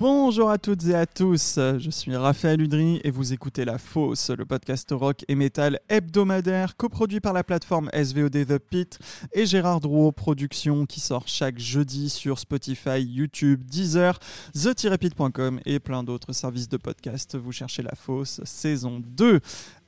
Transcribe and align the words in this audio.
Bonjour 0.00 0.48
à 0.48 0.58
toutes 0.58 0.86
et 0.86 0.94
à 0.94 1.06
tous, 1.06 1.58
je 1.78 1.90
suis 1.90 2.14
Raphaël 2.14 2.60
Udry 2.60 3.00
et 3.02 3.10
vous 3.10 3.32
écoutez 3.32 3.64
La 3.64 3.78
Fosse, 3.78 4.30
le 4.30 4.44
podcast 4.44 4.88
rock 4.92 5.24
et 5.26 5.34
métal 5.34 5.80
hebdomadaire 5.88 6.76
coproduit 6.76 7.18
par 7.18 7.32
la 7.32 7.42
plateforme 7.42 7.90
SVOD 7.92 8.46
The 8.46 8.58
Pit 8.58 9.00
et 9.32 9.44
Gérard 9.44 9.80
Drouot 9.80 10.12
Productions 10.12 10.86
qui 10.86 11.00
sort 11.00 11.26
chaque 11.26 11.58
jeudi 11.58 12.10
sur 12.10 12.38
Spotify, 12.38 13.02
YouTube, 13.02 13.64
Deezer, 13.64 14.20
the-pit.com 14.54 15.58
et 15.66 15.80
plein 15.80 16.04
d'autres 16.04 16.32
services 16.32 16.68
de 16.68 16.76
podcast. 16.76 17.36
Vous 17.36 17.50
cherchez 17.50 17.82
La 17.82 17.96
Fosse 17.96 18.40
saison 18.44 19.02
2. 19.04 19.40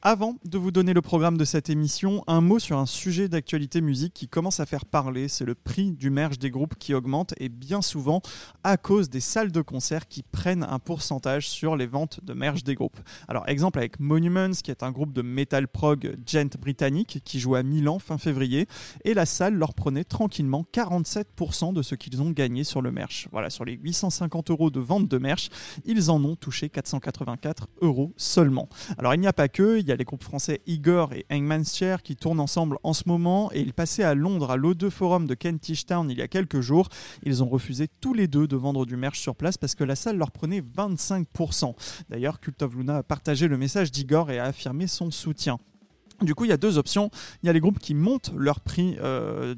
Avant 0.02 0.36
de 0.46 0.56
vous 0.56 0.70
donner 0.70 0.95
le 0.95 1.02
programme 1.02 1.36
de 1.36 1.45
cette 1.45 1.68
émission, 1.68 2.24
un 2.27 2.41
mot 2.41 2.58
sur 2.58 2.78
un 2.78 2.86
sujet 2.86 3.28
d'actualité 3.28 3.82
musique 3.82 4.14
qui 4.14 4.28
commence 4.28 4.58
à 4.58 4.64
faire 4.64 4.86
parler, 4.86 5.28
c'est 5.28 5.45
le 5.45 5.54
prix 5.54 5.92
du 5.92 6.08
merge 6.08 6.38
des 6.38 6.48
groupes 6.50 6.74
qui 6.78 6.95
augmente 6.95 7.34
et 7.36 7.50
bien 7.50 7.82
souvent 7.82 8.22
à 8.64 8.78
cause 8.78 9.10
des 9.10 9.20
salles 9.20 9.52
de 9.52 9.60
concert 9.60 10.08
qui 10.08 10.22
prennent 10.22 10.62
un 10.62 10.78
pourcentage 10.78 11.50
sur 11.50 11.77
les 11.77 11.86
ventes 11.86 12.20
de 12.24 12.32
merge 12.32 12.64
des 12.64 12.74
groupes. 12.74 12.98
Alors 13.28 13.46
exemple 13.46 13.78
avec 13.78 14.00
Monuments 14.00 14.62
qui 14.64 14.70
est 14.70 14.82
un 14.82 14.91
groupe 14.91 15.12
de 15.12 15.20
metal 15.20 15.68
prog 15.68 16.16
gent 16.24 16.56
britannique 16.58 17.20
qui 17.22 17.38
joue 17.38 17.55
à 17.55 17.62
Milan 17.62 17.98
fin 17.98 18.16
février 18.16 18.69
et 19.05 19.12
la 19.12 19.27
salle 19.27 19.52
leur 19.52 19.74
prenait 19.74 20.05
tranquillement 20.05 20.64
47% 20.72 21.74
de 21.74 21.82
ce 21.82 21.94
qu'ils 21.94 22.22
ont 22.22 22.30
gagné 22.30 22.64
sur 22.64 22.80
le 22.80 22.91
merch. 22.91 23.28
Voilà, 23.32 23.50
sur 23.50 23.66
les 23.66 23.74
850 23.74 24.48
euros 24.48 24.70
de 24.70 24.80
vente 24.80 25.08
de 25.08 25.19
merch, 25.19 25.50
ils 25.84 26.10
en 26.10 26.24
ont 26.24 26.36
touché 26.36 26.70
484 26.70 27.69
euros 27.82 28.14
seulement. 28.16 28.70
Alors 28.96 29.12
il 29.12 29.20
n'y 29.20 29.27
a 29.27 29.34
pas 29.34 29.48
que, 29.48 29.78
il 29.78 29.89
y 29.90 29.92
a 29.92 29.96
les 29.96 30.04
groupes 30.04 30.22
français 30.22 30.60
Igor 30.66 31.12
et 31.12 31.27
Hangman's 31.30 31.77
Chair 31.77 32.02
qui 32.02 32.16
tournent 32.16 32.41
ensemble 32.41 32.78
en 32.83 32.92
ce 32.92 33.05
moment 33.06 33.50
et 33.52 33.60
ils 33.60 33.74
passaient 33.74 34.05
à 34.05 34.14
Londres 34.14 34.50
à 34.50 34.56
l'O2 34.56 34.88
Forum 34.88 35.27
de 35.27 35.34
Kentish 35.34 35.86
Town 35.86 36.08
il 36.10 36.19
y 36.19 36.22
a 36.22 36.28
quelques 36.28 36.60
jours. 36.60 36.88
Ils 37.24 37.42
ont 37.42 37.48
refusé 37.48 37.88
tous 38.00 38.14
les 38.14 38.28
deux 38.28 38.47
de 38.47 38.56
vendre 38.56 38.86
du 38.86 38.97
merch 38.97 39.19
sur 39.19 39.34
place 39.34 39.58
parce 39.58 39.74
que 39.74 39.84
la 39.84 39.97
salle 39.97 40.16
leur 40.16 40.30
prenait 40.30 40.60
25%. 40.60 41.74
D'ailleurs, 42.08 42.41
Cult 42.41 42.62
of 42.62 42.74
Luna 42.74 42.98
a 42.98 43.02
partagé 43.02 43.48
le 43.48 43.58
message 43.58 43.91
d'Igor 43.91 44.30
et 44.30 44.38
a 44.38 44.44
affirmé 44.44 44.86
son 44.86 45.10
soutien. 45.10 45.58
Du 46.22 46.34
coup, 46.34 46.44
il 46.44 46.48
y 46.48 46.52
a 46.52 46.56
deux 46.56 46.78
options. 46.78 47.10
Il 47.42 47.46
y 47.46 47.50
a 47.50 47.52
les 47.52 47.60
groupes 47.60 47.78
euh, 48.78 49.54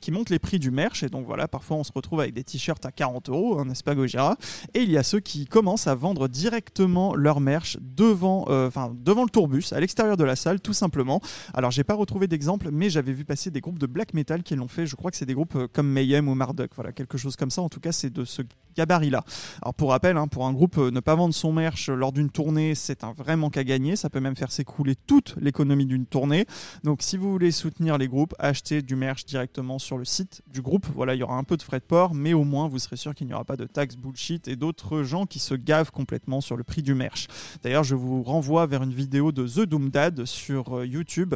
qui 0.00 0.10
montent 0.10 0.30
les 0.30 0.38
prix 0.38 0.58
du 0.58 0.70
merch, 0.70 1.02
et 1.02 1.08
donc 1.08 1.26
voilà, 1.26 1.48
parfois 1.48 1.76
on 1.78 1.84
se 1.84 1.92
retrouve 1.92 2.20
avec 2.20 2.34
des 2.34 2.44
t-shirts 2.44 2.84
à 2.84 2.92
40 2.92 3.28
euros, 3.28 3.64
n'est-ce 3.64 3.82
pas 3.82 3.94
Gojira 3.94 4.36
Et 4.74 4.82
il 4.82 4.90
y 4.90 4.98
a 4.98 5.02
ceux 5.02 5.20
qui 5.20 5.46
commencent 5.46 5.86
à 5.86 5.94
vendre 5.94 6.28
directement 6.28 7.14
leur 7.14 7.40
merch 7.40 7.78
devant, 7.80 8.46
euh, 8.48 8.70
devant 8.94 9.24
le 9.24 9.30
tourbus, 9.30 9.72
à 9.72 9.80
l'extérieur 9.80 10.16
de 10.16 10.24
la 10.24 10.36
salle, 10.36 10.60
tout 10.60 10.72
simplement. 10.72 11.20
Alors, 11.54 11.70
j'ai 11.70 11.84
pas 11.84 11.94
retrouvé 11.94 12.26
d'exemple, 12.26 12.70
mais 12.70 12.90
j'avais 12.90 13.12
vu 13.12 13.24
passer 13.24 13.50
des 13.50 13.60
groupes 13.60 13.78
de 13.78 13.86
black 13.86 14.14
metal 14.14 14.42
qui 14.42 14.54
l'ont 14.54 14.68
fait. 14.68 14.86
Je 14.86 14.96
crois 14.96 15.10
que 15.10 15.16
c'est 15.16 15.26
des 15.26 15.34
groupes 15.34 15.56
euh, 15.56 15.68
comme 15.72 15.88
Mayhem 15.88 16.28
ou 16.28 16.34
Marduk, 16.34 16.70
voilà, 16.74 16.92
quelque 16.92 17.18
chose 17.18 17.36
comme 17.36 17.50
ça. 17.50 17.62
En 17.62 17.68
tout 17.68 17.80
cas, 17.80 17.92
c'est 17.92 18.10
de 18.10 18.24
ce 18.24 18.42
gabarit-là. 18.76 19.24
Alors, 19.62 19.74
pour 19.74 19.90
rappel, 19.90 20.16
hein, 20.16 20.28
pour 20.28 20.46
un 20.46 20.52
groupe, 20.52 20.76
ne 20.76 21.00
pas 21.00 21.14
vendre 21.14 21.34
son 21.34 21.52
merch 21.52 21.88
lors 21.88 22.12
d'une 22.12 22.30
tournée, 22.30 22.74
c'est 22.74 23.04
un 23.04 23.12
vrai 23.12 23.36
manque 23.36 23.56
à 23.56 23.64
gagner. 23.64 23.96
Ça 23.96 24.10
peut 24.10 24.20
même 24.20 24.36
faire 24.36 24.52
s'écrouler 24.52 24.94
toute 24.94 25.34
l'économie 25.40 25.86
d'une 25.86 26.06
tournée. 26.06 26.46
Donc 26.84 27.02
si 27.02 27.16
vous 27.16 27.30
voulez 27.30 27.50
soutenir 27.50 27.98
les 27.98 28.08
groupes, 28.08 28.34
achetez 28.38 28.82
du 28.82 28.96
merch 28.96 29.24
directement 29.24 29.78
sur 29.78 29.98
le 29.98 30.04
site 30.04 30.42
du 30.52 30.62
groupe. 30.62 30.86
Voilà, 30.94 31.14
il 31.14 31.18
y 31.18 31.22
aura 31.22 31.36
un 31.36 31.44
peu 31.44 31.56
de 31.56 31.62
frais 31.62 31.78
de 31.78 31.84
port, 31.84 32.14
mais 32.14 32.32
au 32.32 32.44
moins 32.44 32.68
vous 32.68 32.78
serez 32.78 32.96
sûr 32.96 33.14
qu'il 33.14 33.26
n'y 33.26 33.34
aura 33.34 33.44
pas 33.44 33.56
de 33.56 33.66
taxes 33.66 33.96
bullshit 33.96 34.48
et 34.48 34.56
d'autres 34.56 35.02
gens 35.02 35.26
qui 35.26 35.38
se 35.38 35.54
gavent 35.54 35.90
complètement 35.90 36.40
sur 36.40 36.56
le 36.56 36.64
prix 36.64 36.82
du 36.82 36.94
merch. 36.94 37.28
D'ailleurs, 37.62 37.84
je 37.84 37.94
vous 37.94 38.22
renvoie 38.22 38.66
vers 38.66 38.82
une 38.82 38.94
vidéo 38.94 39.32
de 39.32 39.46
The 39.46 39.66
Doom 39.66 39.90
Dad 39.90 40.24
sur 40.24 40.78
euh, 40.78 40.86
YouTube 40.86 41.34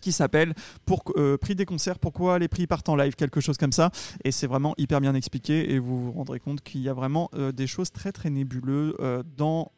qui 0.00 0.12
s'appelle 0.12 0.54
pour 0.84 1.02
euh, 1.16 1.36
prix 1.36 1.54
des 1.54 1.64
concerts 1.64 1.98
pourquoi 1.98 2.38
les 2.38 2.48
prix 2.48 2.66
partent 2.66 2.88
en 2.88 2.96
live 2.96 3.14
quelque 3.14 3.40
chose 3.40 3.56
comme 3.56 3.72
ça 3.72 3.90
et 4.24 4.32
c'est 4.32 4.46
vraiment 4.46 4.74
hyper 4.78 5.00
bien 5.00 5.14
expliqué 5.14 5.72
et 5.72 5.78
vous 5.78 6.04
vous 6.04 6.12
rendrez 6.12 6.40
compte 6.40 6.62
qu'il 6.62 6.80
y 6.80 6.88
a 6.88 6.94
vraiment 6.94 7.30
euh, 7.34 7.52
des 7.52 7.66
choses 7.66 7.90
très 7.90 8.12
très 8.12 8.30
nébuleuses 8.30 8.94
euh, 9.00 9.22
dans 9.36 9.72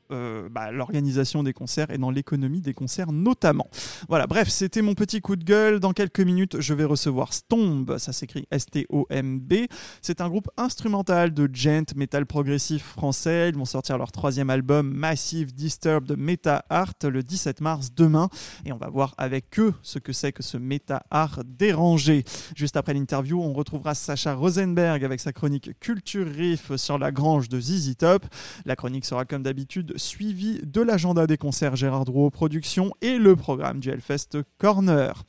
bah, 0.50 0.72
l'organisation 0.72 1.44
des 1.44 1.53
concerts 1.53 1.92
et 1.92 1.97
dans 1.97 2.10
l'économie 2.10 2.60
des 2.60 2.75
concerts 2.75 3.12
notamment. 3.12 3.69
Voilà, 4.09 4.26
bref, 4.26 4.48
c'était 4.48 4.82
mon 4.82 4.94
petit 4.94 5.20
coup 5.20 5.36
de 5.36 5.44
gueule. 5.44 5.78
Dans 5.78 5.92
quelques 5.92 6.19
minutes, 6.19 6.60
je 6.60 6.75
vais 6.75 6.82
recevoir 6.82 7.32
Stomb, 7.32 7.97
ça 7.97 8.12
s'écrit 8.12 8.44
S-T-O-M-B. 8.50 9.54
C'est 10.03 10.20
un 10.20 10.28
groupe 10.28 10.48
instrumental 10.56 11.32
de 11.32 11.48
gent 11.53 11.94
metal 11.94 12.26
progressif 12.26 12.82
français. 12.82 13.50
Ils 13.50 13.56
vont 13.56 13.64
sortir 13.64 13.98
leur 13.98 14.10
troisième 14.10 14.50
album 14.50 14.92
Massive 14.92 15.54
Disturbed 15.54 16.16
Meta 16.19 16.64
Art 16.70 16.94
le 17.04 17.22
17 17.22 17.60
mars 17.60 17.91
demain 17.94 18.28
et 18.64 18.72
on 18.72 18.76
va 18.76 18.88
voir 18.88 19.14
avec 19.19 19.59
eux 19.59 19.75
ce 19.82 19.98
que 19.98 20.09
c'est 20.12 20.32
que 20.32 20.43
ce 20.43 20.56
Meta 20.56 21.03
Art 21.10 21.41
dérangé. 21.44 22.25
Juste 22.56 22.76
après 22.76 22.94
l'interview, 22.94 23.41
on 23.41 23.53
retrouvera 23.53 23.94
Sacha 23.94 24.34
Rosenberg 24.34 25.04
avec 25.04 25.21
sa 25.21 25.32
chronique 25.32 25.78
Culture 25.81 26.26
Riff 26.26 26.75
sur 26.76 26.98
la 26.98 27.12
grange 27.12 27.48
de 27.48 27.60
ZZ 27.60 27.97
Top. 27.97 28.26
La 28.65 28.76
chronique 28.76 29.04
sera 29.04 29.25
comme 29.25 29.43
d'habitude 29.43 29.97
suivi 29.97 30.60
de 30.65 30.81
l'agenda 30.81 31.26
des 31.26 31.37
concerts 31.37 31.76
Gérard 31.76 32.04
Drouot 32.04 32.31
Productions 32.31 32.93
et 33.00 33.19
le 33.19 33.37
programme 33.37 33.81
du 33.81 33.91
Hellfest 33.91 34.38
Corner. 34.59 35.25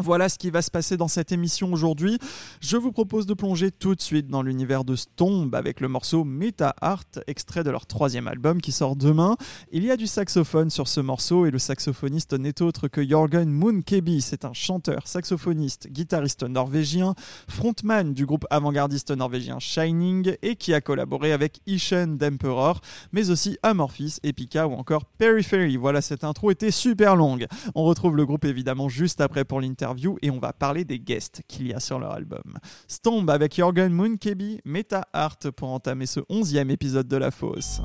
Voilà 0.00 0.28
ce 0.28 0.38
qui 0.38 0.50
va 0.50 0.62
se 0.62 0.70
passer 0.70 0.96
dans 0.96 1.08
cette 1.08 1.32
émission 1.32 1.72
aujourd'hui. 1.72 2.20
Je 2.60 2.76
vous 2.76 2.92
propose 2.92 3.26
de 3.26 3.34
plonger 3.34 3.72
tout 3.72 3.96
de 3.96 4.00
suite 4.00 4.28
dans 4.28 4.42
l'univers 4.42 4.84
de 4.84 4.94
Stomb 4.94 5.52
avec 5.56 5.80
le 5.80 5.88
morceau 5.88 6.22
Meta 6.22 6.76
Art, 6.80 7.02
extrait 7.26 7.64
de 7.64 7.70
leur 7.70 7.84
troisième 7.84 8.28
album 8.28 8.60
qui 8.60 8.70
sort 8.70 8.94
demain. 8.94 9.36
Il 9.72 9.84
y 9.84 9.90
a 9.90 9.96
du 9.96 10.06
saxophone 10.06 10.70
sur 10.70 10.86
ce 10.86 11.00
morceau 11.00 11.46
et 11.46 11.50
le 11.50 11.58
saxophoniste 11.58 12.34
n'est 12.34 12.62
autre 12.62 12.86
que 12.86 13.04
Jorgen 13.04 13.50
Munkeby. 13.50 14.22
C'est 14.22 14.44
un 14.44 14.52
chanteur, 14.52 15.08
saxophoniste, 15.08 15.88
guitariste 15.88 16.44
norvégien, 16.44 17.16
frontman 17.48 18.14
du 18.14 18.24
groupe 18.24 18.46
avant-gardiste 18.50 19.10
norvégien 19.10 19.58
Shining 19.58 20.36
et 20.42 20.54
qui 20.54 20.74
a 20.74 20.80
collaboré 20.80 21.32
avec 21.32 21.58
Ishen 21.66 22.16
d'Emperor, 22.16 22.82
mais 23.10 23.30
aussi 23.30 23.58
Amorphis, 23.64 24.18
Epica 24.22 24.68
ou 24.68 24.74
encore 24.74 25.06
Periphery. 25.06 25.76
Voilà, 25.76 26.02
cette 26.02 26.22
intro 26.22 26.52
était 26.52 26.70
super 26.70 27.16
longue. 27.16 27.48
On 27.74 27.82
retrouve 27.82 28.16
le 28.16 28.24
groupe 28.24 28.44
évidemment 28.44 28.88
juste 28.88 29.20
après 29.20 29.44
pour 29.44 29.60
l'interview 29.60 29.87
et 30.22 30.30
on 30.30 30.38
va 30.38 30.52
parler 30.52 30.84
des 30.84 30.98
guests 30.98 31.42
qu'il 31.48 31.68
y 31.68 31.74
a 31.74 31.80
sur 31.80 31.98
leur 31.98 32.12
album. 32.12 32.58
Stomb 32.86 33.28
avec 33.30 33.56
Jorgen 33.56 33.92
Munkeby, 33.92 34.60
Meta 34.64 35.06
Art 35.12 35.38
pour 35.56 35.70
entamer 35.70 36.06
ce 36.06 36.20
onzième 36.28 36.70
épisode 36.70 37.08
de 37.08 37.16
La 37.16 37.30
Fosse. 37.30 37.80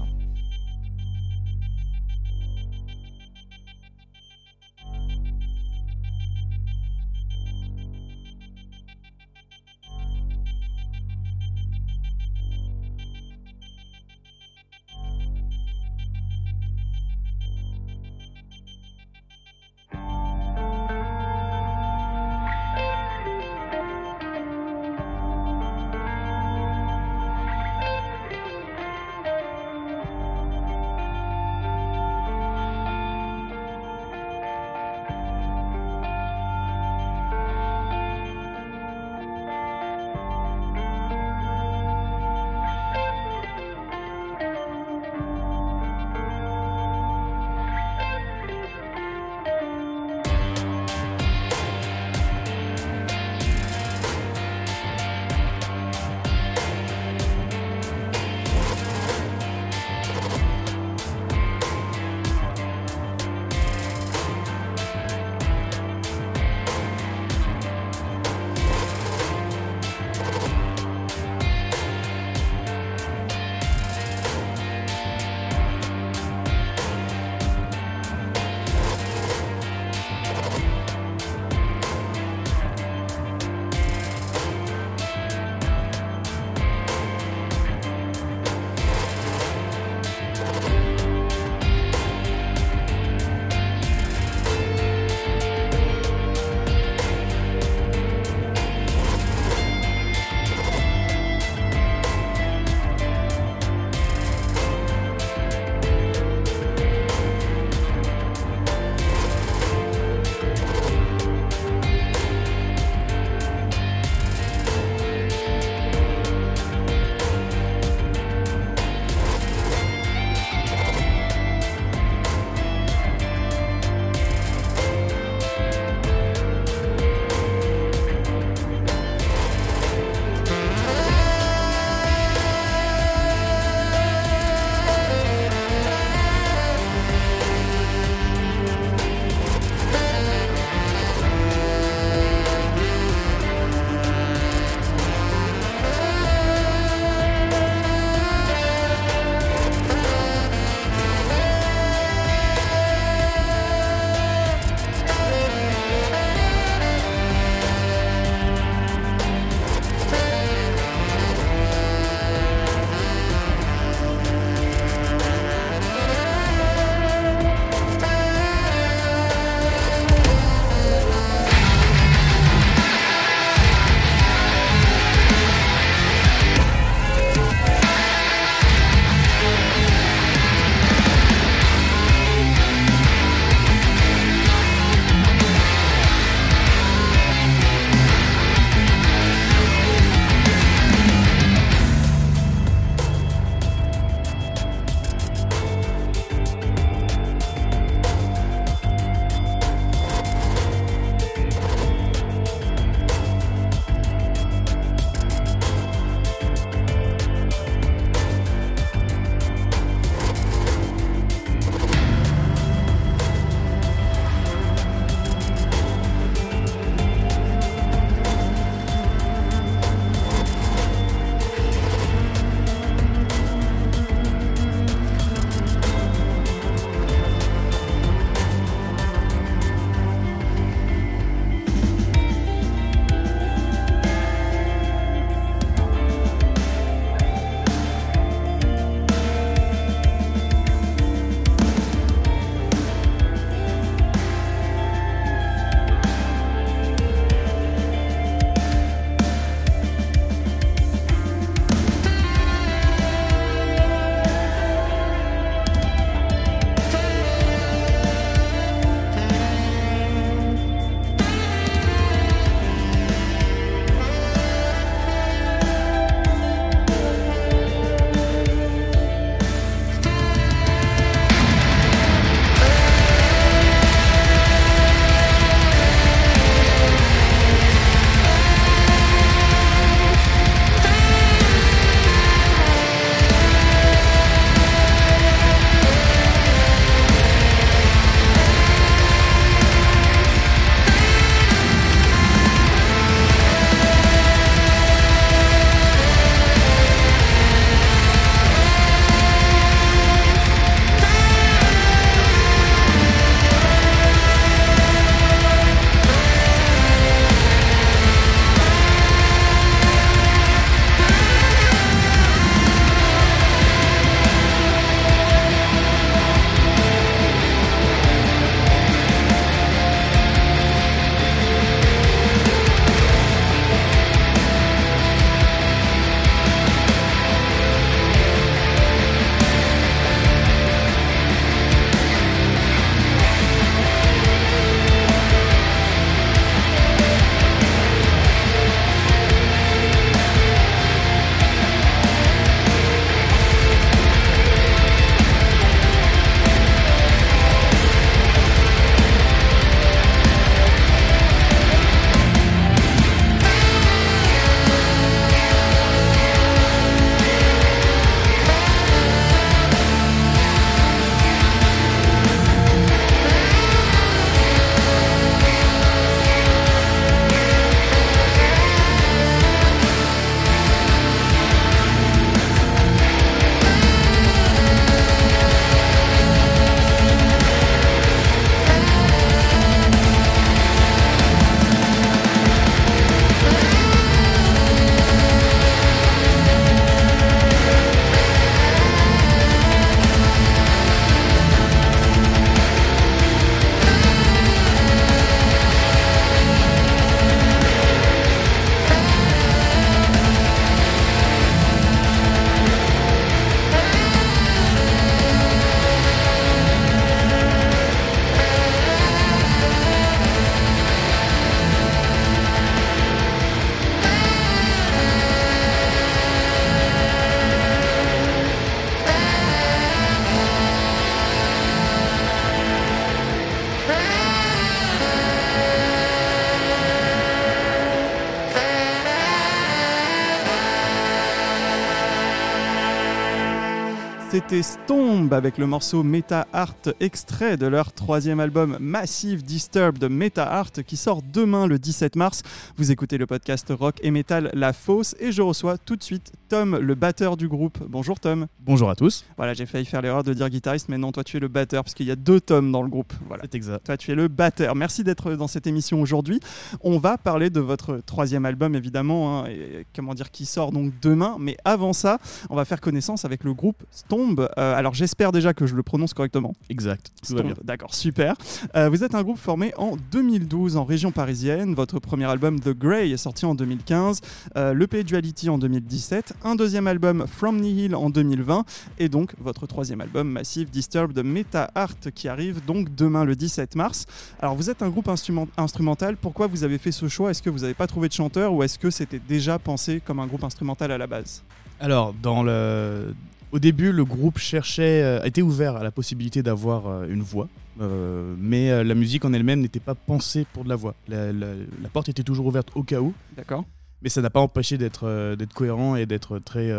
C'était 434.53 434.61
Stomb 434.61 435.33
avec 435.33 435.57
le 435.57 435.65
morceau 435.65 436.03
Meta 436.03 436.45
Art 436.53 436.75
extrait 436.99 437.57
de 437.57 437.65
leur 437.65 437.91
troisième 437.91 438.39
album 438.39 438.77
Massive 438.79 439.41
Disturbed 439.41 440.03
Meta 440.03 440.47
Art 440.47 440.71
qui 440.85 440.95
sort 440.95 441.21
demain 441.23 441.65
le 441.65 441.79
17 441.79 442.15
mars. 442.15 442.43
Vous 442.77 442.91
écoutez 442.91 443.17
le 443.17 443.25
podcast 443.25 443.73
rock 443.75 443.95
et 444.03 444.11
metal 444.11 444.51
La 444.53 444.71
Fosse 444.71 445.15
et 445.19 445.31
je 445.31 445.41
reçois 445.41 445.79
tout 445.79 445.95
de 445.95 446.03
suite 446.03 446.33
Tom, 446.49 446.77
le 446.77 446.93
batteur 446.93 447.35
du 447.35 447.47
groupe. 447.47 447.79
Bonjour 447.87 448.19
Tom. 448.19 448.45
Bonjour 448.59 448.91
à 448.91 448.95
tous. 448.95 449.25
Voilà, 449.37 449.55
j'ai 449.55 449.65
failli 449.65 449.85
faire 449.85 450.03
l'erreur 450.03 450.23
de 450.23 450.33
dire 450.35 450.49
guitariste, 450.49 450.87
mais 450.87 450.99
non, 450.99 451.11
toi 451.11 451.23
tu 451.23 451.37
es 451.37 451.39
le 451.39 451.47
batteur 451.47 451.83
parce 451.83 451.95
qu'il 451.95 452.05
y 452.05 452.11
a 452.11 452.15
deux 452.15 452.39
Tom 452.39 452.71
dans 452.71 452.83
le 452.83 452.89
groupe. 452.89 453.13
Voilà. 453.27 453.43
C'est 453.43 453.55
exact. 453.55 453.85
Toi 453.87 453.97
tu 453.97 454.11
es 454.11 454.15
le 454.15 454.27
batteur. 454.27 454.75
Merci 454.75 455.03
d'être 455.03 455.33
dans 455.33 455.47
cette 455.47 455.65
émission 455.65 455.99
aujourd'hui. 455.99 456.39
On 456.81 456.99
va 456.99 457.17
parler 457.17 457.49
de 457.49 457.59
votre 457.59 458.01
troisième 458.05 458.45
album 458.45 458.75
évidemment, 458.75 459.45
hein, 459.45 459.47
et, 459.47 459.87
comment 459.95 460.13
dire, 460.13 460.29
qui 460.29 460.45
sort 460.45 460.71
donc 460.71 460.93
demain. 461.01 461.37
Mais 461.39 461.57
avant 461.65 461.93
ça, 461.93 462.19
on 462.51 462.55
va 462.55 462.65
faire 462.65 462.81
connaissance 462.81 463.25
avec 463.25 463.43
le 463.43 463.55
groupe 463.55 463.81
Stomb. 463.89 464.42
Euh, 464.57 464.75
alors 464.75 464.93
j'espère 464.93 465.31
déjà 465.31 465.53
que 465.53 465.65
je 465.65 465.75
le 465.75 465.83
prononce 465.83 466.13
correctement. 466.13 466.53
Exact. 466.69 467.11
Tout 467.27 467.35
va 467.35 467.43
bien. 467.43 467.53
D'accord, 467.63 467.93
super. 467.93 468.35
Euh, 468.75 468.89
vous 468.89 469.03
êtes 469.03 469.15
un 469.15 469.23
groupe 469.23 469.37
formé 469.37 469.73
en 469.77 469.97
2012 470.11 470.77
en 470.77 470.83
région 470.85 471.11
parisienne. 471.11 471.73
Votre 471.75 471.99
premier 471.99 472.25
album 472.25 472.59
The 472.59 472.69
Grey 472.69 473.09
est 473.11 473.17
sorti 473.17 473.45
en 473.45 473.55
2015, 473.55 474.21
euh, 474.57 474.73
l'EP 474.73 475.03
Duality 475.03 475.49
en 475.49 475.57
2017, 475.57 476.33
un 476.43 476.55
deuxième 476.55 476.87
album 476.87 477.25
From 477.27 477.59
Nihil 477.59 477.95
en 477.95 478.09
2020 478.09 478.65
et 478.99 479.09
donc 479.09 479.33
votre 479.39 479.67
troisième 479.67 480.01
album 480.01 480.29
Massive 480.29 480.69
Disturbed 480.69 481.17
Meta 481.23 481.69
Art 481.75 481.95
qui 482.13 482.27
arrive 482.27 482.63
donc 482.65 482.93
demain 482.95 483.25
le 483.25 483.35
17 483.35 483.75
mars. 483.75 484.05
Alors 484.41 484.55
vous 484.55 484.69
êtes 484.69 484.81
un 484.81 484.89
groupe 484.89 485.07
instrument- 485.07 485.47
instrumental, 485.57 486.17
pourquoi 486.17 486.47
vous 486.47 486.63
avez 486.63 486.77
fait 486.77 486.91
ce 486.91 487.07
choix? 487.07 487.31
Est-ce 487.31 487.41
que 487.41 487.49
vous 487.49 487.59
n'avez 487.59 487.73
pas 487.73 487.87
trouvé 487.87 488.07
de 488.07 488.13
chanteur 488.13 488.53
ou 488.53 488.63
est-ce 488.63 488.77
que 488.79 488.89
c'était 488.89 489.19
déjà 489.19 489.59
pensé 489.59 490.01
comme 490.05 490.19
un 490.19 490.27
groupe 490.27 490.43
instrumental 490.43 490.91
à 490.91 490.97
la 490.97 491.07
base? 491.07 491.43
Alors, 491.79 492.13
dans 492.13 492.43
le... 492.43 493.13
au 493.53 493.59
début, 493.59 493.91
le 493.93 494.03
groupe 494.03 494.39
cherchait, 494.39 495.01
euh, 495.03 495.23
était 495.23 495.41
ouvert 495.41 495.75
à 495.77 495.83
la 495.83 495.91
possibilité 495.91 496.41
d'avoir 496.43 496.87
euh, 496.87 497.07
une 497.07 497.21
voix, 497.21 497.47
euh, 497.79 498.35
mais 498.37 498.69
euh, 498.71 498.83
la 498.83 498.95
musique 498.95 499.23
en 499.25 499.31
elle-même 499.33 499.61
n'était 499.61 499.79
pas 499.79 499.95
pensée 499.95 500.45
pour 500.53 500.63
de 500.65 500.69
la 500.69 500.75
voix. 500.75 500.95
La, 501.07 501.31
la- 501.31 501.53
la 501.81 501.89
porte 501.93 502.09
était 502.09 502.23
toujours 502.23 502.47
ouverte 502.47 502.69
au 502.75 502.83
cas 502.83 502.99
où, 502.99 503.13
D'accord 503.37 503.63
mais 504.01 504.09
ça 504.09 504.21
n'a 504.21 504.29
pas 504.29 504.41
empêché 504.41 504.77
d'être 504.77 505.35
d'être 505.37 505.53
cohérent 505.53 505.95
et 505.95 506.05
d'être 506.05 506.37
très, 506.39 506.69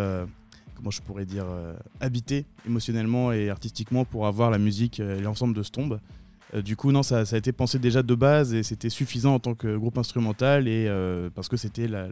comment 0.77 0.91
je 0.91 1.01
pourrais 1.01 1.25
dire, 1.25 1.47
habité 2.01 2.45
émotionnellement 2.67 3.33
et 3.33 3.49
artistiquement 3.49 4.05
pour 4.05 4.27
avoir 4.27 4.51
la 4.51 4.59
musique 4.59 5.01
et 5.01 5.21
l'ensemble 5.23 5.55
de 5.55 5.63
Stomb. 5.63 5.99
Euh, 6.55 6.61
du 6.61 6.77
coup, 6.77 6.93
non, 6.93 7.03
ça, 7.03 7.25
ça 7.25 7.37
a 7.37 7.39
été 7.39 7.51
pensé 7.53 7.79
déjà 7.79 8.03
de 8.03 8.15
base 8.15 8.53
et 8.53 8.63
c'était 8.63 8.91
suffisant 8.91 9.33
en 9.35 9.39
tant 9.39 9.55
que 9.55 9.75
groupe 9.75 9.97
instrumental 9.97 10.69
et 10.69 10.87
parce 11.35 11.49
que 11.49 11.57
c'était 11.57 11.89
la, 11.89 12.09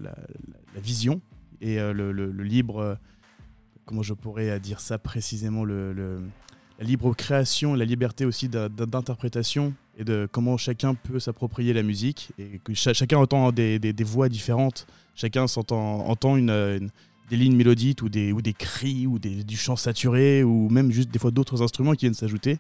vision 0.81 1.21
et 1.61 1.77
le, 1.77 2.11
le- 2.11 2.31
le 2.33 2.43
libre, 2.45 2.97
comment 3.85 4.03
je 4.03 4.15
pourrais 4.15 4.51
euh, 4.51 4.59
dire 4.59 4.81
ça 4.81 4.99
précisément, 4.99 5.65
le, 5.65 6.21
la 6.79 6.85
libre 6.85 7.15
création, 7.15 7.75
la 7.75 7.85
liberté 7.85 8.25
aussi 8.25 8.49
d'in- 8.49 8.69
d'in- 8.69 8.87
d'interprétation 8.87 9.73
et 9.99 10.05
de 10.05 10.29
comment 10.31 10.57
chacun 10.57 10.95
peut 10.95 11.21
s'approprier 11.21 11.73
la 11.73 11.83
musique 11.83 12.31
et 12.39 12.61
que 12.65 12.75
cha- 12.75 12.95
chacun 12.95 13.19
entend 13.19 13.53
des, 13.53 13.79
voix 14.05 14.29
différentes, 14.29 14.87
chacun 15.15 15.47
s'entend, 15.47 16.07
entend 16.09 16.37
une, 16.37 16.91
des 17.29 17.37
lignes 17.37 17.57
mélodiques 17.57 18.03
ou 18.03 18.09
des, 18.09 18.33
ou 18.33 18.41
des 18.43 18.55
cris 18.55 19.07
ou 19.07 19.19
des- 19.19 19.45
du 19.45 19.57
chant 19.57 19.77
saturé 19.77 20.43
ou 20.43 20.69
même 20.71 20.91
juste 20.91 21.11
des 21.11 21.19
fois 21.19 21.31
d'autres 21.31 21.63
instruments 21.63 21.93
qui 21.93 22.07
viennent 22.07 22.15
s'ajouter. 22.15 22.59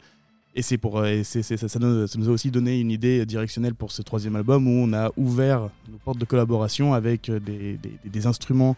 Et 0.55 0.61
c'est 0.61 0.77
pour 0.77 0.99
euh, 0.99 1.23
ça, 1.23 1.43
ça 1.43 1.79
nous, 1.79 2.05
a 2.05 2.31
aussi 2.31 2.51
donné 2.51 2.79
une 2.79 2.91
idée 2.91 3.25
directionnelle 3.25 3.75
pour 3.75 3.91
ce 3.91 4.03
troisième 4.03 4.37
album 4.37 4.69
où 4.69 4.71
on 4.71 4.93
a 4.93 5.11
ouvert 5.17 5.71
nos 5.91 5.97
portes 6.05 6.19
de 6.19 6.27
collaboration 6.27 6.93
avec 6.93 7.31
euh, 7.31 7.41
des, 7.41 8.27
instruments 8.27 8.77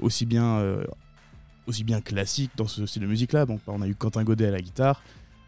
aussi 0.00 0.26
bien 0.26 0.60
aussi 1.66 1.84
bien 1.84 2.00
classiques 2.00 2.50
dans 2.56 2.66
ce 2.66 2.84
style 2.86 3.02
de 3.02 3.06
musique 3.06 3.32
là. 3.32 3.46
Donc 3.46 3.60
on 3.66 3.82
a 3.82 3.86
eu 3.86 3.94
Quentin 3.94 4.24
Godet 4.24 4.46
à 4.48 4.50
la 4.50 4.60
guitare, 4.60 5.02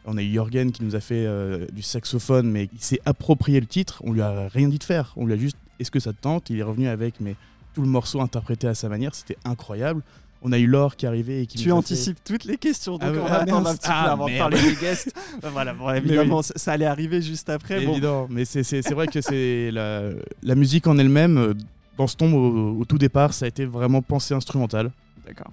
on 0.04 0.16
a 0.16 0.23
eu 0.23 0.33
Jorgen 0.35 0.71
qui 0.73 0.83
nous 0.85 0.94
a 0.97 1.00
fait 1.00 1.25
euh, 1.26 1.66
du 1.73 1.83
saxophone, 1.83 2.50
mais 2.50 2.68
il 2.73 2.80
s'est 2.80 3.00
approprié 3.06 3.61
le 3.61 3.66
titre. 3.66 4.02
On 4.04 4.12
lui 4.12 4.21
a 4.23 4.49
rien 4.49 4.68
dit 4.68 4.78
de 4.78 4.85
faire. 4.85 5.12
On 5.16 5.26
lui 5.26 5.33
a 5.33 5.37
juste 5.37 5.56
est-ce 5.80 5.90
que 5.90 6.00
ça 6.00 6.12
te 6.12 6.21
tente? 6.21 6.50
Il 6.50 6.59
est 6.59 6.62
revenu 6.62 6.88
avec 6.88 7.21
mais 7.21 7.35
tout 7.75 7.80
le 7.83 7.88
morceau 7.88 8.21
interprété 8.21 8.66
à 8.68 8.75
sa 8.75 8.88
manière. 8.88 9.14
C'était 9.14 9.37
incroyable. 9.44 10.02
On 10.47 10.52
a 10.52 10.59
eu 10.59 10.66
Laure 10.66 10.94
qui 10.97 11.06
arrivait 11.06 11.42
et 11.42 11.47
qui 11.47 11.56
Tu 11.56 11.73
anticipes 11.73 12.18
toutes 12.23 12.44
les 12.44 12.59
questions, 12.59 12.99
donc 12.99 13.02
Ah 13.14 13.18
on 13.18 13.25
va 13.26 13.40
attendre 13.40 13.66
un 13.71 13.75
petit 13.75 13.88
peu 13.88 13.94
Ah, 13.94 14.12
avant 14.12 14.28
de 14.28 14.37
parler 14.37 14.61
des 14.61 14.75
guests. 14.76 15.11
voilà, 15.42 15.73
bon, 15.73 15.90
évidemment, 15.90 16.42
ça- 16.42 16.52
ça 16.56 16.73
allait 16.73 16.85
arriver 16.85 17.23
juste 17.23 17.49
après. 17.49 17.83
Bon, 17.83 17.92
Évident, 17.92 18.26
mais 18.28 18.44
c'est 18.44 18.90
vrai 18.90 19.06
que 19.06 19.23
c'est 19.23 19.71
la, 19.71 20.11
la 20.42 20.54
musique 20.54 20.87
en 20.87 20.99
elle-même. 20.99 21.38
euh, 21.38 21.54
Dans 21.97 22.06
ce 22.06 22.14
tombe, 22.16 22.35
au, 22.35 22.78
au 22.78 22.85
tout 22.85 22.99
départ, 22.99 23.33
ça 23.33 23.47
a 23.47 23.49
été 23.49 23.64
vraiment 23.64 24.02
pensée 24.02 24.35
instrumentale, 24.35 24.90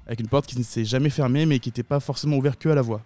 avec 0.06 0.20
une 0.20 0.28
porte 0.28 0.46
qui 0.46 0.58
ne 0.58 0.63
s'est 0.63 0.86
jamais 0.86 1.10
fermée, 1.10 1.46
mais 1.46 1.60
qui 1.60 1.70
n'était 1.70 1.84
pas 1.84 2.00
forcément 2.00 2.38
ouverte 2.38 2.60
que 2.60 2.70
à 2.70 2.75
la 2.75 2.82
voix. 2.82 3.01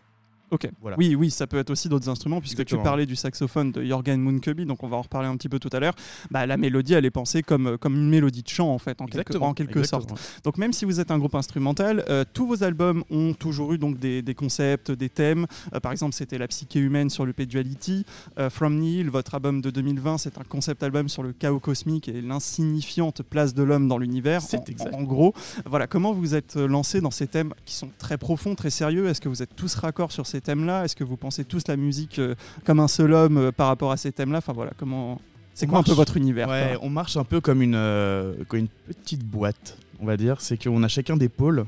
Ok. 0.55 0.69
Voilà. 0.81 0.97
Oui, 0.97 1.15
oui, 1.15 1.29
ça 1.29 1.47
peut 1.47 1.57
être 1.57 1.69
aussi 1.69 1.89
d'autres 1.89 2.09
instruments, 2.09 2.39
puisque 2.39 2.53
Exactement. 2.53 2.81
tu 2.81 2.85
parlais 2.85 3.05
du 3.05 3.15
saxophone 3.15 3.71
de 3.71 3.83
Jorgen 3.83 4.21
Munkeby, 4.21 4.65
donc 4.65 4.83
on 4.83 4.87
va 4.87 4.97
en 4.97 5.01
reparler 5.01 5.27
un 5.27 5.35
petit 5.35 5.49
peu 5.49 5.59
tout 5.59 5.69
à 5.73 5.79
l'heure. 5.79 5.95
Bah, 6.31 6.45
la 6.45 6.57
mélodie, 6.57 6.93
elle 6.93 7.05
est 7.05 7.11
pensée 7.11 7.43
comme, 7.43 7.77
comme 7.77 7.95
une 7.95 8.09
mélodie 8.09 8.41
de 8.41 8.47
chant, 8.47 8.69
en 8.69 8.79
fait, 8.79 9.01
en 9.01 9.05
quelque, 9.05 9.19
Exactement, 9.19 9.47
en 9.47 9.53
quelque 9.53 9.83
sorte. 9.83 10.09
Donc 10.43 10.57
même 10.57 10.73
si 10.73 10.85
vous 10.85 10.99
êtes 10.99 11.11
un 11.11 11.17
groupe 11.19 11.35
instrumental, 11.35 12.05
euh, 12.09 12.23
tous 12.33 12.47
vos 12.47 12.63
albums 12.63 13.03
ont 13.09 13.33
toujours 13.33 13.73
eu 13.73 13.77
donc 13.77 13.99
des, 13.99 14.21
des 14.21 14.33
concepts, 14.33 14.91
des 14.91 15.09
thèmes. 15.09 15.45
Euh, 15.73 15.79
par 15.79 15.91
exemple, 15.91 16.13
c'était 16.13 16.37
la 16.37 16.47
psyché 16.47 16.79
humaine 16.79 17.09
sur 17.09 17.25
le 17.25 17.33
Duality. 17.33 18.05
Euh, 18.39 18.49
From 18.49 18.77
Nihil, 18.77 19.09
votre 19.09 19.35
album 19.35 19.61
de 19.61 19.69
2020, 19.69 20.17
c'est 20.19 20.37
un 20.37 20.43
concept 20.43 20.83
album 20.83 21.09
sur 21.09 21.21
le 21.21 21.33
chaos 21.33 21.59
cosmique 21.59 22.07
et 22.07 22.21
l'insignifiante 22.21 23.21
place 23.23 23.53
de 23.53 23.61
l'homme 23.61 23.87
dans 23.87 23.97
l'univers. 23.97 24.41
C'est 24.41 24.59
En-. 24.93 24.99
En, 24.99 25.03
gros, 25.03 25.33
voilà, 25.65 25.87
comment 25.87 26.13
vous 26.13 26.33
êtes 26.33 26.55
lancé 26.55 27.01
dans 27.01 27.11
ces 27.11 27.27
thèmes 27.27 27.53
qui 27.65 27.73
sont 27.75 27.89
très 27.97 28.17
profonds, 28.17 28.55
très 28.55 28.69
sérieux? 28.69 29.07
Est-ce 29.07 29.21
que 29.21 29.29
vous 29.29 29.43
êtes 29.43 29.55
tous 29.55 29.75
raccords 29.75 30.11
sur 30.11 30.25
ces 30.25 30.41
thèmes-là 30.45 30.85
Est-ce 30.85 30.95
que 30.95 31.03
vous 31.03 31.17
pensez 31.17 31.43
tous 31.43 31.67
la 31.67 31.75
musique 31.75 32.19
euh, 32.19 32.35
comme 32.63 32.79
un 32.79 32.87
seul 32.87 33.11
homme 33.13 33.37
euh, 33.37 33.51
par 33.51 33.67
rapport 33.67 33.91
à 33.91 33.97
ces 33.97 34.11
thèmes-là? 34.11 34.37
Enfin 34.37 34.53
voilà, 34.53 34.71
comment 34.77 35.19
c'est 35.53 35.67
quoi 35.67 35.79
un 35.79 35.83
peu 35.83 35.93
votre 35.93 36.17
univers 36.17 36.49
Ouais, 36.49 36.77
on 36.81 36.89
marche 36.89 37.15
un 37.15 37.23
peu 37.23 37.39
comme 37.39 37.61
une, 37.61 37.75
euh, 37.75 38.33
comme 38.49 38.59
une 38.59 38.67
petite 38.67 39.23
boîte, 39.23 39.77
on 40.01 40.05
va 40.05 40.17
dire. 40.17 40.41
C'est 40.41 40.61
qu'on 40.61 40.83
a 40.83 40.89
chacun 40.89 41.15
des 41.15 41.29
pôles 41.29 41.65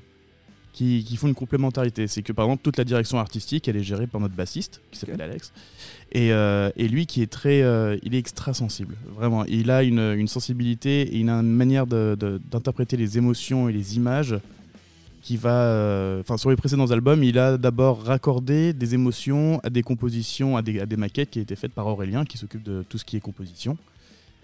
qui, 0.74 1.06
qui 1.06 1.16
font 1.16 1.28
une 1.30 1.34
complémentarité. 1.36 2.06
C'est 2.08 2.22
que 2.22 2.34
par 2.34 2.46
exemple, 2.46 2.64
toute 2.64 2.76
la 2.78 2.84
direction 2.84 3.18
artistique, 3.18 3.68
elle 3.70 3.78
est 3.78 3.84
gérée 3.84 4.06
par 4.06 4.20
notre 4.20 4.36
bassiste, 4.36 4.82
qui 4.92 5.00
s'appelle. 5.00 5.22
Alex. 5.22 5.54
Et, 6.12 6.34
euh, 6.34 6.70
et 6.76 6.90
lui, 6.90 7.06
qui 7.06 7.22
est 7.22 7.32
très. 7.32 7.62
euh, 7.62 7.98
il 8.04 8.14
est 8.14 8.20
extra 8.20 8.54
sensible, 8.54 8.96
vraiment. 9.16 9.46
Il 9.46 9.72
a 9.72 9.84
une, 9.84 10.00
une 10.18 10.28
sensibilité 10.28 11.04
et 11.04 11.18
il 11.20 11.30
a 11.30 11.36
une 11.36 11.50
manière 11.50 11.88
d'interpréter 11.88 12.98
les 12.98 13.18
émotions 13.18 13.70
et 13.70 13.74
les 13.74 13.96
images 13.96 14.36
qui 15.28 15.36
va. 15.36 15.64
euh, 15.64 16.22
Enfin, 16.22 16.38
sur 16.38 16.50
les 16.50 16.56
précédents 16.56 16.90
albums, 16.92 17.22
il 17.24 17.38
a 17.38 17.58
d'abord 17.58 18.02
raccordé 18.04 18.72
des 18.72 18.94
émotions 18.94 19.60
à 19.62 19.70
des 19.70 19.84
compositions, 19.84 20.56
à 20.56 20.62
des, 20.62 20.80
à 20.80 20.86
des 20.86 20.96
maquettes 20.96 21.30
qui 21.32 21.40
étaient 21.42 21.58
faites 21.58 21.74
par 21.74 21.86
Aurélien, 21.88 22.24
qui 22.24 22.38
s'occupe 22.38 22.64
de 22.64 22.84
tout 22.88 22.98
ce 22.98 23.04
qui 23.04 23.18
est 23.18 23.20
composition. 23.20 23.78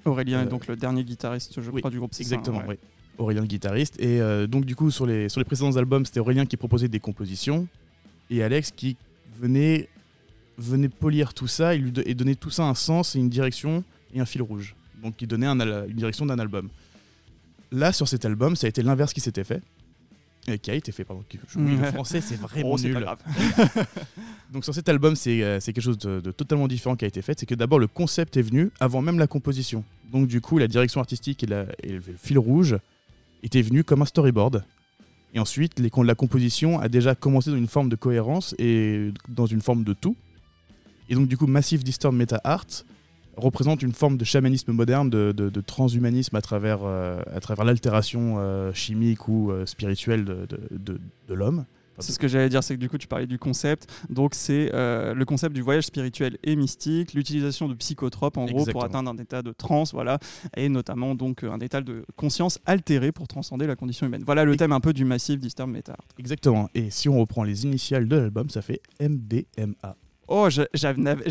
Aurélien 0.05 0.41
est 0.41 0.45
euh, 0.47 0.49
donc 0.49 0.67
le 0.67 0.75
dernier 0.75 1.05
guitariste, 1.05 1.61
je 1.61 1.71
oui, 1.71 1.79
crois, 1.79 1.89
du 1.89 1.99
groupe. 1.99 2.13
ça, 2.13 2.21
Exactement, 2.21 2.59
ouais. 2.59 2.65
oui. 2.67 2.75
Aurélien 3.17 3.41
le 3.41 3.47
guitariste. 3.47 3.95
Et 4.01 4.19
euh, 4.19 4.45
donc 4.45 4.65
du 4.65 4.75
coup, 4.75 4.91
sur 4.91 5.05
les, 5.05 5.29
sur 5.29 5.39
les 5.39 5.45
précédents 5.45 5.77
albums, 5.77 6.05
c'était 6.05 6.19
Aurélien 6.19 6.45
qui 6.45 6.57
proposait 6.57 6.89
des 6.89 6.99
compositions 6.99 7.65
et 8.29 8.43
Alex 8.43 8.71
qui 8.75 8.97
venait, 9.39 9.87
venait 10.57 10.89
polir 10.89 11.33
tout 11.33 11.47
ça 11.47 11.75
et, 11.75 11.77
lui 11.77 11.91
do- 11.93 12.01
et 12.05 12.13
donner 12.13 12.35
tout 12.35 12.49
ça 12.49 12.63
un 12.63 12.75
sens 12.75 13.15
et 13.15 13.19
une 13.19 13.29
direction 13.29 13.83
et 14.13 14.19
un 14.19 14.25
fil 14.25 14.41
rouge. 14.41 14.75
Donc 15.01 15.15
qui 15.15 15.27
donnait 15.27 15.47
un 15.47 15.59
une 15.87 15.95
direction 15.95 16.25
d'un 16.25 16.39
album. 16.39 16.67
Là, 17.71 17.91
sur 17.93 18.07
cet 18.09 18.25
album, 18.25 18.55
ça 18.57 18.67
a 18.67 18.69
été 18.69 18.83
l'inverse 18.83 19.13
qui 19.13 19.21
s'était 19.21 19.43
fait. 19.45 19.61
Euh, 20.49 20.57
qui 20.57 20.71
a 20.71 20.73
été 20.73 20.91
fait, 20.91 21.05
pardon. 21.05 21.23
Oui, 21.55 21.77
le 21.77 21.83
français, 21.91 22.19
c'est 22.19 22.35
vraiment 22.35 22.71
Oh, 22.73 22.77
c'est 22.77 22.87
nul. 22.89 22.95
pas 22.95 22.99
grave. 23.01 23.19
Donc 24.51 24.63
sur 24.65 24.73
cet 24.75 24.89
album, 24.89 25.15
c'est 25.15 25.41
euh, 25.41 25.59
quelque 25.59 25.81
chose 25.81 25.97
de, 25.97 26.19
de 26.19 26.31
totalement 26.31 26.67
différent 26.67 26.95
qui 26.95 27.05
a 27.05 27.07
été 27.07 27.21
fait. 27.21 27.39
C'est 27.39 27.45
que 27.45 27.55
d'abord 27.55 27.79
le 27.79 27.87
concept 27.87 28.35
est 28.37 28.41
venu 28.41 28.69
avant 28.79 29.01
même 29.01 29.17
la 29.19 29.27
composition. 29.27 29.83
Donc 30.11 30.27
du 30.27 30.41
coup, 30.41 30.57
la 30.57 30.67
direction 30.67 30.99
artistique 30.99 31.43
et, 31.43 31.47
la- 31.47 31.65
et 31.81 31.93
le 31.93 32.01
fil 32.21 32.37
rouge 32.37 32.77
étaient 33.41 33.61
venus 33.61 33.83
comme 33.85 34.01
un 34.01 34.05
storyboard. 34.05 34.63
Et 35.33 35.39
ensuite, 35.39 35.79
les, 35.79 35.89
la 36.03 36.15
composition 36.15 36.79
a 36.79 36.89
déjà 36.89 37.15
commencé 37.15 37.49
dans 37.49 37.57
une 37.57 37.67
forme 37.67 37.89
de 37.89 37.95
cohérence 37.95 38.53
et 38.59 39.11
dans 39.29 39.45
une 39.47 39.61
forme 39.61 39.83
de 39.83 39.93
tout. 39.93 40.15
Et 41.09 41.15
donc 41.15 41.27
du 41.27 41.37
coup, 41.37 41.47
Massive 41.47 41.83
Disturbed 41.83 42.17
Meta 42.17 42.39
Art 42.43 42.67
représente 43.37 43.81
une 43.81 43.93
forme 43.93 44.17
de 44.17 44.25
chamanisme 44.25 44.71
moderne, 44.71 45.09
de, 45.09 45.31
de- 45.31 45.49
de 45.49 45.61
transhumanisme 45.61 46.35
à 46.35 46.41
travers, 46.41 46.79
euh, 46.83 47.21
à 47.33 47.39
travers 47.39 47.65
l'altération 47.65 48.35
euh, 48.37 48.71
chimique 48.73 49.27
ou 49.27 49.51
euh, 49.51 49.65
spirituelle 49.65 50.25
de, 50.25 50.47
de- 50.71 51.33
l'homme. 51.33 51.65
C'est 51.99 52.11
ce 52.11 52.17
que 52.17 52.27
j'allais 52.27 52.49
dire, 52.49 52.63
c'est 52.63 52.73
que 52.75 52.79
du 52.79 52.89
coup 52.89 52.97
tu 52.97 53.07
parlais 53.07 53.27
du 53.27 53.37
concept. 53.37 53.87
Donc 54.09 54.33
c'est 54.33 54.71
euh, 54.73 55.13
le 55.13 55.25
concept 55.25 55.53
du 55.55 55.61
voyage 55.61 55.83
spirituel 55.85 56.37
et 56.43 56.55
mystique, 56.55 57.13
l'utilisation 57.13 57.67
de 57.69 57.75
psychotropes 57.75 58.37
en 58.37 58.45
gros 58.45 58.65
pour 58.71 58.81
atteindre 58.85 59.11
un 59.11 59.17
état 59.17 59.43
de 59.43 59.51
transe, 59.51 59.93
voilà, 59.93 60.17
et 60.57 60.69
notamment 60.69 61.13
donc 61.13 61.43
un 61.43 61.59
état 61.59 61.81
de 61.81 62.03
conscience 62.15 62.57
altéré 62.65 63.11
pour 63.11 63.27
transcender 63.27 63.67
la 63.67 63.75
condition 63.75 64.07
humaine. 64.07 64.23
Voilà 64.25 64.43
le 64.43 64.55
thème 64.57 64.71
un 64.71 64.79
peu 64.79 64.91
du 64.91 65.05
massif 65.05 65.39
Disturb 65.39 65.69
Meta. 65.69 65.95
Exactement. 66.17 66.67
Et 66.73 66.89
si 66.89 67.09
on 67.09 67.19
reprend 67.19 67.43
les 67.43 67.63
initiales 67.63 68.07
de 68.07 68.15
l'album, 68.15 68.49
ça 68.49 68.63
fait 68.63 68.81
MDMA. 68.99 69.95
Oh, 70.35 70.49
je, 70.49 70.63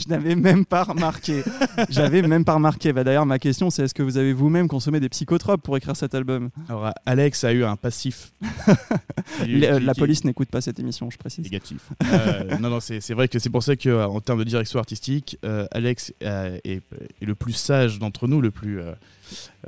n'avais 0.09 0.37
même 0.37 0.65
pas 0.65 0.85
remarqué. 0.85 1.43
J'avais 1.89 2.23
même 2.23 2.45
pas 2.45 2.55
remarqué. 2.55 2.93
Bah, 2.93 3.03
d'ailleurs, 3.03 3.27
ma 3.27 3.41
question, 3.41 3.69
c'est 3.69 3.83
est-ce 3.83 3.95
que 3.95 4.03
vous 4.05 4.17
avez 4.17 4.33
vous-même 4.33 4.69
consommé 4.69 5.01
des 5.01 5.09
psychotropes 5.09 5.61
pour 5.61 5.77
écrire 5.77 5.97
cet 5.97 6.15
album? 6.15 6.51
Alors, 6.69 6.93
Alex 7.05 7.43
a 7.43 7.53
eu 7.53 7.65
un 7.65 7.75
passif. 7.75 8.33
La, 9.45 9.95
police 9.95 10.23
n'écoute 10.25 10.51
pas 10.51 10.61
cette 10.61 10.79
émission, 10.79 11.11
je 11.11 11.19
précise. 11.19 11.43
négatif. 11.43 11.91
Euh, 12.13 12.59
non, 12.59 12.71
non, 12.71 12.79
c'est 12.79 13.13
vrai 13.13 13.27
que 13.27 13.41
c'est 13.41 13.51
pour 13.51 13.65
ça 13.65 13.75
qu'en 13.75 14.21
termes 14.21 14.39
de 14.39 14.45
direction 14.45 14.79
artistique, 14.79 15.37
euh, 15.45 15.67
Alex 15.73 16.13
euh, 16.23 16.59
est, 16.63 16.83
est 17.21 17.27
le 17.27 17.35
plus 17.35 17.55
sage 17.55 17.99
d'entre 17.99 18.29
nous, 18.29 18.41
le 18.41 18.53
plus, 18.53 18.81
euh, 18.81 18.93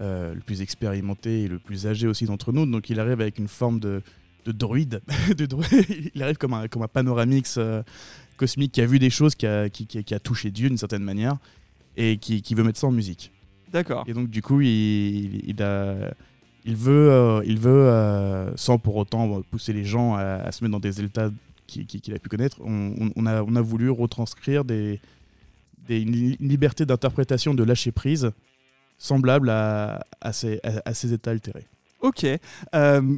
euh, 0.01 0.35
le 0.35 0.41
plus 0.41 0.63
expérimenté 0.63 1.43
et 1.43 1.49
le 1.49 1.59
plus 1.59 1.87
âgé 1.87 2.07
aussi 2.07 2.25
d'entre 2.27 2.53
nous. 2.53 2.67
Donc 2.67 2.89
il 2.91 3.01
arrive 3.01 3.21
avec 3.21 3.39
une 3.39 3.49
forme 3.49 3.81
de, 3.81 4.01
de 4.45 4.53
druide. 4.53 5.01
de 5.37 5.47
druide. 5.47 6.11
il 6.15 6.23
arrive 6.23 6.37
comme 6.37 6.55
un, 6.55 6.69
comme 6.69 6.83
un 6.83 6.89
panoramix 6.89 7.57
euh, 7.59 7.83
cosmique 8.37 8.73
qui 8.73 8.81
a 8.81 8.87
vu 8.87 8.99
des 8.99 9.11
choses, 9.11 9.35
qui 9.35 9.47
a, 9.47 9.69
qui, 9.69 9.87
qui- 9.87 10.05
qui 10.05 10.15
a 10.15 10.19
touché 10.21 10.51
Dieu 10.51 10.69
d'une 10.69 10.79
certaine 10.79 11.03
manière 11.05 11.37
et 11.97 12.17
qui, 12.19 12.43
qui 12.43 12.55
veut 12.55 12.65
mettre 12.65 12.79
ça 12.79 12.87
en 12.87 12.93
musique. 12.93 13.31
D'accord. 13.73 14.05
Et 14.07 14.13
donc, 14.15 14.29
du 14.31 14.43
coup, 14.43 14.61
il, 14.61 15.49
il, 15.49 15.63
a- 15.63 16.13
il 16.65 16.77
veut, 16.77 17.11
euh, 17.11 17.43
il 17.45 17.59
veut 17.59 17.71
euh, 17.73 18.55
sans 18.57 18.79
pour 18.79 18.97
autant 18.97 19.43
pousser 19.51 19.73
les 19.73 19.85
gens 19.85 20.15
à, 20.15 20.23
à 20.23 20.53
se 20.53 20.63
mettre 20.65 20.73
dans 20.73 20.81
des 20.81 21.01
états 21.01 21.31
qui- 21.67 21.87
qui- 21.87 22.01
qu'il 22.01 22.15
a 22.15 22.19
pu 22.19 22.29
connaître, 22.29 22.59
on, 22.65 23.27
a, 23.27 23.43
on 23.43 23.57
a 23.57 23.61
voulu 23.61 23.91
retranscrire 23.91 24.65
des, 24.65 25.01
des- 25.89 26.01
une 26.03 26.13
li- 26.13 26.37
une 26.41 26.49
liberté 26.49 26.85
d'interprétation 26.87 27.55
de 27.55 27.63
lâcher 27.65 27.91
prise 27.93 28.31
semblable 28.99 29.51
à, 29.51 30.05
à 30.21 30.33
ces, 30.33 30.61
à- 30.63 30.83
à 30.85 30.95
ces 30.95 31.13
états 31.13 31.31
altérés. 31.33 31.67
Ok. 32.01 32.27
Euh, 32.75 33.17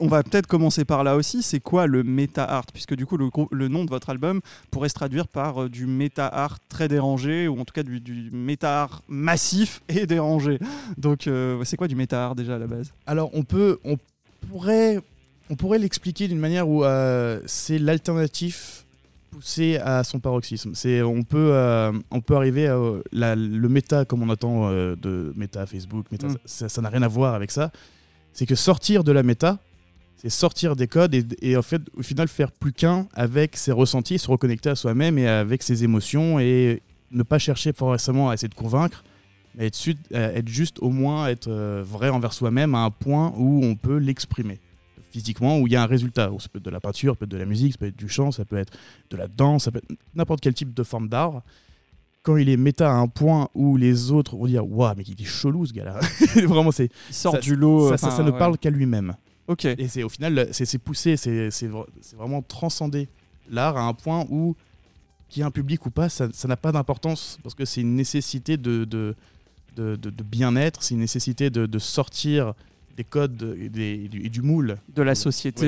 on 0.00 0.08
va 0.08 0.22
peut-être 0.22 0.46
commencer 0.46 0.84
par 0.84 1.04
là 1.04 1.16
aussi. 1.16 1.42
C'est 1.42 1.60
quoi 1.60 1.86
le 1.86 2.02
méta 2.02 2.44
art 2.44 2.64
Puisque 2.72 2.94
du 2.94 3.06
coup, 3.06 3.16
le, 3.16 3.68
nom 3.68 3.84
de 3.84 3.90
votre 3.90 4.10
album 4.10 4.40
pourrait 4.70 4.88
se 4.88 4.94
traduire 4.94 5.28
par 5.28 5.62
euh, 5.64 5.68
du 5.68 5.86
méta 5.86 6.26
art 6.26 6.58
très 6.68 6.88
dérangé, 6.88 7.46
ou 7.48 7.60
en 7.60 7.64
tout 7.64 7.72
cas 7.74 7.82
du, 7.82 8.00
du 8.00 8.30
méta 8.32 8.82
art 8.82 9.02
massif 9.08 9.82
et 9.88 10.06
dérangé. 10.06 10.58
Donc, 10.98 11.26
euh, 11.26 11.62
c'est 11.64 11.76
quoi 11.76 11.86
du 11.88 11.96
méta 11.96 12.24
art 12.24 12.34
déjà 12.34 12.56
à 12.56 12.58
la 12.58 12.66
base? 12.66 12.92
Alors, 13.06 13.30
on 13.34 13.42
peut, 13.42 13.78
on 13.84 13.96
pourrait, 14.48 15.00
on 15.50 15.54
pourrait 15.56 15.78
l'expliquer 15.78 16.28
d'une 16.28 16.38
manière 16.38 16.68
où 16.68 16.84
euh, 16.84 17.40
c'est 17.46 17.78
l'alternatif 17.78 18.84
poussé 19.30 19.76
à 19.76 20.02
son 20.02 20.18
paroxysme. 20.18 20.72
C'est, 20.74 21.02
on 21.02 21.22
peut, 21.22 21.50
euh, 21.52 21.92
on 22.10 22.20
peut 22.20 22.34
arriver 22.34 22.66
à 22.66 22.76
la- 23.12 23.36
le 23.36 23.68
méta 23.68 24.04
comme 24.04 24.22
on 24.22 24.30
attend 24.30 24.70
de 24.72 25.32
méta 25.36 25.66
Facebook. 25.66 26.06
Méta, 26.10 26.26
Mm. 26.26 26.36
ça, 26.44 26.68
ça 26.68 26.82
n'a 26.82 26.88
rien 26.88 27.02
à 27.02 27.08
voir 27.08 27.34
avec 27.34 27.50
ça. 27.52 27.70
C'est 28.32 28.46
que 28.46 28.54
sortir 28.56 29.04
de 29.04 29.12
la 29.12 29.22
méta, 29.22 29.58
c'est 30.20 30.28
sortir 30.30 30.76
des 30.76 30.86
codes 30.86 31.14
et, 31.14 31.24
et 31.40 31.56
en 31.56 31.62
fait, 31.62 31.80
au 31.96 32.02
final, 32.02 32.28
faire 32.28 32.52
plus 32.52 32.72
qu'un 32.72 33.06
avec 33.14 33.56
ses 33.56 33.72
ressentis, 33.72 34.18
se 34.18 34.28
reconnecter 34.30 34.68
à 34.70 34.74
soi-même 34.76 35.18
et 35.18 35.26
avec 35.26 35.62
ses 35.62 35.82
émotions 35.84 36.38
et 36.38 36.82
ne 37.10 37.22
pas 37.22 37.38
chercher 37.38 37.72
forcément 37.72 38.28
à 38.30 38.34
essayer 38.34 38.48
de 38.48 38.54
convaincre, 38.54 39.02
mais 39.56 39.66
être, 39.68 39.74
su- 39.74 39.96
euh, 40.14 40.34
être 40.34 40.48
juste 40.48 40.78
au 40.80 40.90
moins 40.90 41.26
être 41.28 41.48
euh, 41.48 41.82
vrai 41.84 42.10
envers 42.10 42.32
soi-même 42.32 42.74
à 42.74 42.80
un 42.84 42.90
point 42.90 43.32
où 43.36 43.64
on 43.64 43.74
peut 43.76 43.96
l'exprimer 43.96 44.60
physiquement, 45.10 45.58
où 45.58 45.66
il 45.66 45.72
y 45.72 45.76
a 45.76 45.82
un 45.82 45.86
résultat. 45.86 46.30
Ça 46.38 46.48
peut 46.52 46.58
être 46.58 46.64
de 46.64 46.70
la 46.70 46.78
peinture, 46.78 47.14
ça 47.14 47.16
peut 47.16 47.24
être 47.24 47.30
de 47.32 47.36
la 47.36 47.44
musique, 47.46 47.72
ça 47.72 47.78
peut 47.78 47.86
être 47.86 47.96
du 47.98 48.08
chant, 48.08 48.30
ça 48.30 48.44
peut 48.44 48.56
être 48.58 48.72
de 49.10 49.16
la 49.16 49.26
danse, 49.26 49.64
ça 49.64 49.72
peut 49.72 49.78
être 49.78 49.98
n'importe 50.14 50.40
quel 50.40 50.54
type 50.54 50.72
de 50.72 50.82
forme 50.84 51.08
d'art. 51.08 51.42
Quand 52.22 52.36
il 52.36 52.48
est 52.48 52.56
méta 52.58 52.90
à 52.90 52.94
un 52.94 53.08
point 53.08 53.48
où 53.54 53.76
les 53.76 54.12
autres 54.12 54.36
vont 54.36 54.46
dire 54.46 54.64
Waouh, 54.70 54.94
mais 54.96 55.02
il 55.08 55.20
est 55.20 55.24
chelou 55.24 55.64
ce 55.66 55.72
gars-là. 55.72 55.98
Vraiment, 56.46 56.70
c'est, 56.70 56.90
Il 57.08 57.14
sort 57.14 57.32
Ça- 57.34 57.40
du 57.40 57.56
lot. 57.56 57.88
ça, 57.96 58.10
ça 58.10 58.22
ne 58.22 58.30
parle 58.30 58.56
qu'à 58.58 58.68
lui-même. 58.70 59.14
Ok. 59.48 59.64
Et 59.64 59.88
c'est 59.88 60.02
au 60.02 60.08
final, 60.08 60.48
c'est 60.52 60.78
poussé, 60.78 61.16
c'est 61.16 61.50
c'est 61.50 61.68
vra- 61.68 61.86
c'est 62.00 62.16
vraiment 62.16 62.40
transcender 62.42 63.08
l'art 63.50 63.76
à 63.76 63.82
un 63.82 63.94
point 63.94 64.24
où, 64.30 64.54
qu'il 65.28 65.40
y 65.40 65.42
ait 65.42 65.46
un 65.46 65.50
public 65.50 65.84
ou 65.86 65.90
pas, 65.90 66.08
ça 66.08 66.28
n'a 66.44 66.56
pas 66.56 66.72
d'importance 66.72 67.38
parce 67.42 67.54
que 67.54 67.64
c'est 67.64 67.80
une 67.80 67.94
nécessité 67.96 68.56
de, 68.56 68.84
de, 68.84 69.14
de, 69.76 69.96
de- 69.96 70.10
de 70.10 70.22
bien-être, 70.22 70.82
c'est 70.82 70.94
une 70.94 71.00
nécessité 71.00 71.50
de, 71.50 71.66
sortir 71.78 72.54
des 72.96 73.04
codes 73.04 73.36
de- 73.36 73.56
et, 73.60 73.68
des- 73.68 74.04
et 74.04 74.08
du, 74.08 74.24
et 74.26 74.28
du 74.28 74.42
moule. 74.42 74.76
De 74.94 75.02
la 75.02 75.14
société 75.14 75.60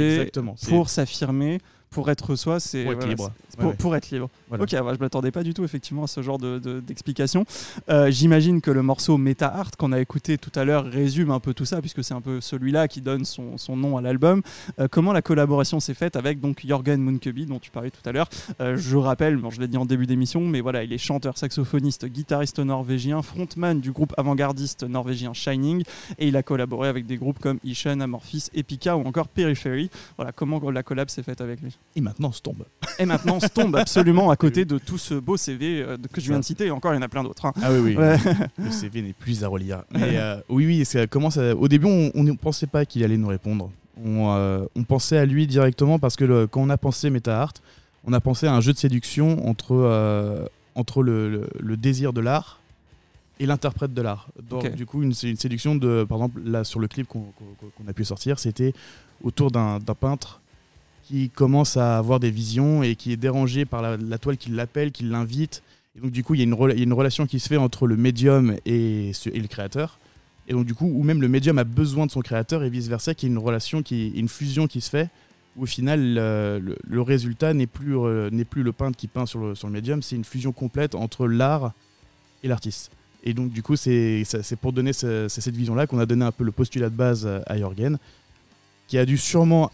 pour 0.69 0.89
s'affirmer, 0.89 1.61
pour 1.93 2.11
être 2.11 2.35
soi, 2.35 2.59
c'est 2.59 2.83
pour 2.85 2.93
être 2.95 3.17
voilà, 3.17 3.33
pour, 3.59 3.67
ouais. 3.67 3.75
pour 3.77 3.95
être 3.97 4.11
libre. 4.11 4.29
Voilà. 4.49 4.65
Ok, 4.65 4.73
ouais, 4.73 4.95
je 4.95 4.99
m'attendais 4.99 5.31
pas 5.31 5.43
du 5.45 5.55
tout 5.55 5.63
effectivement 5.63 6.05
à 6.05 6.07
ce 6.09 6.21
genre 6.23 6.39
de- 6.39 6.59
de- 6.59 6.81
d'explication. 6.81 7.45
Euh, 7.89 8.11
J'imagine 8.11 8.61
que 8.61 8.71
le 8.71 8.83
morceau 8.83 9.17
Meta 9.19 9.47
Art 9.49 9.71
qu'on 9.79 9.93
a 9.93 10.01
écouté 10.01 10.39
tout 10.39 10.51
à 10.57 10.65
l'heure 10.65 10.85
résume 10.85 11.31
un 11.31 11.39
peu 11.41 11.55
tout 11.55 11.65
ça, 11.65 11.81
puisque 11.81 12.03
c'est 12.03 12.15
un 12.15 12.21
peu 12.21 12.41
celui-là 12.41 12.89
qui 12.89 13.01
donne 13.01 13.25
son, 13.25 13.59
son 13.59 13.77
nom 13.77 13.97
à 13.97 14.01
l'album. 14.01 14.43
Euh, 14.81 14.89
comment 14.91 15.13
la 15.13 15.23
collaboration 15.23 15.79
s'est 15.81 15.95
faite 15.95 16.17
avec 16.17 16.41
donc 16.41 16.65
Jorgen 16.67 17.01
Munkeby 17.01 17.47
dont 17.47 17.59
tu 17.59 17.71
parlais 17.71 17.91
tout 17.91 18.07
à 18.09 18.13
l'heure 18.13 18.29
Euh, 18.61 18.77
Je 18.77 18.97
rappelle, 18.97 19.37
bon, 19.37 19.51
je 19.51 19.61
l'ai 19.61 19.69
dit 19.69 19.77
en 19.77 19.85
début 19.87 20.07
d'émission, 20.07 20.41
mais 20.41 20.61
voilà, 20.61 20.83
il 20.85 20.93
est 20.93 20.99
chanteur, 20.99 21.37
saxophoniste, 21.39 22.07
guitariste 22.07 22.59
norvégien, 22.59 23.21
frontman 23.23 23.81
du 23.81 23.93
groupe 23.93 24.15
avant-gardiste 24.17 24.83
norvégien 24.85 25.33
Shining, 25.35 25.83
et 26.19 26.29
il 26.29 26.37
a 26.37 26.43
collaboré 26.43 26.89
avec 26.89 27.07
des 27.07 27.17
groupes 27.19 27.39
comme 27.39 27.59
Ishan, 27.65 28.01
Amorphis, 28.01 28.49
Epica 28.55 28.97
ou 28.97 29.05
encore 29.07 29.29
Periphery. 29.29 29.91
Voilà, 30.17 30.33
comment 30.33 30.59
la 30.71 30.83
collab 30.83 31.11
s'est 31.11 31.23
faite 31.23 31.41
avec 31.41 31.61
lui? 31.61 31.79
Et 31.95 32.01
maintenant, 32.01 32.33
se 32.33 32.41
tombe. 32.41 32.65
et 32.99 33.05
maintenant, 33.07 33.37
on 33.37 33.41
se 33.41 33.49
tombe 33.49 33.77
absolument 33.77 34.31
à 34.31 34.37
côté 34.45 34.65
de 34.65 34.79
tout 34.79 34.99
ce 34.99 35.15
beau 35.15 35.37
CV 35.37 35.83
euh, 35.83 35.97
que 36.13 36.21
je 36.21 36.29
viens 36.29 36.39
de 36.41 36.45
citer. 36.45 36.67
Et 36.67 36.71
encore, 36.71 36.93
il 36.93 36.97
y 36.97 36.99
en 36.99 37.03
a 37.03 37.09
plein 37.09 37.23
d'autres. 37.23 37.45
hein. 37.47 37.53
Ah 37.63 37.71
oui, 37.73 37.79
oui. 37.81 37.97
Ouais. 37.97 38.17
Le 38.59 38.71
CV 38.71 39.03
n'est 39.03 39.13
plus 39.13 39.45
à 39.45 39.49
relire. 39.49 39.83
Mais 39.91 40.17
euh, 40.19 40.37
oui, 40.49 40.67
oui, 40.67 40.85
ça 40.85 41.07
commence 41.07 41.37
à- 41.39 41.55
au 41.55 41.69
début, 41.69 41.87
on 42.15 42.23
ne 42.23 42.33
pensait 42.33 42.67
pas 42.67 42.85
qu'il 42.87 43.05
allait 43.05 43.17
nous 43.19 43.29
répondre. 43.29 43.71
On, 44.03 44.31
euh, 44.35 44.65
on 44.75 44.85
pensait 44.85 45.19
à 45.19 45.27
lui 45.27 45.47
directement 45.47 45.99
parce 45.99 46.17
que 46.17 46.25
le- 46.25 46.47
quand 46.47 46.63
on 46.63 46.71
a 46.71 46.79
pensé 46.79 47.11
Meta 47.11 47.43
Art, 47.43 47.53
on 48.05 48.13
a 48.15 48.21
pensé 48.21 48.47
à 48.47 48.55
un 48.55 48.61
jeu 48.63 48.73
de 48.73 48.79
séduction 48.79 49.47
entre, 49.47 49.73
euh, 49.75 50.47
entre 50.75 51.03
le, 51.03 51.29
le- 51.31 51.49
le 51.61 51.77
désir 51.77 52.13
de 52.15 52.21
l'art 52.23 52.59
et 53.39 53.45
l'interprète 53.47 53.93
de 53.93 54.01
l'art. 54.03 54.29
Donc. 54.49 54.75
Du 54.75 54.87
coup, 54.87 55.03
une, 55.03 55.13
séduction 55.13 55.75
de, 55.75 56.05
par 56.09 56.19
exemple, 56.19 56.41
là 56.45 56.65
sur 56.65 56.81
le 56.81 56.89
clip 56.89 57.07
qu'on 57.07 57.27
a 57.87 57.93
pu 57.93 58.05
sortir, 58.05 58.39
c'était 58.39 58.73
autour 59.23 59.51
d'un 59.51 59.79
peintre 60.01 60.41
qui 61.13 61.29
commence 61.29 61.77
à 61.77 61.99
avoir 61.99 62.21
des 62.21 62.31
visions 62.31 62.83
et 62.83 62.97
qui 62.97 63.13
est 63.13 63.19
dérangé 63.19 63.67
par 63.67 63.83
la, 63.83 64.19
toile 64.19 64.39
qui 64.39 64.49
l'appelle, 64.51 64.93
qui 64.93 65.05
l'invite. 65.05 65.63
Et 65.95 66.01
donc, 66.01 66.11
du 66.11 66.25
coup, 66.25 66.35
il 66.35 66.39
y, 66.39 66.41
a 66.41 66.45
une 66.45 66.57
y 66.59 66.81
a 66.81 66.85
une 66.85 66.93
relation 66.95 67.27
qui 67.27 67.39
se 67.39 67.49
fait 67.49 67.59
entre 67.59 67.87
le 67.87 67.99
médium 67.99 68.57
et, 68.65 69.13
le 69.27 69.47
créateur. 69.47 69.99
Et 70.49 70.55
donc, 70.55 70.65
du 70.65 70.73
coup, 70.73 70.91
ou 70.91 71.03
même 71.03 71.21
le 71.21 71.29
médium 71.29 71.59
a 71.59 71.65
besoin 71.65 72.07
de 72.07 72.11
son 72.11 72.23
créateur 72.23 72.65
et 72.65 72.71
vice-versa, 72.71 73.13
qu'il 73.15 73.29
y 73.29 73.33
ait 73.33 73.35
une 73.35 73.43
relation, 73.43 73.83
qui, 73.83 74.09
une 74.09 74.31
fusion 74.31 74.67
qui 74.67 74.81
se 74.81 74.89
fait, 74.89 75.11
au 75.59 75.67
final, 75.67 76.15
le, 76.15 77.03
résultat 77.03 77.53
n'est 77.53 77.67
plus, 77.67 77.95
euh, 77.95 78.31
plus 78.49 78.63
le 78.63 78.73
peintre 78.73 78.97
qui 78.97 79.07
peint 79.07 79.27
sur 79.27 79.39
le, 79.39 79.55
sur 79.55 79.67
le 79.67 79.75
médium, 79.75 80.01
c'est 80.01 80.17
une 80.17 80.25
fusion 80.25 80.53
complète 80.53 80.95
entre 80.95 81.27
l'art 81.27 81.75
et 82.43 82.49
l'artiste. 82.49 82.91
Et 83.23 83.35
donc, 83.35 83.53
du 83.53 83.63
coup, 83.63 83.77
c'est 83.77 84.25
pour 84.63 84.73
donner 84.73 84.95
ce- 84.95 85.29
cette 85.29 85.55
vision-là 85.55 85.87
qu'on 85.87 85.99
a 85.99 86.07
donné 86.07 86.25
un 86.25 86.33
peu 86.33 86.43
le 86.43 86.53
postulat 86.53 86.89
de 86.89 86.97
base 86.97 87.29
à 87.47 87.59
Jorgen, 87.59 87.99
qui 88.89 88.97
a 88.97 89.05
dû 89.05 89.19
sûrement. 89.19 89.71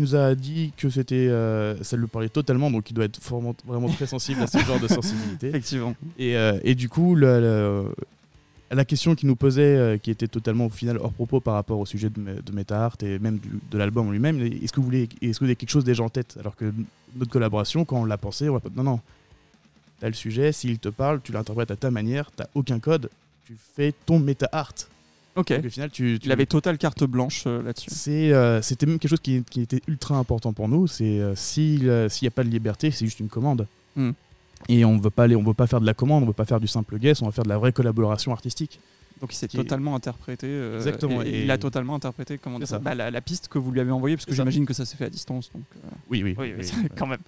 Il 0.00 0.04
nous 0.04 0.14
a 0.16 0.34
dit 0.34 0.72
que 0.78 0.88
c'était, 0.88 1.28
euh, 1.28 1.76
ça 1.84 1.94
lui 1.98 2.06
parlait 2.06 2.30
totalement, 2.30 2.70
donc 2.70 2.88
il 2.90 2.94
doit 2.94 3.04
être 3.04 3.20
vraiment, 3.20 3.54
très 3.90 4.06
sensible 4.06 4.40
à 4.40 4.46
ce 4.46 4.56
genre 4.60 4.80
de 4.80 4.88
sensibilité. 4.98 5.48
Effectivement. 5.48 5.94
Et, 6.18 6.36
euh, 6.38 6.58
et 6.64 6.74
du 6.74 6.88
coup, 6.88 7.14
le- 7.14 7.38
le- 7.40 7.94
la 8.74 8.84
question 8.86 9.14
qu'il 9.14 9.28
nous 9.28 9.36
posait, 9.36 9.76
euh, 9.76 9.98
qui 9.98 10.10
était 10.10 10.26
totalement 10.26 10.66
au 10.66 10.70
final 10.70 10.96
hors 10.96 11.12
propos 11.12 11.40
par 11.40 11.52
rapport 11.52 11.78
au 11.78 11.84
sujet 11.84 12.08
de, 12.08 12.40
de 12.40 12.52
Meta 12.52 12.82
Art 12.82 12.96
et 13.02 13.18
même 13.18 13.36
du- 13.36 13.60
de 13.70 13.76
l'album 13.76 14.10
lui-même, 14.10 14.40
est-ce 14.40 14.72
que, 14.72 14.80
vous 14.80 14.86
voulez, 14.86 15.06
est-ce 15.20 15.38
que 15.38 15.44
vous 15.44 15.48
avez 15.50 15.56
quelque 15.56 15.68
chose 15.70 15.84
déjà 15.84 16.02
en 16.02 16.08
tête 16.08 16.38
Alors 16.40 16.56
que 16.56 16.72
notre 17.16 17.30
collaboration, 17.30 17.84
quand 17.84 18.00
on 18.00 18.06
l'a 18.06 18.16
pensé, 18.16 18.48
on 18.48 18.54
va 18.54 18.60
pas. 18.60 18.70
Non, 18.74 18.84
non. 18.84 19.00
T'as 20.00 20.06
le 20.08 20.14
sujet, 20.14 20.50
s'il 20.52 20.78
te 20.78 20.88
parle, 20.88 21.20
tu 21.22 21.30
l'interprètes 21.32 21.72
à 21.72 21.76
ta 21.76 21.90
manière, 21.90 22.30
t'as 22.34 22.46
aucun 22.54 22.78
code, 22.78 23.10
tu 23.44 23.54
fais 23.76 23.92
ton 24.06 24.18
Meta 24.18 24.48
Art. 24.50 24.72
Ok. 25.36 25.52
Donc 25.52 25.64
au 25.66 25.70
final, 25.70 25.90
tu. 25.90 26.18
tu 26.20 26.26
Il 26.26 26.32
avait 26.32 26.46
totale 26.46 26.76
carte 26.78 27.04
blanche 27.04 27.44
euh, 27.46 27.62
là-dessus. 27.62 27.90
c'est, 27.90 28.32
euh, 28.32 28.60
c'était 28.62 28.86
même 28.86 28.98
quelque 28.98 29.10
chose 29.10 29.20
qui, 29.20 29.42
qui 29.48 29.60
était 29.62 29.80
ultra 29.86 30.16
important 30.16 30.52
pour 30.52 30.68
nous. 30.68 30.86
C'est 30.86 31.20
euh, 31.20 31.34
s'il 31.36 31.88
euh, 31.88 32.08
s'il 32.08 32.26
n'y 32.26 32.28
a 32.28 32.32
pas 32.32 32.44
de 32.44 32.48
liberté, 32.50 32.90
c'est 32.90 33.04
juste 33.04 33.20
une 33.20 33.28
commande. 33.28 33.66
Hmm. 33.96 34.10
Et 34.68 34.84
on 34.84 34.98
veut 34.98 35.10
pas 35.10 35.24
aller, 35.24 35.36
on 35.36 35.42
veut 35.42 35.54
pas 35.54 35.66
faire 35.66 35.80
de 35.80 35.86
la 35.86 35.94
commande, 35.94 36.22
on 36.24 36.26
veut 36.26 36.32
pas 36.32 36.44
faire 36.44 36.60
du 36.60 36.66
simple 36.68 36.98
guess, 36.98 37.22
on 37.22 37.26
va 37.26 37.32
faire 37.32 37.44
de 37.44 37.48
la 37.48 37.58
vraie 37.58 37.72
collaboration 37.72 38.32
artistique. 38.32 38.78
Donc 39.20 39.32
il 39.32 39.36
s'est 39.36 39.46
est- 39.46 39.56
totalement 39.56 39.94
interprété. 39.94 40.46
euh, 40.48 40.76
Exactement, 40.76 41.22
et- 41.22 41.28
et- 41.28 41.42
Il 41.44 41.50
a 41.50 41.58
totalement 41.58 41.94
interprété 41.94 42.38
comment 42.38 42.58
dire 42.58 42.66
ça. 42.68 42.78
Bah, 42.78 42.94
la, 42.94 43.10
la 43.10 43.20
piste 43.20 43.48
que 43.48 43.58
vous 43.58 43.70
lui 43.70 43.80
avez 43.80 43.90
envoyée, 43.90 44.16
parce 44.16 44.26
que 44.26 44.34
j'imagine 44.34 44.66
que 44.66 44.72
ça 44.74 44.84
s'est 44.84 44.96
fait 44.96 45.04
à 45.06 45.10
distance. 45.10 45.50
Donc, 45.54 45.62
euh, 45.76 45.88
Oui, 46.10 46.22
oui, 46.24 46.34
oui, 46.38 46.54
oui, 46.58 46.70
oui, 46.82 46.88
quand 46.96 47.06
même. 47.06 47.20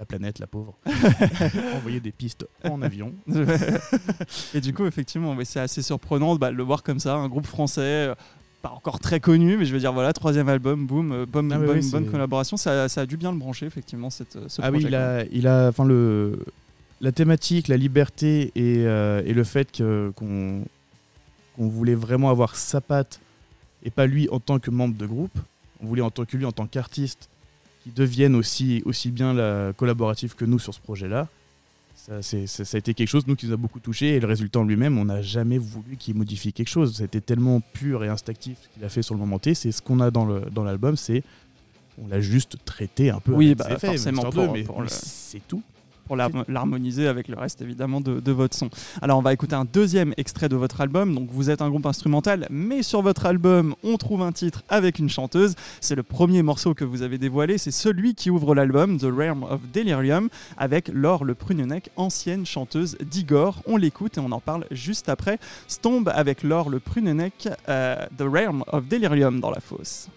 La 0.00 0.06
planète, 0.06 0.38
la 0.40 0.46
pauvre. 0.48 0.74
Envoyer 1.76 2.00
des 2.00 2.10
pistes 2.10 2.46
en 2.64 2.80
avion. 2.82 3.12
et 4.54 4.60
du 4.60 4.72
coup, 4.74 4.86
effectivement, 4.86 5.36
c'est 5.44 5.60
assez 5.60 5.82
surprenant 5.82 6.34
bah, 6.36 6.50
de 6.50 6.56
le 6.56 6.62
voir 6.62 6.82
comme 6.82 6.98
ça, 6.98 7.14
un 7.16 7.28
groupe 7.28 7.46
français. 7.46 7.80
euh, 8.08 8.14
Pas 8.62 8.70
encore 8.70 8.98
très 8.98 9.20
connu, 9.20 9.56
mais 9.58 9.64
je 9.66 9.72
veux 9.72 9.78
dire, 9.78 9.92
voilà, 9.92 10.12
troisième 10.12 10.48
album, 10.48 10.86
boum, 10.86 11.12
euh, 11.12 11.26
bonne, 11.26 11.52
Ah 11.52 11.58
bonne, 11.58 11.78
oui, 11.78 11.90
bonne 11.90 12.04
c'est- 12.06 12.10
collaboration. 12.10 12.56
Ça, 12.56 12.88
ça 12.88 13.02
a 13.02 13.06
dû 13.06 13.16
bien 13.18 13.30
le 13.30 13.38
brancher, 13.38 13.66
effectivement, 13.66 14.08
cette, 14.10 14.36
euh, 14.36 14.46
ce 14.48 14.62
Ah 14.62 14.70
oui, 14.70 14.82
il 14.86 14.94
a, 14.94 15.24
il 15.30 15.46
a, 15.46 15.68
enfin 15.68 15.84
le, 15.84 16.38
la 17.02 17.12
thématique, 17.12 17.68
la 17.68 17.76
liberté 17.76 18.52
et, 18.54 18.84
euh, 18.86 19.22
et 19.26 19.34
le 19.34 19.44
fait 19.44 19.82
qu'on 20.16 20.64
voulait 21.58 21.94
vraiment 21.94 22.30
avoir 22.30 22.56
sa 22.56 22.80
patte 22.80 23.20
et 23.84 23.90
pas 23.90 24.06
lui 24.06 24.28
en 24.30 24.40
tant 24.40 24.58
que 24.58 24.70
membre 24.70 24.96
de 24.96 25.06
groupe. 25.06 25.38
On 25.82 25.86
voulait 25.86 26.02
en 26.02 26.10
tant 26.10 26.24
que 26.24 26.36
lui 26.38 26.44
en 26.46 26.52
tant 26.52 26.66
qu'artiste 26.66 27.28
qui 27.82 27.90
deviennent 27.90 28.34
aussi, 28.34 28.82
aussi 28.84 29.10
bien 29.10 29.32
la, 29.32 29.72
collaboratifs 29.76 30.34
que 30.34 30.44
nous 30.44 30.58
sur 30.58 30.74
ce 30.74 30.80
projet-là. 30.80 31.28
Ça, 31.94 32.22
ça, 32.22 32.46
ça 32.46 32.76
a 32.76 32.78
été 32.78 32.94
quelque 32.94 33.08
chose 33.08 33.26
nous 33.26 33.36
qui 33.36 33.46
nous 33.46 33.52
a 33.52 33.56
beaucoup 33.58 33.78
touché 33.78 34.16
et 34.16 34.20
le 34.20 34.26
résultat 34.26 34.60
en 34.60 34.64
lui-même, 34.64 34.96
on 34.96 35.04
n'a 35.04 35.20
jamais 35.20 35.58
voulu 35.58 35.96
qu'il 35.98 36.14
modifie 36.14 36.52
quelque 36.52 36.68
chose. 36.68 36.96
Ça 36.96 37.02
a 37.02 37.06
été 37.06 37.20
tellement 37.20 37.60
pur 37.60 38.02
et 38.04 38.08
instinctif 38.08 38.56
ce 38.62 38.68
qu'il 38.74 38.84
a 38.84 38.88
fait 38.88 39.02
sur 39.02 39.14
le 39.14 39.20
moment 39.20 39.38
T. 39.38 39.54
C'est 39.54 39.70
ce 39.70 39.82
qu'on 39.82 40.00
a 40.00 40.10
dans 40.10 40.24
le 40.24 40.40
dans 40.50 40.64
l'album, 40.64 40.96
c'est 40.96 41.22
on 42.02 42.08
l'a 42.08 42.20
juste 42.22 42.56
traité 42.64 43.10
un 43.10 43.20
peu. 43.20 43.32
Oui, 43.32 43.54
bah, 43.54 43.66
effets, 43.70 43.88
forcément 43.88 44.22
mais, 44.34 44.48
mais 44.52 44.62
le- 44.62 44.88
c'est 44.88 45.46
tout. 45.46 45.62
Pour 46.06 46.16
l'har- 46.16 46.30
l'harmoniser 46.48 47.06
avec 47.06 47.28
le 47.28 47.36
reste 47.36 47.62
évidemment 47.62 48.00
de, 48.00 48.32
votre 48.32 48.56
son. 48.56 48.70
Alors 49.02 49.18
on 49.18 49.22
va 49.22 49.32
écouter 49.32 49.54
un 49.54 49.64
deuxième 49.64 50.14
extrait 50.16 50.48
de 50.48 50.56
votre 50.56 50.80
album. 50.80 51.14
Donc 51.14 51.28
vous 51.30 51.50
êtes 51.50 51.62
un 51.62 51.68
groupe 51.68 51.86
instrumental, 51.86 52.46
mais 52.50 52.82
sur 52.82 53.02
votre 53.02 53.26
album 53.26 53.74
on 53.82 53.96
trouve 53.96 54.22
un 54.22 54.32
titre 54.32 54.62
avec 54.68 54.98
une 54.98 55.08
chanteuse. 55.08 55.54
C'est 55.80 55.94
le 55.94 56.02
premier 56.02 56.42
morceau 56.42 56.74
que 56.74 56.84
vous 56.84 57.02
avez 57.02 57.18
dévoilé, 57.18 57.58
c'est 57.58 57.70
celui 57.70 58.14
qui 58.14 58.30
ouvre 58.30 58.54
l'album, 58.54 58.98
The 58.98 59.04
Realm 59.04 59.42
of 59.44 59.60
Delirium, 59.72 60.28
avec 60.56 60.88
Laure 60.92 61.24
Le 61.24 61.34
Prunenek, 61.34 61.90
ancienne 61.96 62.46
chanteuse 62.46 62.96
d'Igor. 63.04 63.62
On 63.66 63.76
l'écoute 63.76 64.16
et 64.18 64.20
on 64.20 64.32
en 64.32 64.40
parle 64.40 64.66
juste 64.70 65.08
après. 65.08 65.38
Stombe 65.68 66.10
avec 66.14 66.42
Laure 66.42 66.70
Le 66.70 66.80
Prunenek, 66.80 67.48
euh, 67.68 68.06
The 68.16 68.22
Realm 68.22 68.64
of 68.68 68.86
Delirium 68.88 69.40
dans 69.40 69.50
la 69.50 69.60
fosse. 69.60 70.08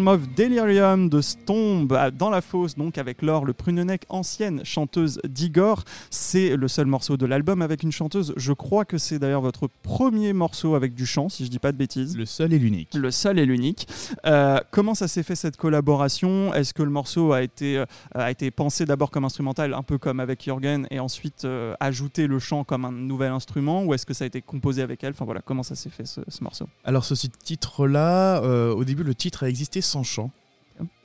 The 0.00 0.06
Realm 0.06 0.08
of 0.22 0.29
Delirium 0.36 1.08
de 1.08 1.20
Stomb 1.20 1.92
dans 2.16 2.30
la 2.30 2.40
fosse, 2.40 2.76
donc 2.76 2.98
avec 2.98 3.20
Laure 3.20 3.44
le 3.44 3.52
Prunenec, 3.52 4.04
ancienne 4.08 4.64
chanteuse 4.64 5.20
d'Igor. 5.28 5.84
C'est 6.10 6.56
le 6.56 6.68
seul 6.68 6.86
morceau 6.86 7.16
de 7.16 7.26
l'album 7.26 7.62
avec 7.62 7.82
une 7.82 7.92
chanteuse. 7.92 8.32
Je 8.36 8.52
crois 8.52 8.84
que 8.84 8.96
c'est 8.96 9.18
d'ailleurs 9.18 9.40
votre 9.40 9.68
premier 9.82 10.32
morceau 10.32 10.74
avec 10.74 10.94
du 10.94 11.04
chant, 11.04 11.28
si 11.28 11.44
je 11.44 11.50
dis 11.50 11.58
pas 11.58 11.72
de 11.72 11.76
bêtises. 11.76 12.16
Le 12.16 12.26
seul 12.26 12.52
et 12.52 12.58
l'unique. 12.58 12.94
Le 12.94 13.10
seul 13.10 13.38
et 13.38 13.46
l'unique. 13.46 13.88
Euh, 14.24 14.60
comment 14.70 14.94
ça 14.94 15.08
s'est 15.08 15.22
fait 15.22 15.34
cette 15.34 15.56
collaboration? 15.56 16.54
Est-ce 16.54 16.74
que 16.74 16.82
le 16.82 16.90
morceau 16.90 17.32
a 17.32 17.42
été, 17.42 17.78
euh, 17.78 17.86
a 18.14 18.30
été 18.30 18.50
pensé 18.50 18.86
d'abord 18.86 19.10
comme 19.10 19.24
instrumental, 19.24 19.74
un 19.74 19.82
peu 19.82 19.98
comme 19.98 20.20
avec 20.20 20.44
Jürgen, 20.44 20.86
et 20.90 21.00
ensuite 21.00 21.44
euh, 21.44 21.74
ajouté 21.80 22.26
le 22.26 22.38
chant 22.38 22.64
comme 22.64 22.84
un 22.84 22.92
nouvel 22.92 23.32
instrument? 23.32 23.84
Ou 23.84 23.94
est-ce 23.94 24.06
que 24.06 24.14
ça 24.14 24.24
a 24.24 24.26
été 24.26 24.42
composé 24.42 24.82
avec 24.82 25.02
elle? 25.02 25.10
Enfin 25.10 25.24
voilà, 25.24 25.40
comment 25.40 25.64
ça 25.64 25.74
s'est 25.74 25.90
fait 25.90 26.06
ce, 26.06 26.20
ce 26.28 26.44
morceau? 26.44 26.66
Alors 26.84 27.04
ce 27.04 27.14
titre-là, 27.26 28.40
au 28.72 28.84
début 28.84 29.02
le 29.02 29.14
titre 29.14 29.42
a 29.42 29.48
existé 29.48 29.80
sans 29.80 30.02
chant 30.02 30.29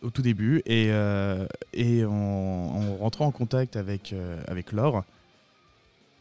au 0.01 0.09
tout 0.09 0.21
début 0.21 0.61
et, 0.65 0.87
euh, 0.89 1.47
en, 2.07 2.97
rentrant 2.99 3.25
en 3.25 3.31
contact 3.31 3.75
avec, 3.75 4.13
euh, 4.13 4.41
avec 4.47 4.71
Laure, 4.71 5.03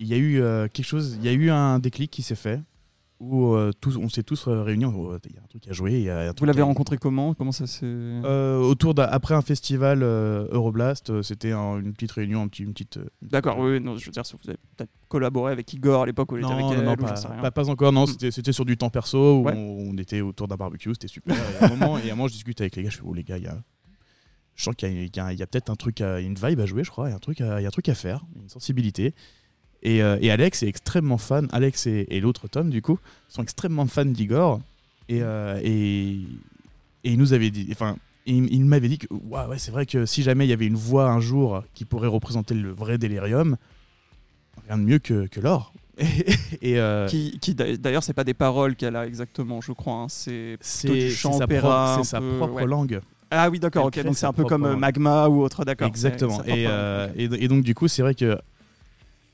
il 0.00 0.08
y 0.08 0.14
a 0.14 0.16
eu 0.16 0.40
euh, 0.40 0.68
quelque 0.72 0.86
chose, 0.86 1.16
il 1.18 1.24
y 1.24 1.28
a 1.28 1.32
eu 1.32 1.50
un 1.50 1.78
déclic 1.78 2.10
qui 2.10 2.22
s'est 2.22 2.34
fait 2.34 2.60
où 3.20 3.54
euh, 3.54 3.72
tous, 3.80 3.96
on 3.96 4.08
s'est 4.08 4.22
tous 4.22 4.48
réunis. 4.48 4.84
Oh, 4.84 5.16
il 5.24 5.34
y 5.34 5.38
a 5.38 5.42
un 5.42 5.46
truc 5.46 5.66
à 5.68 5.72
jouer. 5.72 6.00
Y 6.00 6.10
a 6.10 6.30
un 6.30 6.32
Vous 6.36 6.44
l'avez 6.44 6.62
rencontré 6.62 6.98
comment? 6.98 7.34
Comment 7.34 7.52
ça 7.52 7.66
s'est 7.66 7.86
euh, 7.86 8.58
Autour 8.58 8.94
après 8.98 9.34
un 9.34 9.42
festival 9.42 10.02
euh, 10.02 10.46
Euroblast, 10.50 11.22
c'était 11.22 11.52
une 11.52 11.92
petite 11.92 12.12
réunion, 12.12 12.42
un 12.42 12.48
petit, 12.48 12.64
une 12.64 12.72
petite. 12.72 12.98
D'accord, 13.22 13.58
oui, 13.58 13.80
non, 13.80 13.96
je 13.96 14.06
veux 14.06 14.12
dire, 14.12 14.22
vous 14.22 14.50
avez 14.50 14.58
peut-être 14.76 14.90
collaboré 15.08 15.52
avec 15.52 15.72
Igor 15.72 16.02
à 16.02 16.06
l'époque 16.06 16.32
où 16.32 16.36
il 16.36 16.44
était 16.44 16.52
avec 16.52 16.66
elle, 16.72 16.84
non, 16.84 16.96
pas, 16.96 17.50
pas, 17.50 17.68
encore, 17.70 17.92
non, 17.92 18.04
mm. 18.04 18.30
c'était 18.30 18.52
sur 18.52 18.64
du 18.64 18.76
temps 18.76 18.90
perso 18.90 19.38
où 19.38 19.48
on, 19.48 19.96
était 19.96 20.20
autour 20.20 20.48
d'un 20.48 20.56
barbecue, 20.56 20.92
c'était 20.92 21.08
super. 21.08 21.36
et, 21.36 21.64
à 21.64 21.66
un 21.66 21.68
moment, 21.68 21.98
et 21.98 22.10
à 22.10 22.12
un 22.12 22.16
moment, 22.16 22.28
je 22.28 22.32
discute 22.32 22.60
avec 22.60 22.74
les 22.76 22.82
gars, 22.82 22.90
je 22.90 22.96
fais, 22.96 23.04
oh 23.06 23.14
les 23.14 23.22
gars, 23.22 23.38
il 23.38 23.44
y 23.44 23.48
a 23.48 23.56
je 24.56 24.62
sens 24.62 24.74
qu'il 24.76 24.88
y 24.88 25.20
a, 25.20 25.26
a 25.26 25.46
peut-être 25.46 25.70
un 25.70 25.74
truc, 25.74 26.00
à, 26.00 26.20
une 26.20 26.36
vibe 26.36 26.60
à 26.60 26.66
jouer, 26.66 26.84
je 26.84 26.90
crois, 26.90 27.08
il 27.08 27.10
y 27.10 27.12
a 27.12 27.16
un 27.16 27.20
truc 27.20 27.40
à, 27.40 27.60
il 27.60 27.62
y 27.62 27.66
a 27.66 27.68
un 27.68 27.72
truc 27.72 27.88
à 27.88 27.94
faire, 27.94 28.24
une 28.36 28.48
sensibilité. 28.48 29.14
Euh, 29.86 30.18
et, 30.20 30.30
Alex 30.30 30.62
est 30.62 30.68
extrêmement 30.68 31.18
fan, 31.18 31.48
Alex 31.52 31.86
et, 31.86 32.20
l'autre 32.20 32.48
Tom, 32.48 32.70
du 32.70 32.82
coup, 32.82 32.98
sont 33.28 33.42
extrêmement 33.42 33.86
fans 33.86 34.04
d'Igor. 34.04 34.60
Et, 35.08 35.22
euh, 35.22 35.60
et, 35.62 36.20
il 37.04 37.18
nous 37.18 37.34
avait 37.34 37.50
dit, 37.50 37.68
enfin, 37.70 37.96
il, 38.26 38.64
m'avait 38.64 38.88
dit 38.88 38.98
que 38.98 39.06
ouais, 39.12 39.58
c'est 39.58 39.70
vrai 39.70 39.84
que 39.84 40.06
si 40.06 40.22
jamais 40.22 40.46
il 40.46 40.48
y 40.48 40.54
avait 40.54 40.66
une 40.66 40.76
voix 40.76 41.10
un 41.10 41.20
jour 41.20 41.62
qui 41.74 41.84
pourrait 41.84 42.08
représenter 42.08 42.54
le 42.54 42.70
vrai 42.70 42.96
délirium, 42.96 43.56
rien 44.66 44.78
de 44.78 44.84
mieux 44.84 44.98
que, 44.98 45.26
que 45.26 45.40
l'or. 45.40 45.74
et 46.62 46.80
euh, 46.80 47.06
qui, 47.06 47.38
qui 47.38 47.54
d'ailleurs 47.54 48.02
c'est 48.02 48.14
pas 48.14 48.24
des 48.24 48.34
paroles 48.34 48.74
qu'elle 48.74 48.96
a 48.96 49.06
exactement 49.06 49.60
je 49.60 49.70
crois 49.70 49.94
hein. 49.94 50.06
c'est 50.08 50.56
c'est 50.60 51.08
sa, 51.10 51.46
pro 51.46 52.02
sa 52.02 52.20
propre 52.20 52.66
langue 52.66 53.00
ah 53.30 53.48
oui 53.48 53.60
d'accord 53.60 53.84
ok 53.84 54.02
donc 54.02 54.16
c'est 54.16 54.26
un 54.26 54.32
peu 54.32 54.42
comme 54.42 54.74
magma 54.76 55.28
ou 55.28 55.40
autre 55.40 55.64
d'accord 55.64 55.86
exactement 55.86 56.42
et, 56.46 56.66
et, 57.14 57.46
donc 57.46 57.62
du 57.62 57.76
coup 57.76 57.86
c'est 57.86 58.02
vrai 58.02 58.16
que 58.16 58.36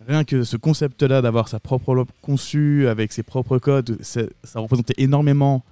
rien 0.06 0.24
que 0.24 0.44
ce 0.44 0.56
concept-là 0.56 1.22
d'avoir 1.22 1.48
sa 1.48 1.60
propre 1.60 1.94
langue 1.94 2.08
conçue 2.22 2.88
avec 2.88 3.12
ses 3.12 3.22
propres 3.22 3.58
codes, 3.58 3.98
ça 4.02 4.24
représentait 4.54 4.94
énormément 4.98 5.62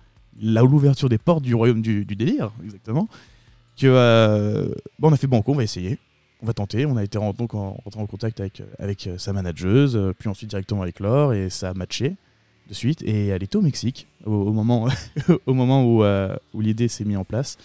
l'ouverture 0.40 1.08
des 1.08 1.18
portes 1.18 1.42
du 1.42 1.54
royaume 1.54 1.82
du, 1.82 2.04
délire, 2.04 2.52
exactement. 2.64 3.08
Que 3.76 3.86
euh, 3.86 4.68
on 5.02 5.12
a 5.12 5.16
fait 5.16 5.26
bon, 5.26 5.42
on 5.46 5.54
va 5.54 5.62
essayer, 5.62 5.98
on 6.42 6.46
va 6.46 6.52
tenter. 6.52 6.84
On 6.86 6.96
a 6.96 7.04
été 7.04 7.18
donc 7.18 7.54
en 7.54 7.80
rentrant 7.84 8.02
en 8.02 8.06
contact 8.06 8.40
avec, 8.40 8.62
avec 8.78 9.06
euh, 9.06 9.18
sa 9.18 9.32
manageuse, 9.32 9.96
euh, 9.96 10.12
puis 10.18 10.28
ensuite 10.28 10.50
directement 10.50 10.82
avec 10.82 11.00
Laure, 11.00 11.32
et 11.32 11.48
ça 11.48 11.70
a 11.70 11.74
matché 11.74 12.16
de 12.68 12.74
suite. 12.74 13.02
Et 13.02 13.28
elle 13.28 13.42
était 13.42 13.56
au 13.56 13.62
Mexique 13.62 14.08
au, 14.24 14.52
moment, 14.52 14.88
au 15.46 15.54
moment 15.54 15.84
où, 15.84 16.04
où 16.54 16.60
l'idée 16.60 16.88
s'est 16.88 17.04
mise 17.04 17.16
en 17.16 17.24
place. 17.24 17.56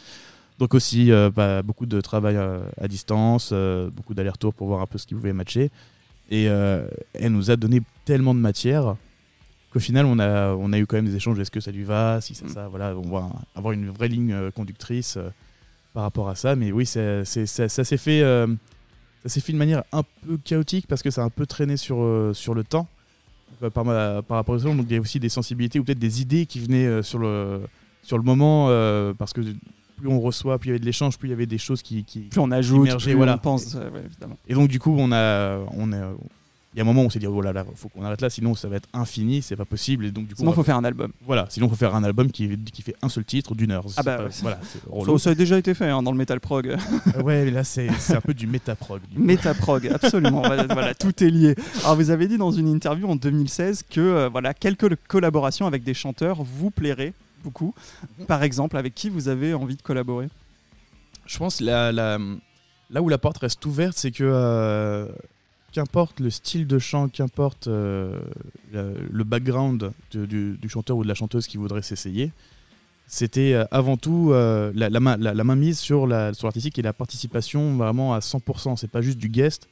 Donc 0.59 0.75
aussi 0.75 1.11
bah, 1.35 1.61
beaucoup 1.61 1.85
de 1.85 1.99
travail 1.99 2.37
à 2.37 2.87
distance, 2.87 3.51
beaucoup 3.93 4.13
d'allers-retours 4.13 4.53
pour 4.53 4.67
voir 4.67 4.81
un 4.81 4.85
peu 4.85 4.97
ce 4.97 5.05
qui 5.05 5.13
pouvait 5.13 5.33
matcher. 5.33 5.71
Et 6.29 6.47
euh, 6.47 6.87
elle 7.13 7.31
nous 7.31 7.51
a 7.51 7.55
donné 7.55 7.81
tellement 8.05 8.33
de 8.33 8.39
matière 8.39 8.95
qu'au 9.71 9.79
final, 9.79 10.05
on 10.05 10.19
a, 10.19 10.53
on 10.53 10.71
a 10.73 10.79
eu 10.79 10.85
quand 10.85 10.95
même 10.95 11.05
des 11.05 11.15
échanges. 11.15 11.39
Est-ce 11.39 11.51
que 11.51 11.59
ça 11.59 11.71
lui 11.71 11.83
va? 11.83 12.21
Si 12.21 12.33
ça, 12.35 12.47
ça, 12.47 12.67
voilà, 12.67 12.95
on 12.95 13.09
va 13.09 13.29
avoir 13.55 13.73
une 13.73 13.89
vraie 13.89 14.07
ligne 14.07 14.33
euh, 14.33 14.51
conductrice 14.51 15.17
euh, 15.17 15.29
par 15.93 16.03
rapport 16.03 16.29
à 16.29 16.35
ça. 16.35 16.55
Mais 16.55 16.71
oui, 16.71 16.85
ça, 16.85 17.25
ça, 17.25 17.69
ça 17.69 17.83
s'est 17.83 17.97
fait, 17.97 18.23
s'est 19.25 19.41
fait 19.41 19.53
de 19.53 19.57
manière 19.57 19.83
un 19.91 20.03
peu 20.25 20.37
chaotique 20.43 20.87
parce 20.87 21.03
que 21.03 21.11
ça 21.11 21.21
a 21.21 21.25
un 21.25 21.29
peu 21.29 21.45
traîné 21.45 21.77
sur, 21.77 22.31
sur 22.33 22.53
le 22.53 22.63
temps. 22.63 22.87
Par, 23.59 23.85
par 24.23 24.37
rapport 24.37 24.55
à 24.55 24.59
ça, 24.59 24.65
donc 24.65 24.87
il 24.89 24.93
y 24.93 24.97
a 24.97 24.99
aussi 24.99 25.19
des 25.19 25.29
sensibilités 25.29 25.79
ou 25.79 25.83
peut-être 25.83 25.99
des 25.99 26.21
idées 26.21 26.45
qui 26.47 26.59
venaient 26.59 27.03
sur, 27.03 27.19
le, 27.19 27.61
sur 28.01 28.17
le 28.17 28.23
moment 28.23 28.67
parce 29.13 29.33
que 29.33 29.41
plus 30.03 30.13
on 30.13 30.19
reçoit, 30.19 30.59
plus 30.59 30.67
il 30.67 30.71
y 30.71 30.73
avait 30.73 30.79
de 30.79 30.85
l'échange, 30.85 31.17
plus 31.17 31.29
il 31.29 31.31
y 31.31 31.33
avait 31.33 31.45
des 31.45 31.57
choses 31.57 31.81
qui, 31.81 32.03
qui 32.03 32.21
plus 32.21 32.41
on 32.41 32.51
ajoute, 32.51 32.97
plus 32.97 33.13
voilà. 33.13 33.35
on 33.35 33.37
pense. 33.37 33.77
Et 34.47 34.53
donc 34.53 34.67
du 34.67 34.79
coup, 34.79 34.93
on 34.97 35.11
a, 35.13 35.59
on 35.71 35.93
est, 35.93 36.01
il 36.73 36.77
y 36.77 36.81
a 36.81 36.83
un 36.83 36.85
moment 36.85 37.03
où 37.03 37.05
on 37.05 37.09
s'est 37.09 37.19
dit 37.19 37.27
oh 37.27 37.39
là 37.39 37.53
là, 37.53 37.63
faut 37.75 37.87
qu'on 37.87 38.03
arrête 38.03 38.19
là, 38.19 38.29
sinon 38.29 38.53
ça 38.53 38.67
va 38.67 38.75
être 38.75 38.89
infini, 38.93 39.41
c'est 39.41 39.55
pas 39.55 39.63
possible. 39.63 40.05
Et 40.05 40.11
donc 40.11 40.27
du 40.27 40.33
coup, 40.33 40.39
sinon 40.41 40.51
faut 40.51 40.63
faire 40.63 40.75
un 40.75 40.83
album. 40.83 41.13
Voilà, 41.25 41.45
sinon 41.49 41.67
il 41.67 41.69
faut 41.69 41.77
faire 41.77 41.95
un 41.95 42.03
album 42.03 42.31
qui, 42.31 42.57
qui 42.57 42.81
fait 42.81 42.95
un 43.01 43.07
seul 43.07 43.23
titre 43.23 43.55
d'une 43.55 43.71
heure. 43.71 43.85
Ah 43.95 44.03
bah 44.03 44.27
voilà, 44.41 44.59
ça, 45.17 45.29
a 45.29 45.35
déjà 45.35 45.57
été 45.57 45.73
fait 45.73 45.87
hein, 45.87 46.03
dans 46.03 46.11
le 46.11 46.17
metal 46.17 46.41
prog. 46.41 46.75
ouais, 47.23 47.45
mais 47.45 47.51
là 47.51 47.63
c'est 47.63 47.87
un 48.09 48.21
peu 48.21 48.33
du 48.33 48.47
métaprog. 48.47 48.99
Métaprog, 49.15 49.87
absolument. 49.87 50.41
voilà, 50.69 50.93
tout 50.93 51.23
est 51.23 51.29
lié. 51.29 51.55
Alors 51.83 51.95
vous 51.95 52.09
avez 52.09 52.27
dit 52.27 52.37
dans 52.37 52.51
une 52.51 52.67
interview 52.67 53.07
en 53.07 53.15
2016 53.15 53.85
que 53.89 54.01
euh, 54.01 54.29
voilà 54.29 54.53
quelques 54.53 54.95
collaborations 55.07 55.65
avec 55.65 55.83
des 55.83 55.93
chanteurs 55.93 56.43
vous 56.43 56.71
plairaient 56.71 57.13
beaucoup. 57.43 57.73
Par 58.27 58.43
exemple, 58.43 58.77
avec 58.77 58.95
qui 58.95 59.09
vous 59.09 59.27
avez 59.27 59.53
envie 59.53 59.75
de 59.75 59.81
collaborer? 59.81 60.29
Je 61.25 61.37
pense 61.37 61.61
la, 61.61 61.91
la, 61.91 62.17
là 62.89 63.01
où 63.01 63.09
la 63.09 63.17
porte 63.17 63.39
reste 63.39 63.65
ouverte, 63.65 63.97
c'est 63.97 64.11
que 64.11 64.23
euh, 64.23 65.07
qu'importe 65.71 66.19
le 66.19 66.29
style 66.29 66.67
de 66.67 66.79
chant, 66.79 67.09
qu'importe 67.09 67.67
euh, 67.67 68.19
le 68.71 69.23
background 69.23 69.91
du, 70.11 70.57
chanteur 70.69 70.97
ou 70.97 71.03
de 71.03 71.07
la 71.07 71.15
chanteuse 71.15 71.47
qui 71.47 71.57
voudrait 71.57 71.81
s'essayer, 71.81 72.31
c'était 73.07 73.53
euh, 73.53 73.65
avant 73.71 73.97
tout 73.97 74.31
la, 74.31 74.89
la, 74.89 75.17
la, 75.17 75.43
main 75.43 75.55
mise 75.55 75.79
sur 75.79 76.07
l'artistique 76.07 76.79
et 76.79 76.81
la 76.81 76.93
participation 76.93 77.75
vraiment 77.77 78.13
à 78.13 78.19
100%. 78.19 78.77
C'est 78.77 78.91
pas 78.91 79.01
juste 79.01 79.17
du 79.17 79.29
guest, 79.29 79.67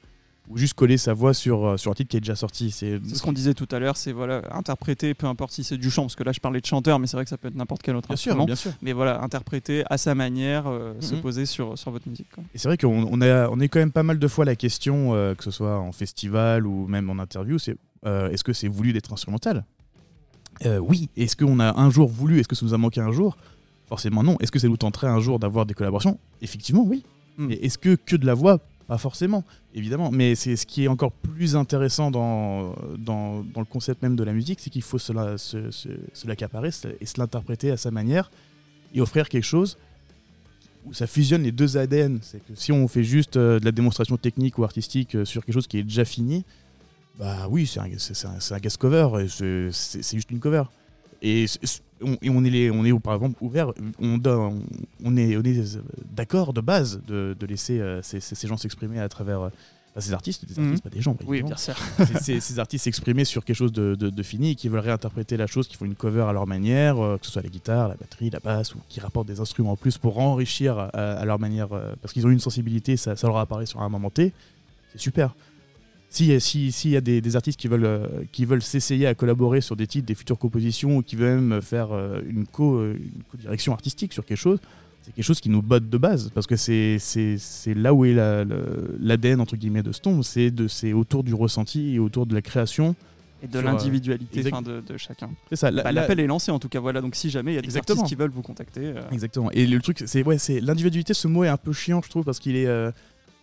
ou 0.51 0.57
juste 0.57 0.73
coller 0.73 0.97
sa 0.97 1.13
voix 1.13 1.33
sur, 1.33 1.65
euh, 1.65 1.77
sur 1.77 1.91
un 1.91 1.93
titre 1.93 2.09
qui 2.09 2.17
est 2.17 2.19
déjà 2.19 2.35
sorti. 2.35 2.71
C'est 2.71 2.99
ce 3.05 3.21
qu'on 3.21 3.31
disait 3.31 3.53
tout 3.53 3.67
à 3.71 3.79
l'heure, 3.79 3.95
c'est 3.95 4.11
voilà, 4.11 4.41
interpréter, 4.51 5.13
peu 5.13 5.27
importe 5.27 5.53
si 5.53 5.63
c'est 5.63 5.77
du 5.77 5.89
chant, 5.89 6.03
parce 6.03 6.15
que 6.15 6.23
là 6.23 6.31
je 6.33 6.39
parlais 6.39 6.59
de 6.59 6.65
chanteur, 6.65 6.99
mais 6.99 7.07
c'est 7.07 7.15
vrai 7.15 7.23
que 7.23 7.29
ça 7.29 7.37
peut 7.37 7.47
être 7.47 7.55
n'importe 7.55 7.81
quel 7.81 7.95
autre 7.95 8.09
bien 8.09 8.15
instrument. 8.15 8.39
Sûr, 8.39 8.45
bien 8.45 8.55
sûr. 8.55 8.71
Mais 8.81 8.91
voilà, 8.91 9.21
interpréter 9.23 9.83
à 9.89 9.97
sa 9.97 10.13
manière, 10.13 10.67
euh, 10.67 10.93
se 10.99 11.15
mhm. 11.15 11.21
poser 11.21 11.45
sur, 11.45 11.77
sur 11.77 11.91
votre 11.91 12.07
musique. 12.07 12.27
Et 12.53 12.57
c'est 12.57 12.67
vrai 12.67 12.77
qu'on 12.77 13.07
on 13.09 13.21
a, 13.21 13.47
on 13.49 13.59
est 13.59 13.69
quand 13.69 13.79
même 13.79 13.91
pas 13.91 14.03
mal 14.03 14.19
de 14.19 14.27
fois 14.27 14.43
la 14.43 14.55
question, 14.55 15.13
euh, 15.13 15.35
que 15.35 15.43
ce 15.43 15.51
soit 15.51 15.79
en 15.79 15.91
festival 15.91 16.67
ou 16.67 16.87
même 16.87 17.09
en 17.09 17.19
interview, 17.19 17.57
c'est 17.57 17.77
est-ce 18.03 18.43
que 18.43 18.51
c'est 18.51 18.67
voulu 18.67 18.93
d'être 18.93 19.13
instrumental? 19.13 19.63
Oui. 20.79 21.09
Est-ce 21.15 21.35
qu'on 21.35 21.59
a 21.59 21.79
un 21.79 21.91
jour 21.91 22.09
voulu? 22.09 22.39
Est-ce 22.39 22.47
que 22.47 22.55
ça 22.55 22.65
nous 22.65 22.73
a 22.73 22.77
manqué 22.77 22.99
un 22.99 23.11
jour? 23.11 23.37
Forcément 23.87 24.23
non. 24.23 24.37
Est-ce 24.39 24.51
que 24.51 24.57
ça 24.57 24.67
nous 24.67 24.77
tenterait 24.77 25.07
un 25.07 25.19
jour 25.19 25.37
d'avoir 25.37 25.67
des 25.67 25.75
collaborations? 25.75 26.17
Effectivement, 26.41 26.83
oui. 26.83 27.03
Mais 27.37 27.55
est-ce 27.55 27.77
que 27.77 27.95
que 27.95 28.15
de 28.15 28.25
la 28.25 28.33
voix 28.33 28.59
pas 28.91 28.97
forcément, 28.97 29.45
évidemment, 29.73 30.11
mais 30.11 30.35
c'est 30.35 30.57
ce 30.57 30.65
qui 30.65 30.83
est 30.83 30.89
encore 30.89 31.13
plus 31.13 31.55
intéressant 31.55 32.11
dans, 32.11 32.75
dans, 32.97 33.41
le 33.55 33.63
concept 33.63 34.03
même 34.03 34.17
de 34.17 34.23
la 34.25 34.33
musique, 34.33 34.59
c'est 34.59 34.69
qu'il 34.69 34.81
faut 34.81 34.97
se 34.97 35.13
l'accaparer 36.27 36.71
et 36.99 37.05
se 37.05 37.17
l'interpréter 37.17 37.71
à 37.71 37.77
sa 37.77 37.89
manière 37.89 38.29
et 38.93 38.99
offrir 38.99 39.29
quelque 39.29 39.45
chose 39.45 39.77
où 40.85 40.93
ça 40.93 41.07
fusionne 41.07 41.43
les 41.43 41.53
deux 41.53 41.77
ADN. 41.77 42.19
C'est 42.21 42.45
que 42.45 42.53
si 42.53 42.73
on 42.73 42.85
fait 42.89 43.05
juste 43.05 43.37
euh, 43.37 43.61
de 43.61 43.63
la 43.63 43.71
démonstration 43.71 44.17
technique 44.17 44.57
ou 44.57 44.65
artistique 44.65 45.15
euh, 45.15 45.23
sur 45.23 45.45
quelque 45.45 45.53
chose 45.53 45.67
qui 45.67 45.77
est 45.77 45.83
déjà 45.83 46.03
fini, 46.03 46.43
bah 47.17 47.47
oui, 47.49 47.67
c'est 47.67 47.79
un, 47.79 47.87
guest 48.59 48.77
cover, 48.77 49.25
c'est 49.29 50.15
juste 50.17 50.31
une 50.31 50.41
cover. 50.41 50.63
Et 51.21 51.45
on, 52.01 52.17
on, 52.27 52.45
est, 52.45 52.69
on 52.69 52.85
est 52.85 52.99
par 52.99 53.15
exemple 53.15 53.35
ouvert, 53.41 53.71
on, 53.99 54.19
on 55.03 55.17
est, 55.17 55.37
on 55.37 55.43
est 55.43 55.79
d'accord 56.15 56.53
de 56.53 56.61
base 56.61 57.01
de, 57.07 57.35
de 57.39 57.45
laisser 57.45 57.79
euh, 57.79 58.01
ces, 58.01 58.19
ces, 58.19 58.47
gens 58.47 58.57
s'exprimer 58.57 58.99
à 58.99 59.09
travers. 59.09 59.41
Euh, 59.41 59.49
ces 59.99 60.13
artistes, 60.13 60.45
des 60.45 60.57
artistes, 60.57 60.85
mhm. 60.85 60.89
pas 60.89 60.95
des 60.95 61.01
gens. 61.01 61.17
Oui, 61.27 61.43
bien 61.43 61.57
sûr. 61.57 61.75
ces, 62.21 62.59
artistes 62.59 62.85
s'exprimer 62.85 63.25
sur 63.25 63.43
quelque 63.43 63.57
chose 63.57 63.73
de, 63.73 63.93
de, 63.93 64.23
fini, 64.23 64.55
qui 64.55 64.69
veulent 64.69 64.79
réinterpréter 64.79 65.35
la 65.35 65.47
chose, 65.47 65.67
qui 65.67 65.75
font 65.75 65.83
une 65.83 65.95
cover 65.95 66.21
à 66.21 66.31
leur 66.31 66.47
manière, 66.47 66.97
euh, 67.03 67.17
que 67.17 67.25
ce 67.25 67.33
soit 67.33 67.41
la 67.41 67.49
guitare, 67.49 67.89
la 67.89 67.95
batterie, 67.95 68.29
la 68.29 68.39
basse, 68.39 68.73
ou 68.73 68.77
qui 68.87 69.01
rapportent 69.01 69.27
des 69.27 69.41
instruments 69.41 69.73
en 69.73 69.75
plus 69.75 69.97
pour 69.97 70.17
enrichir 70.17 70.77
à, 70.93 71.25
leur 71.25 71.39
manière, 71.39 71.67
parce 72.01 72.13
qu'ils 72.13 72.25
ont 72.25 72.29
une 72.29 72.39
sensibilité, 72.39 72.95
ça, 72.95 73.17
ça 73.17 73.27
leur 73.27 73.35
apparaît 73.35 73.65
sur 73.65 73.81
un 73.81 73.89
moment 73.89 74.09
T. 74.09 74.31
C'est 74.93 75.01
super. 75.01 75.35
S'il 76.13 76.41
si, 76.41 76.73
si 76.73 76.89
y 76.89 76.97
a 76.97 77.01
des, 77.01 77.35
artistes 77.37 77.57
qui 77.57 77.69
veulent, 77.69 77.85
euh, 77.85 78.05
qui 78.33 78.43
veulent 78.43 78.61
s'essayer 78.61 79.07
à 79.07 79.15
collaborer 79.15 79.61
sur 79.61 79.77
des 79.77 79.87
titres, 79.87 80.05
des 80.07 80.13
futures 80.13 80.37
compositions, 80.37 80.97
ou 80.97 81.01
qui 81.01 81.15
veulent 81.15 81.39
même 81.39 81.61
faire 81.61 81.93
euh, 81.93 82.19
co, 82.51 82.75
euh, 82.75 82.97
une 83.33 83.39
direction 83.39 83.71
artistique 83.71 84.11
sur 84.11 84.25
quelque 84.25 84.37
chose, 84.37 84.59
c'est 85.03 85.13
quelque 85.15 85.23
chose 85.23 85.39
qui 85.39 85.49
nous 85.49 85.61
botte 85.61 85.89
de 85.89 85.97
base, 85.97 86.29
parce 86.35 86.47
que 86.47 86.57
c'est 86.57 86.97
là 87.67 87.93
où 87.93 88.03
est 88.03 88.13
l'ADN, 88.99 89.39
entre 89.41 89.55
guillemets, 89.55 89.83
de 89.83 89.91
Stone, 89.93 90.21
c'est 90.23 90.93
autour 90.93 91.23
du 91.23 91.33
ressenti 91.33 91.95
et 91.95 91.99
autour 91.99 92.25
de 92.25 92.33
la 92.35 92.41
création 92.41 92.93
Et 93.41 93.47
de 93.47 93.57
euh, 93.57 93.61
l'individualité 93.61 94.43
de, 94.43 94.81
de 94.81 94.97
chacun. 94.97 95.29
C'est 95.49 95.55
ça. 95.55 95.71
la- 95.71 95.83
Bah, 95.83 95.91
la- 95.93 96.01
L'appel 96.01 96.19
est 96.19 96.27
lancé 96.27 96.51
en 96.51 96.59
tout 96.59 96.69
cas, 96.69 96.79
voilà. 96.81 96.99
Donc 97.01 97.15
si 97.15 97.29
jamais 97.29 97.53
il 97.53 97.55
y 97.55 97.57
a 97.57 97.61
des 97.61 97.67
Exactement. 97.67 98.01
artistes 98.01 98.15
qui 98.15 98.19
veulent 98.19 98.29
vous 98.31 98.41
contacter. 98.43 98.81
euh, 98.83 99.01
Exactement. 99.11 99.49
Et 99.51 99.65
le 99.65 99.79
truc, 99.79 100.03
c'est 100.05 100.23
ouais, 100.23 100.37
c'est 100.37 100.59
l'individualité. 100.59 101.13
Ce 101.13 101.27
mot 101.29 101.43
est 101.45 101.47
un 101.47 101.57
peu 101.57 101.71
chiant, 101.73 102.01
je 102.03 102.09
trouve, 102.09 102.23
parce 102.25 102.39
qu'il 102.39 102.55
est 102.55 102.67
euh, 102.67 102.91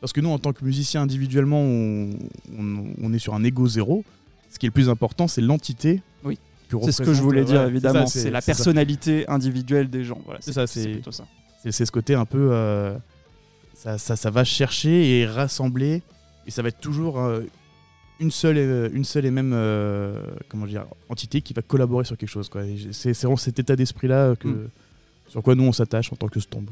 parce 0.00 0.12
que 0.12 0.20
nous, 0.20 0.30
en 0.30 0.38
tant 0.38 0.52
que 0.52 0.64
musiciens 0.64 1.02
individuellement, 1.02 1.60
on, 1.60 2.10
on- 2.58 2.86
on 3.02 3.12
est 3.12 3.18
sur 3.18 3.34
un 3.34 3.42
ego 3.44 3.66
zéro. 3.66 4.04
Ce 4.50 4.58
qui 4.58 4.66
est 4.66 4.68
le 4.68 4.72
plus 4.72 4.88
important, 4.88 5.28
c'est 5.28 5.40
l'entité. 5.42 6.02
Oui. 6.24 6.38
C'est 6.82 6.92
ce 6.92 7.02
que 7.02 7.14
je 7.14 7.22
voulais 7.22 7.44
dire 7.44 7.62
évidemment. 7.64 8.06
C'est 8.06 8.30
la 8.30 8.40
ça. 8.40 8.46
personnalité 8.52 9.26
individuelle 9.28 9.88
des 9.88 10.04
gens. 10.04 10.20
Voilà, 10.24 10.40
C'est 10.42 10.52
ça, 10.52 10.66
c'est- 10.66 10.88
plutôt 10.88 11.12
ça. 11.12 11.26
C'est 11.62 11.84
ce 11.84 11.90
côté 11.92 12.14
un 12.14 12.24
peu. 12.24 12.50
euh, 12.52 12.96
ça, 13.74 13.98
ça, 13.98 14.16
ça 14.16 14.30
va 14.30 14.44
chercher 14.44 15.18
et 15.20 15.26
rassembler. 15.26 16.02
Et 16.46 16.50
ça 16.50 16.62
va 16.62 16.68
être 16.68 16.80
toujours 16.80 17.18
euh, 17.20 17.42
une, 18.20 18.30
seule, 18.30 18.58
et- 18.58 18.90
une 18.92 19.04
seule 19.04 19.26
et 19.26 19.30
même 19.30 19.52
euh, 19.54 20.20
comment 20.48 20.66
dire, 20.66 20.86
entité 21.08 21.40
qui 21.42 21.52
va 21.54 21.62
collaborer 21.62 22.04
sur 22.04 22.16
quelque 22.16 22.28
chose. 22.30 22.48
c'est 22.92 23.12
vraiment 23.18 23.36
cet 23.36 23.58
état 23.58 23.76
d'esprit-là 23.76 24.34
que, 24.36 24.48
Mm. 24.48 24.68
Sur 25.28 25.42
quoi 25.42 25.54
nous 25.54 25.64
on 25.64 25.72
s'attache 25.72 26.12
en 26.12 26.16
tant 26.16 26.28
que 26.28 26.40
Stomp. 26.40 26.70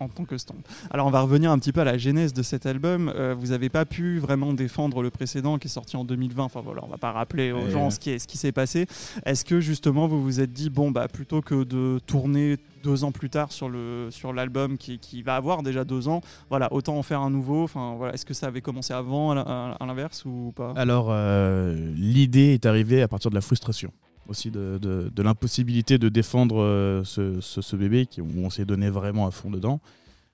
en 0.00 0.08
tant 0.08 0.24
que 0.24 0.36
stand. 0.38 0.58
Alors 0.90 1.06
on 1.06 1.10
va 1.10 1.20
revenir 1.20 1.50
un 1.50 1.58
petit 1.58 1.72
peu 1.72 1.80
à 1.80 1.84
la 1.84 1.98
genèse 1.98 2.32
de 2.32 2.42
cet 2.42 2.66
album. 2.66 3.12
Euh, 3.14 3.34
vous 3.38 3.48
n'avez 3.48 3.68
pas 3.68 3.84
pu 3.84 4.18
vraiment 4.18 4.52
défendre 4.54 5.02
le 5.02 5.10
précédent 5.10 5.58
qui 5.58 5.66
est 5.66 5.70
sorti 5.70 5.96
en 5.96 6.04
2020. 6.04 6.44
Enfin 6.44 6.60
voilà, 6.64 6.82
on 6.84 6.88
va 6.88 6.96
pas 6.98 7.12
rappeler 7.12 7.52
aux 7.52 7.58
Ouais. 7.64 7.70
gens 7.70 7.90
ce 7.90 7.98
qui 8.00 8.10
est- 8.10 8.18
ce 8.18 8.26
qui 8.26 8.38
s'est 8.38 8.52
passé. 8.52 8.86
Est-ce 9.26 9.44
que 9.44 9.60
justement 9.60 10.06
vous 10.06 10.22
vous 10.22 10.40
êtes 10.40 10.52
dit 10.52 10.70
bon 10.70 10.90
bah 10.90 11.08
plutôt 11.08 11.42
que 11.42 11.64
de 11.64 11.98
tourner 12.06 12.56
deux 12.84 13.02
ans 13.04 13.10
plus 13.12 13.28
tard 13.28 13.50
sur 13.52 13.68
le 13.68 14.08
sur 14.10 14.32
l'album 14.32 14.78
qui, 14.78 14.98
qui 14.98 15.22
va 15.22 15.34
avoir 15.36 15.62
déjà 15.62 15.84
deux 15.84 16.06
ans, 16.08 16.20
voilà 16.48 16.72
autant 16.72 16.96
en 16.96 17.02
faire 17.02 17.20
un 17.20 17.30
nouveau. 17.30 17.64
Enfin 17.64 17.94
voilà, 17.98 18.14
est-ce 18.14 18.24
que 18.24 18.34
ça 18.34 18.46
avait 18.46 18.60
commencé 18.60 18.92
avant 18.94 19.32
à 19.32 19.76
l'inverse 19.86 20.24
ou 20.24 20.52
pas? 20.56 20.72
Alors, 20.76 21.08
euh, 21.10 21.74
l'idée 21.96 22.54
est 22.54 22.66
arrivée 22.66 23.02
à 23.02 23.08
partir 23.08 23.30
de 23.30 23.34
la 23.34 23.40
frustration 23.40 23.90
aussi 24.28 24.50
de, 24.50 24.78
de- 24.80 25.10
de 25.14 25.22
l'impossibilité 25.22 25.98
de 25.98 26.08
défendre 26.08 26.60
euh, 26.62 27.02
ce, 27.04 27.40
ce- 27.40 27.62
ce 27.62 27.76
bébé 27.76 28.06
qui, 28.06 28.20
où 28.20 28.28
on 28.44 28.50
s'est 28.50 28.64
donné 28.66 28.90
vraiment 28.90 29.26
à 29.26 29.30
fond 29.30 29.50
dedans. 29.50 29.80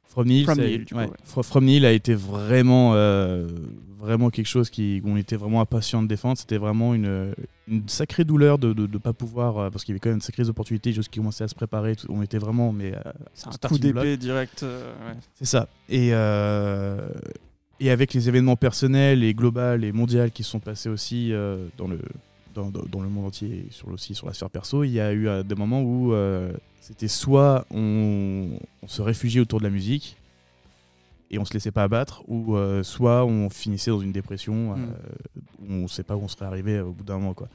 From 0.07 0.27
Nihil, 0.29 0.45
From 0.45 0.57
ça- 0.57 0.63
Nihil, 0.65 0.85
du 0.85 0.93
coup, 0.95 1.01
ouais, 1.01 1.07
ouais. 1.07 1.17
Fro- 1.25 1.43
From 1.43 1.65
Nihil 1.65 1.85
a 1.87 1.91
été 1.93 2.15
vraiment, 2.15 2.93
euh, 2.95 3.49
vraiment 3.99 4.31
quelque 4.31 4.47
chose 4.47 4.69
qui, 4.71 5.01
où 5.05 5.09
on 5.11 5.17
était 5.17 5.35
vraiment 5.37 5.61
impatient 5.61 6.03
de 6.03 6.09
défendre. 6.09 6.39
C'était 6.39 6.59
vraiment 6.59 6.95
une, 6.95 7.35
une 7.67 7.89
sacrée 7.89 8.25
douleur 8.25 8.59
de 8.59 8.73
ne 8.75 8.99
pas 8.99 9.13
pouvoir, 9.13 9.59
euh, 9.59 9.71
parce 9.71 9.83
qu'il 9.85 9.93
y 9.93 9.95
avait 9.95 10.01
quand 10.01 10.11
même 10.11 10.19
de 10.19 10.23
sacrées 10.25 10.49
opportunités, 10.49 10.91
des 10.91 10.97
choses 10.97 11.09
qui 11.09 11.19
commençaient 11.19 11.45
à 11.45 11.49
se 11.49 11.55
préparer. 11.55 11.97
tout- 11.97 12.07
on 12.11 12.23
était 12.23 12.39
vraiment, 12.39 12.71
mais 12.73 12.93
C'est 13.33 13.47
un 13.65 13.69
coup 13.69 13.79
d'épée 13.79 14.17
direct. 14.17 14.63
ouais. 14.63 15.15
C'est 15.35 15.47
ça. 15.47 15.69
Et, 15.89 16.09
et 17.81 17.91
avec 17.91 18.15
les 18.15 18.29
événements 18.29 18.57
personnels 18.57 19.25
et 19.25 19.35
globaux 19.35 19.79
et 19.83 19.91
mondiaux 19.93 20.29
qui 20.33 20.43
sont 20.45 20.61
passés 20.61 20.89
aussi 20.89 21.33
dans, 21.77 21.89
le, 21.89 21.99
dans, 22.55 23.01
le 23.03 23.09
monde 23.09 23.27
entier 23.27 23.67
et 23.69 23.73
sur, 23.73 23.89
aussi 23.89 24.15
sur 24.15 24.27
la 24.27 24.33
sphère 24.33 24.51
perso, 24.51 24.85
il 24.85 24.91
y 24.91 25.01
a 25.01 25.13
eu 25.13 25.29
euh, 25.29 25.43
des 25.43 25.55
moments 25.55 25.83
où 25.83 26.13
euh, 26.13 26.53
c'était 26.81 27.09
soit 27.09 27.67
on, 27.71 28.51
on 28.83 28.89
se 28.89 29.03
réfugiait 29.03 29.41
autour 29.41 29.59
de 29.59 29.65
la 29.65 29.71
musique 29.71 30.17
et 31.31 31.39
on 31.39 31.45
se 31.45 31.53
laissait 31.55 31.73
pas 31.73 31.83
abattre, 31.83 32.23
ou 32.29 32.55
euh, 32.55 32.83
soit 32.85 33.25
on 33.25 33.51
finissait 33.51 33.91
dans 33.91 34.01
une 34.01 34.13
dépression 34.13 34.77
Mm. 34.77 34.83
euh, 34.83 35.41
où 35.69 35.73
on 35.73 35.83
ne 35.83 35.89
sait 35.89 36.03
pas 36.05 36.15
où 36.17 36.21
on 36.23 36.29
serait 36.29 36.45
arrivé 36.47 36.81
au 36.81 36.93
bout 36.93 37.03
d'un 37.03 37.15
moment. 37.19 37.35
Quoi. 37.35 37.49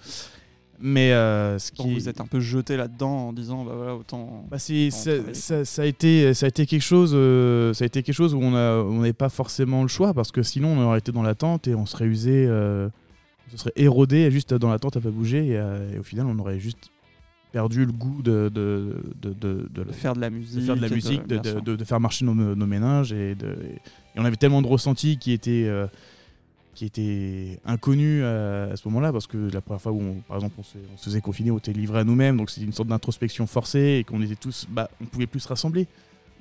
Mais 0.81 1.11
euh, 1.11 1.59
ce 1.59 1.71
Donc 1.75 1.87
qui 1.87 1.93
vous 1.93 2.07
êtes 2.09 2.19
un 2.21 2.25
peu 2.25 2.39
jeté 2.39 2.77
là-dedans 2.77 3.27
en 3.27 3.33
disant 3.33 3.63
bah 3.65 3.73
voilà 3.75 3.95
autant. 3.95 4.45
bah 4.49 4.57
ça, 4.59 4.73
travailler. 4.89 5.33
ça- 5.33 5.65
ça 5.65 5.81
a 5.81 5.85
été, 5.85 6.33
ça 6.33 6.45
a 6.45 6.49
été 6.49 6.65
quelque 6.65 6.81
chose, 6.81 7.11
euh, 7.13 7.73
ça 7.73 7.83
a 7.83 7.87
été 7.87 8.01
quelque 8.01 8.15
chose 8.15 8.33
où 8.33 8.39
on 8.41 8.55
a- 8.55 8.77
on 8.83 8.97
n'avait 8.99 9.11
pas 9.13 9.27
forcément 9.29 9.81
le 9.81 9.87
choix 9.89 10.13
parce 10.13 10.31
que 10.31 10.41
sinon 10.41 10.69
on 10.69 10.81
aurait 10.83 10.99
été 10.99 11.11
dans 11.11 11.21
l'attente 11.23 11.67
et 11.67 11.75
on 11.75 11.85
serait 11.85 12.05
usé, 12.05 12.45
euh, 12.47 12.89
se 13.51 13.57
serait 13.57 13.73
érodé 13.75 14.29
juste 14.31 14.53
dans 14.53 14.69
l'attente 14.69 14.97
à 14.97 15.01
pas 15.01 15.09
bouger 15.11 15.47
et, 15.47 15.57
euh, 15.57 15.93
et 15.95 15.99
au 15.99 16.03
final 16.03 16.25
on 16.27 16.37
aurait 16.39 16.59
juste 16.59 16.89
perdu 17.51 17.85
le 17.85 17.91
goût 17.91 18.21
de, 18.21 18.51
de, 18.53 18.95
de, 19.21 19.33
de- 19.73 19.91
faire 19.91 20.13
de 20.13 20.21
la 20.21 20.29
musique, 20.29 20.59
de 20.59 20.65
faire 20.65 20.75
de 20.75 20.81
la 20.81 20.89
musique, 20.89 21.25
de, 21.27 21.39
bien 21.39 21.61
de- 21.75 21.83
faire 21.83 21.99
marcher 21.99 22.23
nos, 22.25 22.35
nos 22.35 22.65
méninges 22.67 23.11
et, 23.11 23.31
et 23.31 23.35
on 24.17 24.23
avait 24.25 24.35
tellement 24.35 24.61
de 24.61 24.67
ressentis 24.67 25.17
qui 25.17 25.31
étaient, 25.31 25.65
euh, 25.65 25.87
qui 26.75 26.85
étaient 26.85 27.59
inconnus 27.65 28.23
à, 28.23 28.65
à 28.65 28.75
ce 28.75 28.87
moment-là 28.87 29.11
parce 29.11 29.25
que 29.25 29.37
la 29.51 29.61
première 29.61 29.81
fois 29.81 29.91
où 29.91 29.99
on, 30.01 30.13
par 30.27 30.37
exemple 30.37 30.55
on 30.59 30.63
se, 30.63 30.77
on 30.93 30.97
se 30.97 31.05
faisait 31.05 31.21
confiner, 31.21 31.49
on 31.49 31.57
était 31.57 31.73
livré 31.73 31.99
à 31.99 32.03
nous-mêmes, 32.03 32.37
donc 32.37 32.51
c'était 32.51 32.65
une 32.67 32.73
sorte 32.73 32.87
d'introspection 32.89 33.47
forcée 33.47 33.97
et 33.99 34.03
qu'on 34.03 34.21
était 34.21 34.35
tous, 34.35 34.67
bah, 34.69 34.89
on 35.01 35.05
pouvait 35.05 35.27
plus 35.27 35.39
se 35.39 35.47
rassembler. 35.47 35.87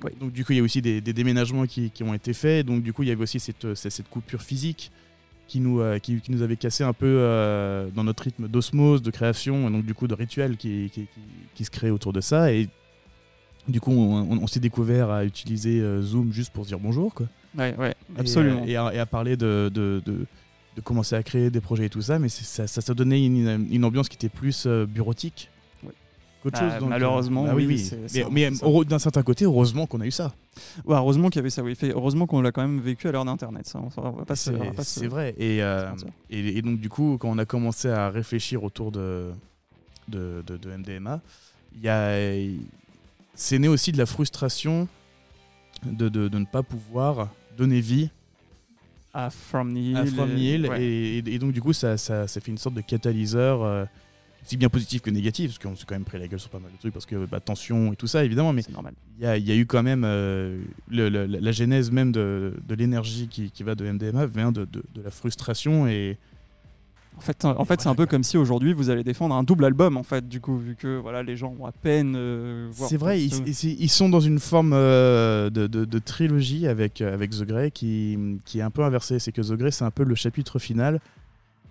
Oui. 0.03 0.11
Donc 0.19 0.31
du 0.31 0.45
coup 0.45 0.53
il 0.53 0.57
y 0.57 0.61
a 0.61 0.63
aussi 0.63 0.81
des, 0.81 1.01
des 1.01 1.11
déménagements 1.13 1.65
qui, 1.65 1.89
qui 1.89 2.03
ont 2.03 2.13
été 2.13 2.33
faits, 2.33 2.65
donc 2.67 2.83
du 2.83 2.93
coup 2.93 3.01
il 3.03 3.09
y 3.09 3.11
avait 3.11 3.23
aussi 3.23 3.37
euh, 3.65 3.73
cette, 3.75 3.89
cette 3.91 4.07
coupure 4.09 4.41
physique 4.43 4.91
qui 5.49 5.59
nous, 5.59 5.81
euh, 5.81 5.99
qui, 5.99 6.21
qui 6.21 6.31
nous 6.31 6.41
avait 6.41 6.55
cassé 6.55 6.83
un 6.85 6.93
peu 6.93 7.05
euh, 7.07 7.89
dans 7.93 8.03
notre 8.05 8.23
rythme 8.23 8.47
d'osmose, 8.47 9.01
de 9.01 9.11
création, 9.11 9.67
et 9.67 9.71
donc 9.71 9.85
du 9.85 9.93
coup 9.93 10.07
de 10.07 10.13
rituel 10.13 10.55
qui, 10.55 10.89
qui, 10.93 11.01
qui- 11.01 11.09
qui 11.55 11.65
se 11.65 11.71
crée 11.71 11.91
autour 11.91 12.13
de 12.13 12.21
ça. 12.21 12.53
Et 12.53 12.69
du 13.67 13.81
coup, 13.81 13.91
on, 13.91 14.31
on- 14.31 14.37
on 14.43 14.47
s'est 14.47 14.59
découvert 14.61 15.09
à 15.09 15.25
utiliser 15.25 15.81
euh, 15.81 16.01
Zoom 16.01 16.31
juste 16.31 16.51
pour 16.53 16.63
se 16.63 16.69
dire 16.69 16.79
bonjour. 16.79 17.13
Quoi. 17.13 17.27
Ouais, 17.57 17.75
ouais, 17.77 17.93
Et, 18.15 18.19
absolument. 18.21 18.61
euh, 18.61 18.67
Et, 18.67 18.75
à, 18.77 18.93
et 18.93 18.99
à 18.99 19.05
parler 19.05 19.35
de, 19.35 19.69
de, 19.73 20.01
de- 20.05 20.25
de 20.75 20.81
commencer 20.81 21.15
à 21.15 21.23
créer 21.23 21.49
des 21.49 21.59
projets 21.61 21.87
et 21.87 21.89
tout 21.89 22.01
ça, 22.01 22.19
mais 22.19 22.29
ça, 22.29 22.65
ça, 22.67 22.79
ça 22.81 22.93
donnait 22.93 23.25
une, 23.25 23.67
une 23.71 23.83
ambiance 23.83 24.07
qui 24.07 24.15
était 24.15 24.29
plus 24.29 24.65
euh, 24.65 24.85
bureautique 24.85 25.49
Bah, 26.45 26.59
chose. 26.59 26.73
donc, 26.79 26.83
euh, 26.83 26.89
malheureusement, 26.89 27.43
bah 27.43 27.51
oui, 27.53 27.65
oui, 27.67 27.91
Mais, 28.31 28.49
d'un 28.85 28.99
certain 28.99 29.23
côté, 29.23 29.43
heureusement 29.45 29.85
qu'on 29.87 29.99
a 30.01 30.05
eu 30.05 30.11
ça. 30.11 30.33
Ouais, 30.85 30.95
heureusement 30.95 31.29
qu'il 31.29 31.39
y 31.39 31.41
avait 31.41 31.49
ça, 31.49 31.61
oui. 31.63 31.75
Fait- 31.75 31.91
Heureusement 31.91 32.27
qu'on 32.27 32.41
l'a 32.41 32.51
quand 32.53 32.61
même 32.61 32.79
vécu 32.79 33.07
à 33.07 33.11
l'heure 33.11 33.25
d'Internet, 33.25 33.67
ça. 33.67 33.79
C'est 34.83 35.07
vrai. 35.07 35.35
Et, 35.37 35.61
euh, 35.61 35.91
et, 36.29 36.57
et 36.57 36.61
donc, 36.61 36.79
du 36.79 36.87
coup, 36.89 37.17
quand 37.19 37.29
on 37.29 37.37
a 37.37 37.45
commencé 37.45 37.89
à 37.89 38.09
réfléchir 38.09 38.63
autour 38.63 38.91
de, 38.91 39.31
de, 40.07 40.41
de- 40.47 40.57
de 40.57 40.69
MDMA, 40.77 41.19
c'est 43.35 43.59
né 43.59 43.67
aussi 43.67 43.91
de 43.91 43.97
la 43.97 44.05
frustration 44.05 44.87
de, 45.85 46.09
de- 46.09 46.27
de 46.27 46.37
ne 46.39 46.45
pas 46.45 46.63
pouvoir 46.63 47.29
donner 47.57 47.79
vie 47.81 48.09
À 49.13 49.29
From 49.29 49.71
Nihil. 49.71 49.97
à 49.97 50.05
From 50.05 50.29
Nihil. 50.33 50.65
et 50.77 51.39
donc, 51.39 51.51
du 51.51 51.61
coup, 51.61 51.73
ça, 51.73 51.97
ça, 51.97 52.27
ça 52.27 52.41
fait 52.41 52.51
une 52.51 52.57
sorte 52.57 52.75
de 52.75 52.81
catalyseur. 52.81 53.63
euh, 53.63 53.85
aussi 54.49 54.57
bien 54.57 54.69
positif 54.69 55.01
que 55.03 55.11
négatif, 55.11 55.51
parce 55.51 55.59
qu'on 55.59 55.75
s'est 55.75 55.85
quand 55.87 55.93
même 55.93 56.03
pris 56.03 56.17
la 56.17 56.27
gueule 56.27 56.39
sur 56.39 56.49
pas 56.49 56.57
mal 56.57 56.71
de 56.71 56.77
trucs, 56.79 56.91
parce 56.93 57.05
que 57.05 57.23
bah, 57.27 57.39
tension 57.39 57.93
et 57.93 57.95
tout 57.95 58.07
ça, 58.07 58.25
évidemment, 58.25 58.51
mais 58.51 58.63
il 59.19 59.23
y 59.23 59.27
a, 59.27 59.37
il 59.37 59.47
y 59.47 59.51
a 59.51 59.55
eu 59.55 59.67
quand 59.67 59.83
même 59.83 60.01
euh, 60.03 60.59
le- 60.89 61.09
le- 61.09 61.25
la 61.27 61.51
genèse 61.51 61.91
même 61.91 62.11
de, 62.11 62.55
de 62.67 62.75
l'énergie 62.75 63.27
qui, 63.27 63.51
qui 63.51 63.61
va 63.61 63.75
de 63.75 63.85
MDMA 63.85 64.25
vient 64.25 64.51
de, 64.51 64.61
de- 64.65 64.83
de 64.95 65.01
la 65.03 65.11
frustration 65.11 65.85
et 65.87 66.17
En 67.17 67.21
fait, 67.21 67.45
en 67.45 67.63
fait 67.65 67.79
c'est 67.81 67.89
un 67.89 67.95
peu 67.95 68.07
comme 68.07 68.23
si 68.23 68.37
aujourd'hui 68.37 68.73
vous 68.73 68.89
allez 68.89 69.03
défendre 69.03 69.35
un 69.35 69.43
double 69.43 69.65
album, 69.65 69.97
en 69.97 70.03
fait, 70.03 70.27
du 70.27 70.41
coup, 70.41 70.57
vu 70.57 70.75
que 70.75 70.97
voilà, 70.97 71.21
les 71.21 71.37
gens 71.37 71.53
ont 71.59 71.65
à 71.67 71.71
peine. 71.71 72.15
euh, 72.15 72.69
c'est 72.73 72.97
vrai 72.97 73.21
ils, 73.23 73.31
Euh, 73.35 73.45
ils- 73.45 73.81
ils 73.83 73.89
sont 73.89 74.09
dans 74.09 74.19
une 74.21 74.39
forme 74.39 74.71
euh, 74.73 75.51
de, 75.51 75.67
de- 75.67 75.85
de 75.85 75.99
trilogie 75.99 76.65
avec, 76.65 77.01
avec 77.01 77.29
The 77.31 77.43
Grey 77.43 77.69
qui, 77.69 78.17
qui 78.45 78.57
est 78.59 78.63
un 78.63 78.71
peu 78.71 78.83
inversée. 78.83 79.19
C'est 79.19 79.31
que 79.31 79.41
The 79.43 79.53
Grey 79.53 79.69
c'est 79.69 79.85
un 79.85 79.91
peu 79.91 80.03
le 80.03 80.15
chapitre 80.15 80.57
final 80.57 80.99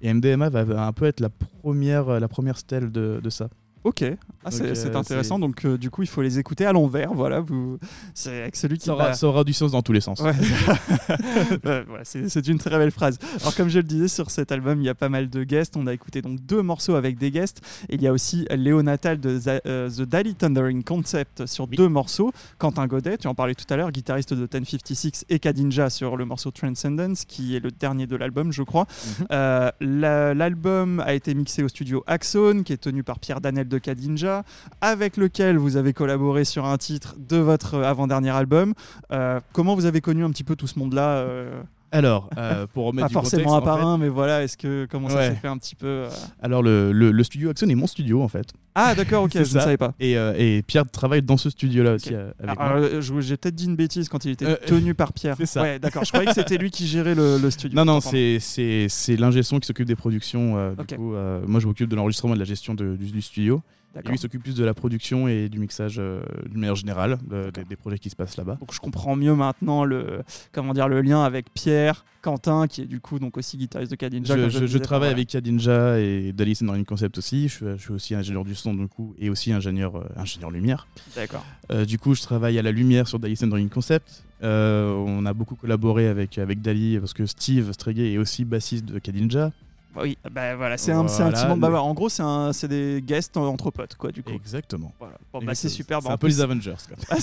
et 0.01 0.13
MDMA 0.13 0.49
va, 0.49 0.87
un 0.87 0.93
peu 0.93 1.07
être 1.07 1.21
la 1.21 1.31
première, 1.31 2.21
la 2.21 2.29
première 2.29 2.59
stèle 2.59 2.91
de, 2.91 3.21
de 3.23 3.31
ça 3.31 3.49
Ok, 3.89 4.05
ah, 4.45 4.51
c'est 4.51 4.87
euh, 4.87 4.97
intéressant. 4.97 5.39
Donc, 5.39 5.65
euh, 5.65 5.77
du 5.79 5.91
coup, 5.91 6.03
il 6.03 6.09
faut 6.09 6.23
les 6.23 6.39
écouter 6.39 6.67
à 6.67 6.73
l'envers. 6.73 7.13
Voilà, 7.15 7.41
vous... 7.41 7.79
c'est 8.15 8.43
avec 8.43 8.57
celui 8.57 8.79
qui 8.79 8.85
ça 8.87 8.93
aura, 8.93 9.15
ça 9.15 9.27
aura 9.27 9.45
du 9.45 9.53
sens 9.53 9.73
dans 9.73 9.83
tous 9.83 9.93
les 9.93 10.01
sens 10.01 10.21
Ouais. 10.21 10.33
C'est 12.05 12.47
une 12.49 12.59
très 12.59 12.71
belle 12.79 12.91
phrase. 12.91 13.19
Alors 13.41 13.55
comme 13.55 13.69
je 13.69 13.79
le 13.79 13.83
disais 13.85 14.09
sur 14.09 14.31
cet 14.31 14.53
album, 14.53 14.81
il 14.81 14.85
y 14.85 14.89
a 14.89 14.95
pas 14.95 15.09
mal 15.09 15.29
de 15.31 15.45
guests. 15.45 15.77
On 15.77 15.87
a 15.87 15.93
écouté 15.95 16.23
donc 16.23 16.41
deux 16.41 16.63
morceaux 16.63 16.95
avec 16.95 17.19
des 17.19 17.31
guests. 17.31 17.61
Et 17.89 17.95
il 17.97 18.03
y 18.03 18.07
a 18.07 18.13
aussi 18.13 18.47
Léo 18.51 18.83
Natal 18.83 19.19
de 19.21 19.39
euh, 19.67 19.89
The 19.91 20.03
Daily 20.03 20.35
Thundering 20.35 20.83
Concept 20.85 21.47
sur 21.47 21.69
Oui. 21.69 21.77
deux 21.77 21.89
morceaux. 21.89 22.33
Quentin 22.59 22.87
Godet, 22.87 23.19
tu 23.19 23.27
en 23.29 23.35
parlais 23.35 23.55
tout 23.55 23.65
à 23.73 23.77
l'heure, 23.77 23.91
guitariste 23.91 24.35
de 24.35 24.47
1056 24.53 25.25
et 25.29 25.39
Kadinja 25.39 25.91
sur 25.91 26.17
le 26.17 26.25
morceau 26.25 26.51
Transcendence, 26.51 27.25
qui 27.25 27.57
est 27.57 27.61
le 27.61 27.71
dernier 27.71 28.07
de 28.07 28.17
l'album, 28.17 28.53
je 28.53 28.63
crois. 28.63 28.87
Mhm. 29.21 29.27
Euh, 29.33 29.71
la- 29.81 30.35
L'album 30.35 31.01
a 31.01 31.15
été 31.15 31.35
mixé 31.35 31.63
au 31.63 31.69
studio 31.69 32.05
Axone, 32.07 32.63
qui 32.65 32.73
est 32.73 32.77
tenu 32.79 33.03
par 33.03 33.19
Pierre 33.19 33.41
Danel 33.41 33.67
de 33.69 33.78
Kadinja, 33.79 34.45
avec 34.81 35.17
lequel 35.17 35.57
vous 35.59 35.77
avez 35.77 35.93
collaboré 35.93 36.45
sur 36.45 36.65
un 36.65 36.77
titre 36.79 37.15
de 37.19 37.37
votre 37.37 37.83
avant-dernier 37.83 38.31
album. 38.31 38.75
Euh, 39.13 39.41
comment 39.53 39.75
vous 39.75 39.87
avez 39.87 40.01
connu 40.01 40.25
un 40.25 40.31
petit 40.31 40.45
peu 40.45 40.57
tout 40.57 40.67
ce 40.67 40.79
monde-là 40.79 41.19
euh, 41.19 41.63
alors 41.91 42.29
euh, 42.37 42.67
pour 42.67 42.87
remettre 42.87 43.05
Pas 43.07 43.09
du 43.09 43.15
forcément 43.15 43.45
contexte, 43.45 43.55
un 43.55 43.59
en 43.59 43.63
par 43.77 43.79
fait, 43.79 43.85
un, 43.85 43.99
mais 43.99 44.09
voilà, 44.09 44.43
est-ce 44.45 44.57
que 44.57 44.87
comment 44.91 45.09
ça 45.09 45.17
Ouais. 45.17 45.29
s'est 45.31 45.37
fait 45.37 45.49
un 45.49 45.57
petit 45.59 45.75
peu 45.75 45.87
euh 45.87 46.09
alors 46.43 46.63
le, 46.63 46.93
le- 46.93 47.11
le 47.13 47.25
studio 47.25 47.51
Axon 47.51 47.69
est 47.69 47.75
mon 47.75 47.87
studio 47.87 48.23
en 48.23 48.29
fait 48.29 48.47
Ah 48.75 48.95
d'accord, 48.95 49.25
ok, 49.25 49.31
C'est 49.35 49.45
je 49.45 49.55
ne 49.55 49.59
ça. 49.59 49.61
savais 49.63 49.77
pas. 49.77 49.95
et, 49.99 50.17
euh, 50.19 50.35
et 50.37 50.63
Pierre 50.63 50.85
travaille 50.91 51.23
dans 51.23 51.37
ce 51.37 51.51
studio 51.51 51.83
là 51.83 51.95
aussi 51.95 52.15
euh, 52.15 52.31
avec 52.43 52.61
Alors, 52.61 52.77
euh, 52.77 53.01
je- 53.01 53.21
J'ai 53.21 53.37
peut-être 53.37 53.55
dit 53.55 53.65
une 53.67 53.77
bêtise 53.77 54.09
quand 54.09 54.25
il 54.25 54.33
était 54.33 54.45
Euh, 54.45 54.57
tenu 54.67 54.95
par 54.95 55.13
Pierre. 55.13 55.37
c'est 55.39 55.47
ça. 55.47 55.63
Ouais, 55.63 55.79
d'accord. 55.79 56.05
Je 56.05 56.11
croyais 56.13 56.27
que 56.29 56.35
c'était 56.35 56.59
lui 56.59 56.71
qui 56.71 56.87
gérait 56.87 57.15
le, 57.15 57.39
le 57.39 57.51
studio. 57.51 57.77
Non, 57.77 57.85
non, 57.85 58.01
Pardon. 58.01 58.11
c'est- 58.11 58.39
c'est 58.41 58.87
c'est 58.89 59.17
l'ingé 59.17 59.43
son 59.43 59.59
qui 59.59 59.67
s'occupe 59.67 59.87
des 59.87 59.97
productions. 59.97 60.57
euh, 60.59 60.73
Ok. 60.79 60.87
Du 60.89 60.97
coup, 60.97 61.15
euh, 61.15 61.41
moi, 61.47 61.59
je 61.61 61.67
m'occupe 61.67 61.89
de 61.89 61.97
l'enregistrement 61.97 62.35
et 62.35 62.37
de 62.37 62.41
la 62.43 62.45
gestion 62.47 62.75
de- 62.75 62.97
du, 62.97 63.07
du 63.11 63.23
studio. 63.23 63.63
Et 64.05 64.09
lui 64.09 64.17
il 64.17 64.19
s'occupe 64.19 64.43
plus 64.43 64.55
de 64.55 64.65
la 64.65 64.75
production 64.75 65.29
et 65.29 65.49
du 65.49 65.59
mixage 65.59 65.97
euh, 65.99 66.23
d'une 66.49 66.61
manière 66.61 66.75
générale 66.75 67.19
de- 67.29 67.51
des, 67.51 67.65
des 67.65 67.77
projets 67.77 67.99
qui 67.99 68.11
se 68.11 68.17
passent 68.17 68.37
là-bas. 68.37 68.57
Donc 68.61 68.73
je 68.73 68.81
comprends 68.81 69.17
mieux 69.17 69.35
maintenant 69.35 69.85
le 69.85 70.23
comment 70.53 70.75
dire 70.75 70.89
le 70.89 71.01
lien 71.03 71.23
avec 71.23 71.53
Pierre 71.53 72.05
Quentin 72.23 72.67
qui 72.67 72.83
est 72.83 72.87
du 72.87 73.01
coup 73.01 73.19
donc 73.19 73.37
aussi 73.37 73.57
guitariste 73.57 73.91
de 73.91 73.97
Kadinja. 73.97 74.49
Je, 74.49 74.79
travaille 74.79 75.11
avec 75.11 75.29
Kadinja 75.29 75.99
et 75.99 76.33
Dalice 76.33 76.63
Running 76.63 76.85
Concept 76.85 77.19
aussi. 77.19 77.49
Je 77.49 77.77
suis, 77.77 77.93
aussi 77.93 78.15
ingénieur 78.15 78.45
du 78.45 78.55
son 78.55 78.75
du 78.75 78.89
coup 78.89 79.15
et 79.19 79.31
aussi 79.31 79.53
ingénieur, 79.53 79.97
euh, 79.97 80.05
ingénieur 80.17 80.51
lumière. 80.51 80.87
D'accord. 81.15 81.45
Euh, 81.71 81.85
du 81.85 81.99
coup, 81.99 82.15
je 82.15 82.23
travaille 82.23 82.59
à 82.59 82.63
la 82.63 82.73
lumière 82.73 83.09
sur 83.09 83.19
Dalice 83.19 83.43
Running 83.43 83.69
Concept. 83.69 84.25
Euh, 84.43 84.93
on 84.93 85.27
a 85.27 85.33
beaucoup 85.33 85.57
collaboré 85.57 86.07
avec, 86.09 86.39
avec 86.39 86.61
Dali 86.61 86.99
parce 86.99 87.13
que 87.13 87.27
Steve 87.27 87.73
Streguet 87.73 88.13
est 88.13 88.19
aussi 88.19 88.45
bassiste 88.45 88.85
de 88.85 88.99
Kadinja. 88.99 89.53
Bah 89.95 90.03
Oui, 90.05 90.19
bah 90.31 90.55
voilà, 90.55 90.77
c'est 90.77 90.93
un, 90.93 91.09
c'est 91.09 91.23
un 91.23 91.31
Voilà, 91.31 91.39
petit 91.43 91.49
monde 91.49 91.61
bavard. 91.61 91.85
En 91.87 91.95
gros, 91.95 92.09
c'est 92.09 92.23
un- 92.23 92.53
c'est 92.53 92.69
des 92.69 93.03
guests 93.05 93.37
entre 93.39 93.71
potes 93.71 93.95
quoi 93.97 94.13
du 94.13 94.23
coup. 94.23 94.33
Exactement. 94.33 94.93
Voilà. 94.99 95.15
Bon, 95.33 95.41
bah, 95.43 95.55
c'est 95.55 95.69
super. 95.71 96.01
C'est 96.03 96.09
Bah, 96.09 96.15
un 96.15 96.17
peu 96.19 96.27
plus- 96.27 96.37
les 96.37 96.41
Avengers. 96.43 96.75
quoi. 96.89 96.97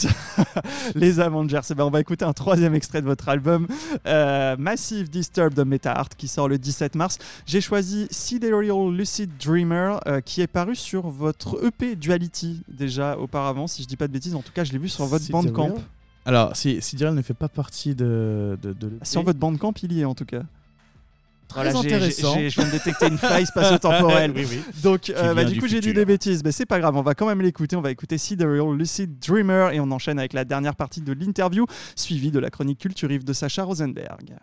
Ah, 0.56 0.62
les 0.96 1.20
Avengers. 1.20 1.62
Eh 1.70 1.74
ben, 1.76 1.84
on 1.86 1.90
va 1.92 2.00
écouter 2.02 2.26
un 2.26 2.34
troisième 2.34 2.74
extrait 2.76 3.02
de 3.02 3.06
votre 3.08 3.30
album, 3.30 3.68
euh, 4.08 4.56
Massive 4.58 5.10
Disturbed 5.10 5.60
Meta 5.66 5.92
Art, 5.94 6.10
qui 6.10 6.28
sort 6.28 6.48
le 6.50 6.58
17 6.58 6.96
mars. 6.96 7.18
J'ai 7.46 7.62
choisi 7.62 8.08
Sidereal 8.10 8.92
Lucid 8.92 9.30
Dreamer, 9.40 10.00
euh, 10.08 10.22
qui 10.22 10.42
est 10.42 10.48
paru 10.48 10.76
sur 10.76 11.08
votre 11.10 11.64
EP 11.64 11.96
Duality 11.96 12.62
déjà 12.68 13.18
auparavant, 13.18 13.68
si 13.68 13.84
je 13.84 13.88
dis 13.88 13.96
pas 13.98 14.08
de 14.08 14.14
bêtises. 14.14 14.36
En 14.36 14.42
tout 14.42 14.52
cas, 14.54 14.64
je 14.64 14.72
l'ai 14.72 14.80
vu 14.80 14.90
sur 14.90 15.06
votre 15.06 15.30
Bandcamp. 15.32 15.76
Alors, 16.26 16.56
si 16.56 16.82
Sidereal 16.82 17.14
ne 17.14 17.22
fait 17.22 17.36
pas 17.36 17.48
partie 17.50 17.94
de, 17.94 18.58
de, 18.62 18.74
de 18.74 18.88
l'EP, 18.88 19.06
Sur 19.06 19.22
votre 19.22 19.38
Bandcamp, 19.38 19.74
il 19.84 19.94
y 19.94 20.02
est 20.02 20.06
en 20.06 20.16
tout 20.16 20.26
cas. 20.26 20.42
Très 21.48 21.64
Voilà, 21.64 21.80
intéressant. 21.80 22.36
Je 22.40 22.56
viens 22.56 22.66
de 22.66 22.72
détecter 22.72 23.08
une 23.08 23.18
faille 23.18 23.46
spatio-temporelle. 23.46 24.32
oui, 24.36 24.48
oui. 24.50 24.62
Donc, 24.84 25.10
euh, 25.10 25.34
bah, 25.34 25.44
du 25.44 25.60
coup, 25.60 25.68
j'ai 25.68 25.80
dit 25.80 25.94
des 25.94 26.06
bêtises, 26.06 26.44
mais 26.44 26.52
c'est 26.52 26.66
pas 26.66 26.80
grave, 26.80 26.96
on 26.96 27.02
va 27.02 27.14
quand 27.16 27.28
même 27.28 27.42
l'écouter. 27.42 27.76
On 27.76 27.82
va 27.82 27.92
écouter 27.92 28.18
Sidereal 28.18 28.76
Lucid 28.76 29.20
Dreamer 29.20 29.72
et 29.74 29.80
on 29.80 29.92
enchaîne 29.92 30.20
avec 30.20 30.34
la 30.34 30.46
dernière 30.46 30.76
partie 30.76 31.02
de 31.02 31.14
l'interview, 31.14 31.66
suivie 31.96 32.32
de 32.32 32.40
la 32.40 32.50
chronique 32.50 32.80
culturive 32.80 33.24
de 33.24 33.34
Sacha 33.34 33.64
Rosenberg. 33.64 34.36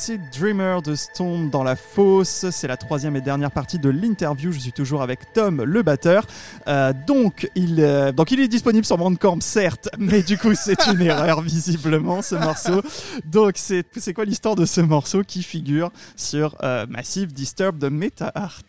Lucid 0.00 0.22
Dreamer 0.32 0.80
de 0.80 0.94
Storm 0.94 1.50
dans 1.50 1.62
la 1.62 1.76
fosse. 1.76 2.46
C'est 2.50 2.66
la 2.66 2.78
troisième 2.78 3.16
et 3.16 3.20
dernière 3.20 3.50
partie 3.50 3.78
de 3.78 3.90
l'interview. 3.90 4.50
Je 4.50 4.58
suis 4.58 4.72
toujours 4.72 5.02
avec 5.02 5.34
Tom, 5.34 5.62
le 5.62 5.82
batteur. 5.82 6.26
Euh, 6.68 6.94
donc, 7.06 7.50
il, 7.54 7.82
euh, 7.82 8.10
donc, 8.10 8.30
il 8.30 8.40
est 8.40 8.48
disponible 8.48 8.86
sur 8.86 8.96
Bandcamp, 8.96 9.40
certes, 9.42 9.90
mais 9.98 10.22
du 10.22 10.38
coup, 10.38 10.54
c'est 10.54 10.86
une 10.86 11.02
erreur, 11.02 11.42
visiblement, 11.42 12.22
ce 12.22 12.34
morceau. 12.34 12.80
Donc, 13.26 13.58
c'est 13.58 14.14
quoi 14.14 14.24
l'histoire 14.24 14.54
de 14.56 14.64
ce 14.64 14.80
morceau 14.80 15.22
qui 15.22 15.42
figure 15.42 15.90
sur 16.16 16.56
euh, 16.62 16.86
Massive 16.88 17.34
Disturb 17.34 17.76
de 17.76 17.90
Meta 17.90 18.32
Art? 18.34 18.62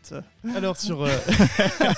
Alors, 0.55 0.77
sur. 0.77 1.07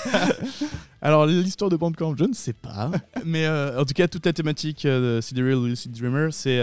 Alors, 1.02 1.26
l'histoire 1.26 1.70
de 1.70 1.76
Bandcamp, 1.76 2.14
je 2.16 2.24
ne 2.24 2.34
sais 2.34 2.52
pas. 2.52 2.90
mais 3.24 3.48
en 3.48 3.84
tout 3.84 3.94
cas, 3.94 4.08
toute 4.08 4.26
la 4.26 4.32
thématique 4.32 4.86
de 4.86 5.20
Sidereal 5.22 5.64
Lucid 5.64 5.92
Dreamer, 5.92 6.32
c'est 6.32 6.60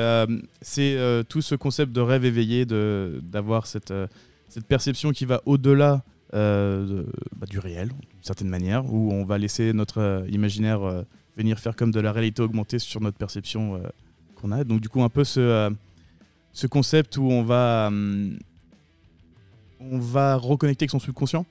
c'est 0.62 0.98
tout 1.30 1.42
ce 1.42 1.56
concept 1.56 1.92
de 1.92 2.02
rêve 2.02 2.26
éveillé, 2.26 2.66
d'avoir 2.66 3.68
cette, 3.68 3.92
euh, 3.92 4.08
cette 4.50 4.66
perception 4.66 5.12
qui 5.12 5.26
va 5.26 5.42
au-delà 5.46 6.04
euh, 6.34 7.04
bah, 7.38 7.46
du 7.50 7.60
réel, 7.60 7.90
d'une 7.90 8.24
certaine 8.24 8.50
manière, 8.50 8.86
où 8.92 9.12
on 9.12 9.24
va 9.24 9.38
laisser 9.38 9.74
notre 9.74 10.00
euh, 10.00 10.26
imaginaire 10.30 11.06
venir 11.38 11.60
faire 11.60 11.76
comme 11.76 11.92
de 11.92 12.00
la 12.00 12.12
réalité 12.12 12.42
augmentée 12.42 12.80
sur 12.80 13.02
notre 13.02 13.18
perception 13.18 13.82
qu'on 14.36 14.52
a. 14.52 14.64
Donc 14.64 14.82
du 14.82 14.90
coup, 14.90 15.02
un 15.02 15.10
peu 15.10 15.24
ce, 15.24 15.74
ce 16.52 16.68
concept 16.68 17.18
où 17.18 17.24
on 17.24 17.44
va, 17.44 17.90
on 19.80 20.00
va 20.00 20.36
reconnecter 20.36 20.84
avec 20.84 20.92
son 20.92 21.00
subconscient. 21.00 21.46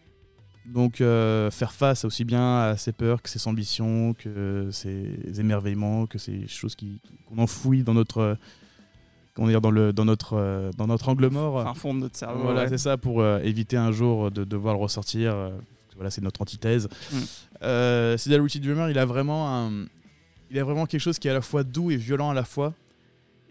Donc 0.66 0.98
faire 0.98 1.72
face 1.72 2.04
aussi 2.04 2.24
bien 2.24 2.60
à 2.60 2.76
ses 2.76 2.92
peurs 2.92 3.22
que 3.22 3.28
ses 3.28 3.48
ambitions, 3.48 4.14
que 4.14 4.68
ses 4.70 5.40
émerveillements, 5.40 6.06
que 6.06 6.18
ces 6.18 6.46
choses 6.46 6.76
qu'on 6.76 7.38
enfouit 7.38 7.82
dans 7.82 7.94
notre 7.94 8.36
on 9.40 9.48
dire, 9.48 9.60
dans, 9.60 9.70
le, 9.70 9.92
dans, 9.92 10.04
notre, 10.04 10.34
euh, 10.34 10.70
dans 10.76 10.86
notre 10.86 11.08
angle 11.08 11.28
mort. 11.28 11.66
Un 11.66 11.74
fond 11.74 11.94
de 11.94 12.00
notre 12.00 12.16
cerveau. 12.16 12.42
Voilà, 12.42 12.68
c'est 12.68 12.78
ça, 12.78 12.96
pour 12.98 13.20
euh, 13.20 13.40
éviter 13.40 13.76
un 13.76 13.90
jour 13.90 14.30
de 14.30 14.44
devoir 14.44 14.74
le 14.74 14.80
ressortir. 14.80 15.34
Euh, 15.34 15.50
voilà, 15.96 16.10
c'est 16.10 16.20
notre 16.20 16.42
antithèse. 16.42 16.88
Mm. 17.10 17.16
Euh, 17.62 18.16
Dreamer, 18.16 18.90
il 18.90 18.98
a 18.98 19.06
vraiment 19.06 19.48
un, 19.48 19.86
il 20.50 20.58
a 20.58 20.64
vraiment 20.64 20.86
quelque 20.86 21.00
chose 21.00 21.18
qui 21.18 21.28
est 21.28 21.30
à 21.30 21.34
la 21.34 21.42
fois 21.42 21.64
doux 21.64 21.90
et 21.90 21.96
violent 21.96 22.30
à 22.30 22.34
la 22.34 22.44
fois, 22.44 22.74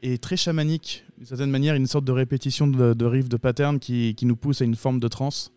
et 0.01 0.17
très 0.17 0.37
chamanique 0.37 1.03
d'une 1.17 1.27
certaine 1.27 1.49
manière, 1.49 1.75
une 1.75 1.87
sorte 1.87 2.05
de 2.05 2.11
répétition 2.11 2.67
de, 2.67 2.93
de 2.93 3.05
riffs, 3.05 3.29
de 3.29 3.37
patterns 3.37 3.79
qui, 3.79 4.15
qui, 4.15 4.25
nous 4.25 4.35
pousse 4.35 4.61
à 4.61 4.65
une 4.65 4.75
forme 4.75 4.99
de 4.99 5.07
transe, 5.07 5.51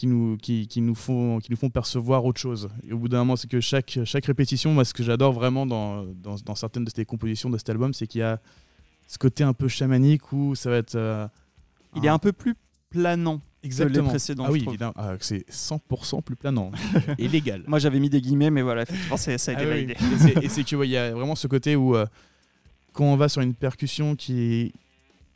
qui 0.00 0.06
nous, 0.06 0.38
qui, 0.38 0.66
qui, 0.66 0.80
nous 0.80 0.94
font, 0.94 1.40
qui 1.40 1.50
nous 1.50 1.58
font 1.58 1.68
percevoir 1.68 2.24
autre 2.24 2.40
chose. 2.40 2.70
Et 2.88 2.94
au 2.94 2.98
bout 2.98 3.08
d'un 3.08 3.18
moment, 3.18 3.36
c'est 3.36 3.50
que 3.50 3.60
chaque, 3.60 3.98
chaque 4.04 4.24
répétition, 4.24 4.72
moi, 4.72 4.86
ce 4.86 4.94
que 4.94 5.02
j'adore 5.02 5.34
vraiment 5.34 5.66
dans, 5.66 6.04
dans, 6.04 6.36
dans, 6.36 6.54
certaines 6.54 6.86
de 6.86 6.90
ces 6.90 7.04
compositions 7.04 7.50
de 7.50 7.58
cet 7.58 7.68
album, 7.68 7.92
c'est 7.92 8.06
qu'il 8.06 8.22
y 8.22 8.24
a 8.24 8.40
ce 9.06 9.18
côté 9.18 9.44
un 9.44 9.52
peu 9.52 9.68
chamanique 9.68 10.32
où 10.32 10.54
ça 10.54 10.70
va 10.70 10.78
être. 10.78 10.94
Euh, 10.94 11.28
il 11.96 12.06
est 12.06 12.08
un 12.08 12.18
peu 12.18 12.32
plus 12.32 12.54
planant. 12.88 13.42
Exactement. 13.62 13.98
Que 13.98 14.04
les 14.04 14.08
précédents, 14.08 14.44
ah 14.46 14.52
oui, 14.52 14.64
évidemment. 14.66 14.94
Ah, 14.96 15.16
c'est 15.20 15.46
100% 15.50 16.22
plus 16.22 16.36
planant 16.36 16.72
et 17.18 17.28
légal. 17.28 17.62
Moi 17.66 17.78
j'avais 17.78 18.00
mis 18.00 18.08
des 18.08 18.22
guillemets, 18.22 18.48
mais 18.48 18.62
voilà, 18.62 18.82
effectivement, 18.82 19.18
ça 19.18 19.32
a 19.32 19.34
été 19.34 19.54
ah 19.54 19.66
validé. 19.66 19.96
Et 20.40 20.48
c'est 20.48 20.64
qu'il 20.64 20.82
y 20.84 20.96
a 20.96 21.10
vraiment 21.10 21.34
ce 21.34 21.46
côté 21.46 21.76
où, 21.76 21.94
euh, 21.94 22.06
quand 22.94 23.04
on 23.04 23.16
va 23.16 23.28
sur 23.28 23.42
une 23.42 23.52
percussion 23.52 24.16
qui, 24.16 24.72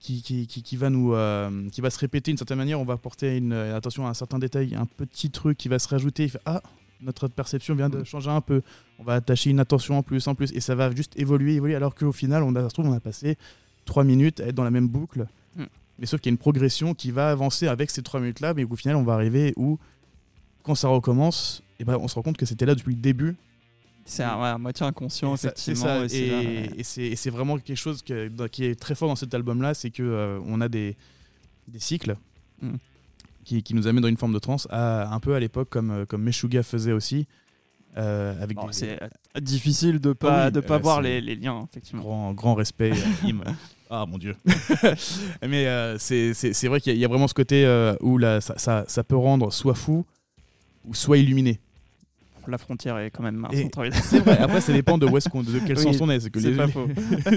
qui, 0.05 0.47
qui, 0.47 0.47
qui, 0.47 0.77
va 0.77 0.91
nous 0.91 1.15
euh, 1.15 1.69
qui 1.71 1.81
va 1.81 1.91
se 1.91 1.99
répéter 1.99 2.31
d'une 2.31 2.39
certaine 2.39 2.59
manière 2.59 2.79
on 2.79 2.85
va 2.85 2.97
porter 2.97 3.39
une, 3.39 3.53
attention 3.53 4.07
à 4.07 4.11
un 4.11 4.15
certain 4.15 4.39
détail 4.39 4.75
un 4.75 4.87
petit 4.87 5.31
truc 5.31 5.57
qui 5.57 5.69
va 5.69 5.79
se 5.79 5.89
rajouter 5.89 6.31
ah 6.45 6.63
notre 7.01 7.29
perception 7.29 7.75
vient 7.75 7.89
de 7.89 7.99
mm. 7.99 8.05
changer 8.05 8.31
un 8.31 8.41
peu 8.41 8.63
on 8.99 9.05
va 9.05 9.15
attacher 9.15 9.51
une 9.51 9.61
attention 9.61 9.99
en 9.99 10.03
plus 10.03 10.29
en 10.29 10.35
plus 10.35 10.53
et 10.53 10.61
ça 10.61 10.75
va 10.75 10.95
juste 10.95 11.19
évoluer 11.19 11.55
évoluer 11.55 11.75
alors 11.75 11.95
qu'au 11.95 12.13
final 12.13 12.43
on 12.43 12.55
a, 12.55 12.63
ça 12.63 12.69
se 12.69 12.75
trouve 12.75 12.87
on 12.87 12.93
a 12.93 13.01
passé 13.01 13.39
trois 13.85 14.05
minutes 14.05 14.41
à 14.41 14.47
être 14.47 14.55
dans 14.55 14.65
la 14.65 14.71
même 14.71 14.89
boucle. 14.89 15.27
Hmm. 15.57 15.65
Mais 15.99 16.07
sauf 16.07 16.21
qu'il 16.21 16.31
y 16.31 16.33
a 16.33 16.35
une 16.35 16.39
progression 16.39 16.95
qui 16.95 17.11
va 17.11 17.31
avancer 17.31 17.69
avec 17.69 17.91
ces 17.91 18.03
trois 18.03 18.21
minutes-là, 18.21 18.55
mais 18.55 18.65
au 18.65 18.77
final, 18.77 18.97
on 18.97 19.05
va 19.05 19.15
arriver 19.15 19.53
où, 19.57 19.79
quand 20.63 20.75
ça 20.75 20.89
recommence, 20.89 21.63
et 21.79 21.83
eh 21.83 21.85
ben, 21.85 21.97
on 22.01 22.09
se 22.09 22.15
rend 22.15 22.23
compte 22.23 22.37
que 22.37 22.47
c'était 22.47 22.67
là 22.67 22.75
depuis 22.75 22.95
le 22.95 23.01
début. 23.01 23.37
C'est 24.05 24.23
à 24.23 24.59
moitié 24.59 24.87
inconscient, 24.87 25.35
effectivement. 25.35 26.05
et, 26.05 26.83
c'est 26.85 27.31
vraiment 27.31 27.59
quelque 27.59 27.77
chose 27.77 28.03
qui 28.03 28.13
est 28.65 28.81
très 28.81 28.95
fort 28.95 29.09
dans 29.09 29.17
cet 29.17 29.33
album-là, 29.35 29.75
c'est 29.75 29.91
qu'on 29.91 30.03
euh, 30.03 30.39
on 30.47 30.61
a 30.61 30.69
des, 30.69 30.97
des 31.69 31.79
cycles 31.79 32.17
hmm. 32.61 32.75
qui, 33.45 33.63
qui, 33.63 33.75
nous 33.75 33.87
amènent 33.87 34.03
dans 34.03 34.09
une 34.09 34.17
forme 34.17 34.35
de 34.35 34.39
trance, 34.39 34.69
un 34.71 35.21
peu 35.21 35.35
à 35.35 35.41
l'époque 35.41 35.69
comme, 35.71 35.91
euh, 35.91 36.05
comme 36.07 36.23
Meshuga 36.23 36.63
faisait 36.63 36.93
aussi. 36.93 37.27
Euh, 37.97 38.35
avec 38.43 38.59
C'est 38.73 39.01
euh, 39.01 39.09
difficile 39.41 40.01
de 40.01 40.13
pas, 40.13 40.45
ah 40.45 40.51
de 40.51 40.61
pas 40.61 40.79
voir 40.79 41.01
les, 41.01 41.21
les, 41.21 41.37
liens, 41.37 41.67
effectivement. 41.71 42.03
Grand, 42.03 42.33
grand 42.33 42.55
respect. 42.55 42.93
ah 43.91 44.05
mon 44.07 44.19
dieu. 44.19 44.35
Mais 45.47 45.67
euh, 45.67 45.97
c'est 45.99 46.67
vrai 46.67 46.81
qu'il 46.81 46.97
y, 46.97 47.05
a 47.05 47.09
vraiment 47.09 47.29
ce 47.29 47.35
côté 47.35 47.95
où 48.01 48.19
là, 48.19 48.41
ça, 48.41 48.55
ça, 48.59 48.85
ça, 48.89 49.05
peut 49.05 49.17
rendre 49.17 49.53
soit 49.53 49.75
fou 49.75 50.05
ou 50.85 50.95
soit 50.95 51.19
illuminé 51.19 51.61
la 52.51 52.59
frontière 52.59 52.99
est 52.99 53.11
quand 53.11 53.23
même 53.23 53.47
C'est 53.51 54.19
vrai, 54.21 54.39
après 54.39 54.61
ça 54.61 54.73
dépend 54.73 54.99
de, 54.99 55.07
où 55.07 55.17
est 55.17 55.25
de 55.25 55.59
quel 55.67 55.79
sens 55.79 56.01
on 56.01 56.11
est. 56.11 56.21
C'est 56.21 56.31
que 56.31 56.57
pas 56.57 56.69
faux. 56.69 56.89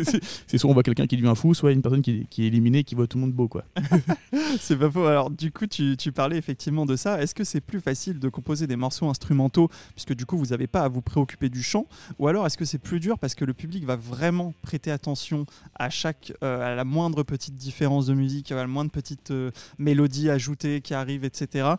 c'est 0.47 0.57
soit 0.57 0.69
on 0.69 0.73
voit 0.73 0.83
quelqu'un 0.83 1.07
qui 1.07 1.17
devient 1.17 1.33
fou, 1.35 1.53
soit 1.53 1.71
une 1.71 1.81
personne 1.81 2.01
qui, 2.01 2.27
qui 2.29 2.43
est 2.43 2.47
éliminée 2.47 2.83
qui 2.83 2.95
voit 2.95 3.07
tout 3.07 3.17
le 3.17 3.21
monde 3.21 3.33
beau. 3.33 3.47
quoi. 3.47 3.63
c'est 4.59 4.77
pas 4.77 4.89
faux. 4.89 5.05
Alors 5.05 5.29
du 5.29 5.51
coup, 5.51 5.67
tu, 5.67 5.95
tu 5.97 6.11
parlais 6.11 6.37
effectivement 6.37 6.85
de 6.85 6.95
ça. 6.95 7.21
Est-ce 7.21 7.35
que 7.35 7.43
c'est 7.43 7.61
plus 7.61 7.79
facile 7.79 8.19
de 8.19 8.29
composer 8.29 8.67
des 8.67 8.75
morceaux 8.75 9.07
instrumentaux 9.07 9.69
puisque 9.93 10.13
du 10.13 10.25
coup 10.25 10.37
vous 10.37 10.47
n'avez 10.47 10.67
pas 10.67 10.81
à 10.81 10.87
vous 10.87 11.01
préoccuper 11.01 11.49
du 11.49 11.63
chant 11.63 11.85
Ou 12.19 12.27
alors 12.27 12.45
est-ce 12.45 12.57
que 12.57 12.65
c'est 12.65 12.77
plus 12.77 12.99
dur 12.99 13.19
parce 13.19 13.35
que 13.35 13.45
le 13.45 13.53
public 13.53 13.85
va 13.85 13.95
vraiment 13.95 14.53
prêter 14.61 14.91
attention 14.91 15.45
à 15.75 15.89
chaque, 15.89 16.33
euh, 16.43 16.73
à 16.73 16.75
la 16.75 16.83
moindre 16.83 17.23
petite 17.23 17.55
différence 17.55 18.07
de 18.07 18.13
musique, 18.13 18.51
à 18.51 18.55
la 18.55 18.67
moindre 18.67 18.91
petite 18.91 19.31
euh, 19.31 19.51
mélodie 19.77 20.29
ajoutée 20.29 20.81
qui 20.81 20.93
arrive, 20.93 21.23
etc. 21.23 21.69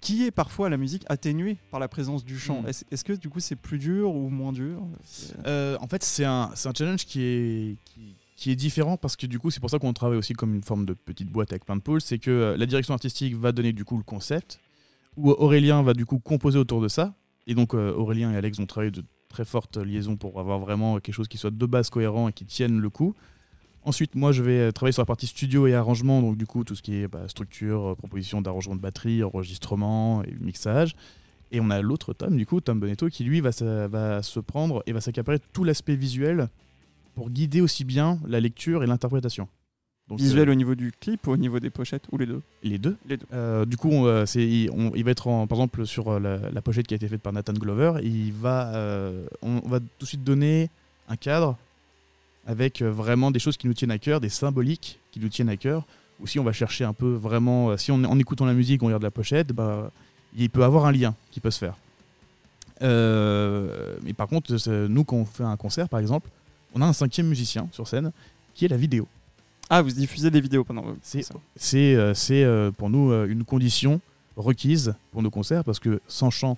Qui 0.00 0.24
est 0.24 0.30
parfois 0.30 0.68
la 0.68 0.76
musique 0.76 1.04
atténuée 1.08 1.58
par 1.70 1.80
la 1.80 1.88
présence 1.88 2.24
du 2.24 2.38
chant? 2.38 2.62
Hmm. 2.62 2.68
Est-ce 2.90 3.04
que 3.04 3.12
du 3.12 3.28
coup 3.28 3.40
c'est 3.40 3.56
plus 3.56 3.78
dur 3.78 4.14
ou 4.14 4.28
moins 4.28 4.52
dur? 4.52 4.80
Euh, 5.46 5.76
En 5.80 5.86
fait, 5.86 6.02
c'est 6.02 6.24
un, 6.24 6.50
un, 6.52 6.72
challenge 6.76 7.06
qui 7.06 7.22
est, 7.22 7.76
qui, 8.36 8.50
est 8.50 8.56
différent 8.56 8.96
parce 8.96 9.16
que 9.16 9.26
du 9.26 9.38
coup, 9.38 9.50
c'est 9.50 9.60
pour 9.60 9.70
ça 9.70 9.78
qu'on 9.78 9.92
travaille 9.92 10.18
aussi 10.18 10.32
comme 10.32 10.54
une 10.54 10.62
forme 10.62 10.84
de 10.84 10.94
petite 10.94 11.30
boîte 11.30 11.52
avec 11.52 11.64
plein 11.64 11.76
de 11.76 11.82
pôles. 11.82 12.00
C'est 12.00 12.18
que 12.18 12.30
euh, 12.30 12.56
la 12.56 12.66
direction 12.66 12.94
artistique 12.94 13.34
va 13.34 13.52
donner 13.52 13.72
du 13.72 13.84
coup 13.84 13.96
le 13.96 14.02
concept, 14.02 14.60
où 15.16 15.30
Aurélien 15.30 15.82
va 15.82 15.94
du 15.94 16.06
coup 16.06 16.18
composer 16.18 16.58
autour 16.58 16.80
de 16.80 16.88
ça. 16.88 17.14
Et 17.46 17.54
donc, 17.54 17.74
euh, 17.74 17.92
Aurélien 17.94 18.32
et 18.32 18.36
Alex 18.36 18.58
ont 18.58 18.66
travaillé 18.66 18.90
de 18.90 19.04
très 19.28 19.44
fortes 19.44 19.76
liaisons 19.76 20.16
pour 20.16 20.38
avoir 20.40 20.58
vraiment 20.58 21.00
quelque 21.00 21.14
chose 21.14 21.28
qui 21.28 21.38
soit 21.38 21.50
de 21.50 21.66
base 21.66 21.90
cohérent 21.90 22.28
et 22.28 22.32
qui 22.32 22.44
tienne 22.44 22.78
le 22.78 22.90
coup. 22.90 23.14
Ensuite, 23.84 24.14
moi, 24.14 24.32
je 24.32 24.42
vais 24.42 24.72
travailler 24.72 24.92
sur 24.92 25.02
la 25.02 25.06
partie 25.06 25.26
studio 25.26 25.66
et 25.66 25.74
arrangement, 25.74 26.20
donc 26.20 26.36
du 26.36 26.46
coup, 26.46 26.64
tout 26.64 26.74
ce 26.74 26.82
qui 26.82 26.96
est 26.96 27.08
bah, 27.08 27.26
structure, 27.28 27.96
proposition 27.96 28.42
d'arrangement 28.42 28.76
de 28.76 28.80
batterie, 28.80 29.22
enregistrement 29.22 30.22
et 30.24 30.34
mixage. 30.40 30.94
Et 31.50 31.60
on 31.60 31.70
a 31.70 31.80
l'autre 31.80 32.12
Tom, 32.12 32.36
du 32.36 32.46
coup, 32.46 32.60
Tom 32.60 32.78
Bonetto, 32.80 33.08
qui 33.08 33.24
lui 33.24 33.40
va 33.40 33.52
se, 33.52 33.86
va 33.86 34.22
se 34.22 34.40
prendre 34.40 34.82
et 34.86 34.92
va 34.92 35.00
s'accaparer 35.00 35.38
tout 35.52 35.64
l'aspect 35.64 35.96
visuel 35.96 36.48
pour 37.14 37.30
guider 37.30 37.60
aussi 37.60 37.84
bien 37.84 38.18
la 38.26 38.40
lecture 38.40 38.84
et 38.84 38.86
l'interprétation. 38.86 39.48
Visuel 40.16 40.48
euh, 40.48 40.52
au 40.52 40.54
niveau 40.54 40.74
du 40.74 40.92
clip 40.92 41.26
ou 41.26 41.32
au 41.32 41.36
niveau 41.36 41.60
des 41.60 41.70
pochettes 41.70 42.04
ou 42.12 42.18
les 42.18 42.26
deux? 42.26 42.40
Les 42.62 42.78
deux. 42.78 42.96
Les 43.06 43.16
deux. 43.16 43.26
Euh, 43.32 43.64
du 43.64 43.76
coup, 43.76 43.90
on, 43.90 44.26
c'est, 44.26 44.46
il, 44.46 45.04
va 45.04 45.10
être 45.10 45.26
en, 45.26 45.46
par 45.46 45.58
exemple 45.58 45.84
sur 45.86 46.08
euh, 46.08 46.18
la, 46.18 46.62
pochette 46.62 46.86
qui 46.86 46.94
a 46.94 46.96
été 46.96 47.08
faite 47.08 47.20
par 47.20 47.32
Nathan 47.32 47.52
Glover. 47.52 48.00
Il 48.02 48.32
va, 48.32 48.72
on, 49.42 49.60
va 49.68 49.80
tout 49.80 49.86
de 50.00 50.06
suite 50.06 50.24
donner 50.24 50.70
un 51.08 51.16
cadre 51.16 51.56
avec 52.46 52.80
vraiment 52.80 53.30
des 53.30 53.38
choses 53.38 53.56
qui 53.56 53.66
nous 53.66 53.74
tiennent 53.74 53.90
à 53.90 53.98
cœur, 53.98 54.20
des 54.20 54.30
symboliques 54.30 54.98
qui 55.12 55.20
nous 55.20 55.28
tiennent 55.28 55.50
à 55.50 55.56
cœur. 55.56 55.84
Ou 56.20 56.26
si 56.26 56.38
on 56.38 56.44
va 56.44 56.52
chercher 56.52 56.84
un 56.84 56.94
peu 56.94 57.12
vraiment, 57.12 57.76
si 57.76 57.92
on, 57.92 58.02
en 58.04 58.18
écoutant 58.18 58.46
la 58.46 58.54
musique, 58.54 58.82
on 58.82 58.86
regarde 58.86 59.02
la 59.02 59.10
pochette, 59.10 59.52
bah, 59.52 59.92
il 60.36 60.50
peut 60.50 60.64
avoir 60.64 60.86
un 60.86 60.92
lien 60.92 61.14
qui 61.30 61.40
peut 61.40 61.50
se 61.50 61.58
faire. 61.58 61.74
Euh, 62.82 63.96
mais 64.02 64.12
par 64.12 64.28
contre, 64.28 64.52
nous, 64.88 65.04
quand 65.04 65.16
on 65.16 65.24
fait 65.24 65.44
un 65.44 65.56
concert, 65.56 65.88
par 65.88 66.00
exemple, 66.00 66.28
on 66.74 66.82
a 66.82 66.86
un 66.86 66.92
cinquième 66.92 67.26
musicien 67.26 67.68
sur 67.72 67.88
scène 67.88 68.12
qui 68.54 68.64
est 68.64 68.68
la 68.68 68.76
vidéo. 68.76 69.06
Ah, 69.70 69.82
vous 69.82 69.90
diffusez 69.90 70.30
des 70.30 70.40
vidéos 70.40 70.64
pendant 70.64 70.84
C'est 71.02 71.24
c'est 71.56 71.94
euh, 71.94 72.14
euh, 72.30 72.70
pour 72.70 72.88
nous 72.88 73.12
une 73.26 73.44
condition 73.44 74.00
requise 74.36 74.94
pour 75.12 75.22
nos 75.22 75.30
concerts 75.30 75.64
parce 75.64 75.78
que 75.78 76.00
sans 76.08 76.30
chant, 76.30 76.56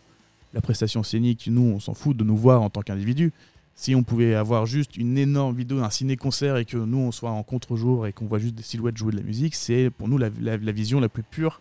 la 0.53 0.61
prestation 0.61 1.03
scénique, 1.03 1.49
nous, 1.51 1.63
on 1.63 1.81
s'en 1.81 1.95
fout 1.95 2.17
de 2.17 2.25
nous 2.25 2.37
voir 2.37 2.63
en 2.63 2.71
tant 2.71 2.83
qu'individu. 2.83 3.33
Si 3.77 3.95
on 3.95 4.03
pouvait 4.03 4.35
avoir 4.35 4.67
juste 4.67 4.97
une 4.97 5.17
énorme 5.17 5.57
vidéo, 5.57 5.83
un 5.83 5.91
ciné-concert 5.91 6.57
et 6.59 6.65
que 6.65 6.77
nous, 6.77 6.99
on 6.99 7.13
soit 7.13 7.31
en 7.31 7.43
contre-jour 7.43 8.07
et 8.07 8.13
qu'on 8.13 8.27
voit 8.27 8.39
juste 8.39 8.55
des 8.55 8.63
silhouettes 8.63 8.97
jouer 8.97 9.13
de 9.13 9.17
la 9.17 9.23
musique, 9.23 9.55
c'est 9.55 9.91
pour 9.91 10.09
nous 10.09 10.19
la, 10.19 10.29
la, 10.41 10.73
vision 10.73 11.01
la 11.01 11.09
plus 11.09 11.23
pure 11.23 11.61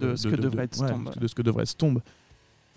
de, 0.00 0.16
ce 0.16 0.28
que 0.28 0.36
devrait 0.36 0.64
être 0.64 0.74
Stomb. 0.74 1.10
de 1.14 1.26
ce 1.26 1.34
que 1.34 1.42
devrait 1.42 1.64
être 1.64 1.84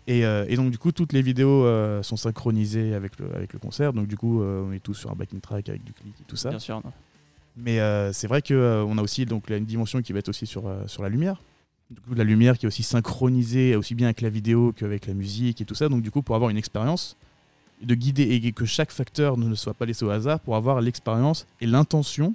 Et, 0.08 0.26
euh, 0.26 0.46
et, 0.48 0.56
donc 0.56 0.72
du 0.72 0.78
coup 0.78 0.92
toutes 0.92 1.14
les 1.14 1.22
vidéos 1.22 1.66
euh, 1.66 2.02
sont 2.04 2.18
synchronisées 2.18 2.94
avec 2.94 3.20
le, 3.20 3.34
avec 3.36 3.54
le 3.54 3.60
concert, 3.60 3.94
donc 3.94 4.08
du 4.08 4.18
coup 4.18 4.42
euh, 4.42 4.66
on 4.68 4.72
est 4.72 4.80
tous 4.80 4.94
sur 4.94 5.12
un 5.12 5.16
backing 5.16 5.42
track 5.42 5.70
avec 5.70 5.84
du 5.84 5.94
clic 5.94 6.14
et 6.20 6.24
tout 6.28 6.36
ça. 6.36 6.50
Bien 6.50 6.60
sûr. 6.60 6.82
Mais 7.58 7.80
c'est 8.14 8.28
vrai 8.28 8.42
qu'on 8.42 8.98
a 8.98 9.02
aussi 9.02 9.26
donc, 9.26 9.50
une 9.50 9.66
dimension 9.66 10.02
qui 10.02 10.14
va 10.14 10.20
être 10.20 10.30
aussi 10.30 10.46
sur, 10.46 10.72
sur 10.88 11.04
la 11.04 11.10
lumière. 11.10 11.42
Du 11.90 12.00
coup 12.00 12.14
la 12.14 12.24
lumière 12.24 12.58
qui 12.58 12.66
est 12.66 12.68
aussi 12.68 12.84
synchronisée 12.84 13.76
aussi 13.76 13.96
bien 13.96 14.08
avec 14.08 14.22
la 14.22 14.30
vidéo 14.30 14.72
qu'avec 14.72 15.08
la 15.08 15.14
musique 15.14 15.60
et 15.60 15.66
tout 15.66 15.76
ça. 15.76 15.90
Donc 15.90 16.02
du 16.02 16.12
coup 16.12 16.22
pour 16.22 16.36
avoir 16.36 16.52
une 16.52 16.58
expérience, 16.58 17.18
de 17.82 17.96
guider 17.96 18.24
et 18.24 18.52
que 18.52 18.66
chaque 18.66 18.92
facteur 18.92 19.38
ne 19.38 19.56
soit 19.56 19.74
pas 19.74 19.86
laissé 19.86 20.06
au 20.06 20.10
hasard, 20.10 20.40
pour 20.40 20.56
avoir 20.56 20.82
l'expérience 20.82 21.48
et 21.62 21.66
l'intention 21.66 22.34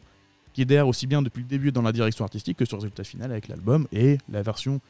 qui 0.55 0.63
adhèrent 0.63 0.89
aussi 0.89 1.07
bien 1.07 1.21
depuis 1.21 1.41
le 1.43 1.49
début 1.49 1.71
dans 1.73 1.83
la 1.83 1.93
direction 1.93 2.25
artistique 2.25 2.57
que 2.57 2.65
sur 2.65 2.77
le 2.79 2.83
résultat 2.83 3.05
final 3.05 3.31
avec 3.31 3.49
l'album 3.49 3.87
et 3.93 4.17
la 4.31 4.41
version 4.43 4.81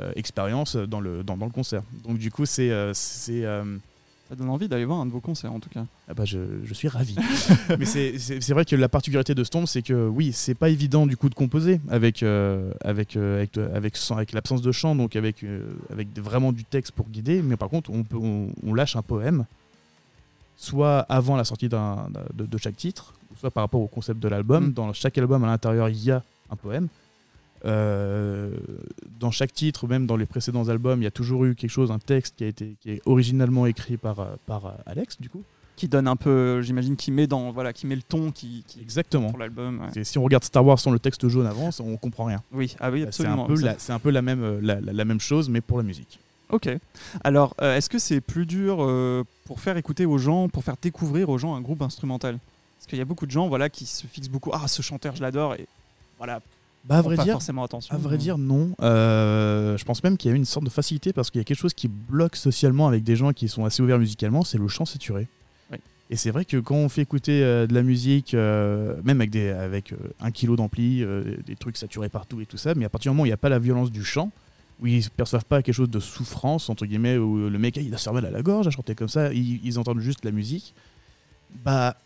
euh, 0.00 0.10
expérience 0.16 0.76
dans 0.76 1.00
le, 1.00 1.22
dans, 1.24 1.36
dans 1.36 1.46
le 1.46 1.52
concert. 1.52 1.82
Donc 2.06 2.18
du 2.18 2.30
coup, 2.30 2.46
c'est... 2.46 2.70
euh, 2.70 2.92
c'est 2.94 3.44
euh, 3.44 3.76
Ça 4.30 4.36
donne 4.36 4.48
envie 4.48 4.68
d'aller 4.68 4.84
voir 4.84 5.00
un 5.00 5.06
de 5.06 5.10
vos 5.10 5.20
concerts 5.20 5.52
en 5.52 5.58
tout 5.58 5.70
cas. 5.70 5.84
ah 6.08 6.14
bah 6.14 6.24
je, 6.24 6.38
je 6.64 6.72
suis 6.74 6.86
ravi. 6.86 7.16
Mais 7.78 7.84
c'est- 7.84 8.52
vrai 8.52 8.64
que 8.64 8.76
la 8.76 8.88
particularité 8.88 9.34
de 9.34 9.42
Stomp, 9.42 9.66
c'est 9.66 9.82
que 9.82 10.06
oui, 10.06 10.32
c'est 10.32 10.54
pas 10.54 10.68
évident 10.68 11.04
du 11.06 11.16
coup 11.16 11.28
de 11.28 11.34
composer 11.34 11.80
avec, 11.90 12.22
avec, 12.22 13.16
avec, 13.16 13.56
avec, 13.58 13.96
sans- 13.96 14.16
avec 14.16 14.32
l'absence 14.32 14.62
de 14.62 14.70
chant, 14.70 14.94
donc 14.94 15.16
avec, 15.16 15.44
avec 15.90 16.08
vraiment 16.16 16.52
du 16.52 16.62
texte 16.64 16.92
pour 16.92 17.08
guider. 17.08 17.42
Mais 17.42 17.56
par 17.56 17.68
contre, 17.68 17.90
on, 17.90 18.04
peut, 18.04 18.18
on, 18.20 18.50
on 18.64 18.74
lâche 18.74 18.94
un 18.94 19.02
poème, 19.02 19.46
soit 20.56 21.00
avant 21.08 21.36
la 21.36 21.44
sortie 21.44 21.68
de, 21.68 21.76
de 22.34 22.58
chaque 22.58 22.76
titre, 22.76 23.14
soit 23.38 23.50
par 23.50 23.62
rapport 23.64 23.80
au 23.80 23.86
concept 23.86 24.20
de 24.20 24.28
l'album. 24.28 24.68
Mm. 24.68 24.72
Dans 24.72 24.92
chaque 24.92 25.16
album, 25.18 25.44
à 25.44 25.46
l'intérieur, 25.46 25.88
il 25.88 26.02
y 26.04 26.10
a 26.10 26.22
un 26.50 26.56
poème. 26.56 26.88
Euh, 27.64 28.50
dans 29.18 29.30
chaque 29.30 29.52
titre, 29.52 29.86
même 29.88 30.06
dans 30.06 30.16
les 30.16 30.26
précédents 30.26 30.68
albums, 30.68 31.00
il 31.00 31.04
y 31.04 31.08
a 31.08 31.10
toujours 31.10 31.44
eu 31.44 31.54
quelque 31.54 31.70
chose, 31.70 31.90
un 31.90 31.98
texte 31.98 32.36
qui 32.36 32.44
a 32.44 32.46
été 32.46 32.76
qui 32.80 32.90
est 32.92 33.02
originalement 33.04 33.66
écrit 33.66 33.96
par, 33.96 34.20
euh, 34.20 34.26
par 34.46 34.66
euh, 34.66 34.70
Alex, 34.86 35.20
du 35.20 35.28
coup. 35.28 35.42
Qui 35.76 35.86
donne 35.88 36.08
un 36.08 36.16
peu, 36.16 36.60
j'imagine, 36.62 36.96
qui 36.96 37.10
met 37.12 37.26
dans, 37.28 37.52
voilà, 37.52 37.72
qui 37.72 37.86
met 37.86 37.94
le 37.96 38.02
ton, 38.02 38.30
qui, 38.32 38.64
qui- 38.66 38.80
Exactement. 38.80 39.30
pour 39.30 39.38
l'album. 39.38 39.80
ouais. 39.94 40.04
Si 40.04 40.18
on 40.18 40.24
regarde 40.24 40.44
Star 40.44 40.64
Wars 40.64 40.78
sans 40.78 40.90
le 40.90 40.98
texte 40.98 41.26
jaune 41.28 41.46
avant, 41.46 41.70
ça- 41.70 41.84
on 41.84 41.96
comprend 41.96 42.24
rien. 42.24 42.42
Oui, 42.52 42.74
ah 42.80 42.90
oui, 42.90 43.04
absolument. 43.04 43.48
un, 43.48 43.56
Ça- 43.56 43.74
c'est 43.78 43.92
un 43.92 43.98
peu 44.00 44.10
la 44.10 44.22
même, 44.22 44.60
la, 44.60 44.80
la- 44.80 44.92
la 44.92 45.04
même 45.04 45.20
chose, 45.20 45.48
mais 45.48 45.60
pour 45.60 45.78
la 45.78 45.84
musique. 45.84 46.18
Ok. 46.50 46.68
Alors, 47.22 47.54
euh, 47.60 47.76
est-ce 47.76 47.90
que 47.90 47.98
c'est 47.98 48.20
plus 48.20 48.46
dur 48.46 48.78
euh, 48.80 49.22
pour 49.44 49.60
faire 49.60 49.76
écouter 49.76 50.06
aux 50.06 50.18
gens, 50.18 50.48
pour 50.48 50.64
faire 50.64 50.76
découvrir 50.80 51.28
aux 51.28 51.38
gens 51.38 51.54
un 51.54 51.60
groupe 51.60 51.82
instrumental? 51.82 52.38
Parce 52.78 52.86
qu'il 52.86 52.98
y 52.98 53.02
a 53.02 53.04
beaucoup 53.04 53.26
de 53.26 53.30
gens, 53.30 53.48
voilà, 53.48 53.68
qui 53.68 53.86
se 53.86 54.06
fixent 54.06 54.28
beaucoup. 54.28 54.50
Ah, 54.54 54.66
ce 54.68 54.82
chanteur, 54.82 55.14
je 55.16 55.20
l'adore, 55.22 55.54
et 55.54 55.66
voilà, 56.16 56.40
Bah, 56.84 56.98
à 56.98 57.02
vrai 57.02 57.16
pas 57.16 57.24
dire, 57.24 57.32
forcément 57.34 57.64
attention. 57.64 57.94
à 57.94 57.98
vrai 57.98 58.12
mais- 58.12 58.18
dire, 58.18 58.38
non. 58.38 58.74
Euh, 58.80 59.76
je 59.76 59.84
pense 59.84 60.02
même 60.02 60.16
qu'il 60.16 60.30
y 60.30 60.34
a 60.34 60.36
une 60.36 60.44
sorte 60.44 60.64
de 60.64 60.70
facilité 60.70 61.12
parce 61.12 61.30
qu'il 61.30 61.38
y 61.40 61.42
a 61.42 61.44
quelque 61.44 61.58
chose 61.58 61.74
qui 61.74 61.88
bloque 61.88 62.36
socialement 62.36 62.86
avec 62.88 63.04
des 63.04 63.16
gens 63.16 63.32
qui 63.32 63.48
sont 63.48 63.64
assez 63.64 63.82
ouverts 63.82 63.98
musicalement, 63.98 64.42
c'est 64.42 64.58
le 64.58 64.68
chant 64.68 64.84
saturé. 64.84 65.26
Oui. 65.70 65.78
Et 66.10 66.16
c'est 66.16 66.30
vrai 66.30 66.44
que 66.44 66.56
quand 66.56 66.76
on 66.76 66.88
fait 66.88 67.02
écouter 67.02 67.42
euh, 67.42 67.66
de 67.66 67.74
la 67.74 67.82
musique, 67.82 68.32
euh, 68.32 68.96
même 69.04 69.20
avec, 69.20 69.30
des, 69.30 69.50
avec 69.50 69.92
un 70.20 70.30
kilo 70.30 70.56
d'ampli, 70.56 71.04
des 71.46 71.56
trucs 71.56 71.76
saturés 71.76 72.08
partout 72.08 72.40
et 72.40 72.46
tout 72.46 72.56
ça, 72.56 72.74
mais 72.74 72.84
à 72.84 72.88
partir 72.88 73.10
du 73.10 73.16
moment 73.16 73.24
où 73.24 73.26
il 73.26 73.30
n'y 73.30 73.34
a 73.34 73.36
pas 73.38 73.48
la 73.50 73.58
violence 73.58 73.90
du 73.90 74.04
chant, 74.04 74.30
où 74.80 74.86
ils 74.86 75.02
ne 75.04 75.08
perçoivent 75.08 75.44
pas 75.44 75.60
quelque 75.62 75.74
chose 75.74 75.90
de 75.90 75.98
souffrance, 76.00 76.70
entre 76.70 76.86
guillemets, 76.86 77.18
où 77.18 77.50
le 77.50 77.58
mec 77.58 77.76
il 77.76 77.92
a 77.92 77.98
cervelle 77.98 78.24
à 78.26 78.30
la 78.30 78.42
gorge 78.42 78.68
à 78.68 78.70
chanter 78.70 78.94
comme 78.94 79.08
ça, 79.08 79.32
ils, 79.34 79.60
ils 79.66 79.78
entendent 79.80 79.98
juste 80.00 80.24
la 80.24 80.30
musique, 80.30 80.72
bah 81.64 81.96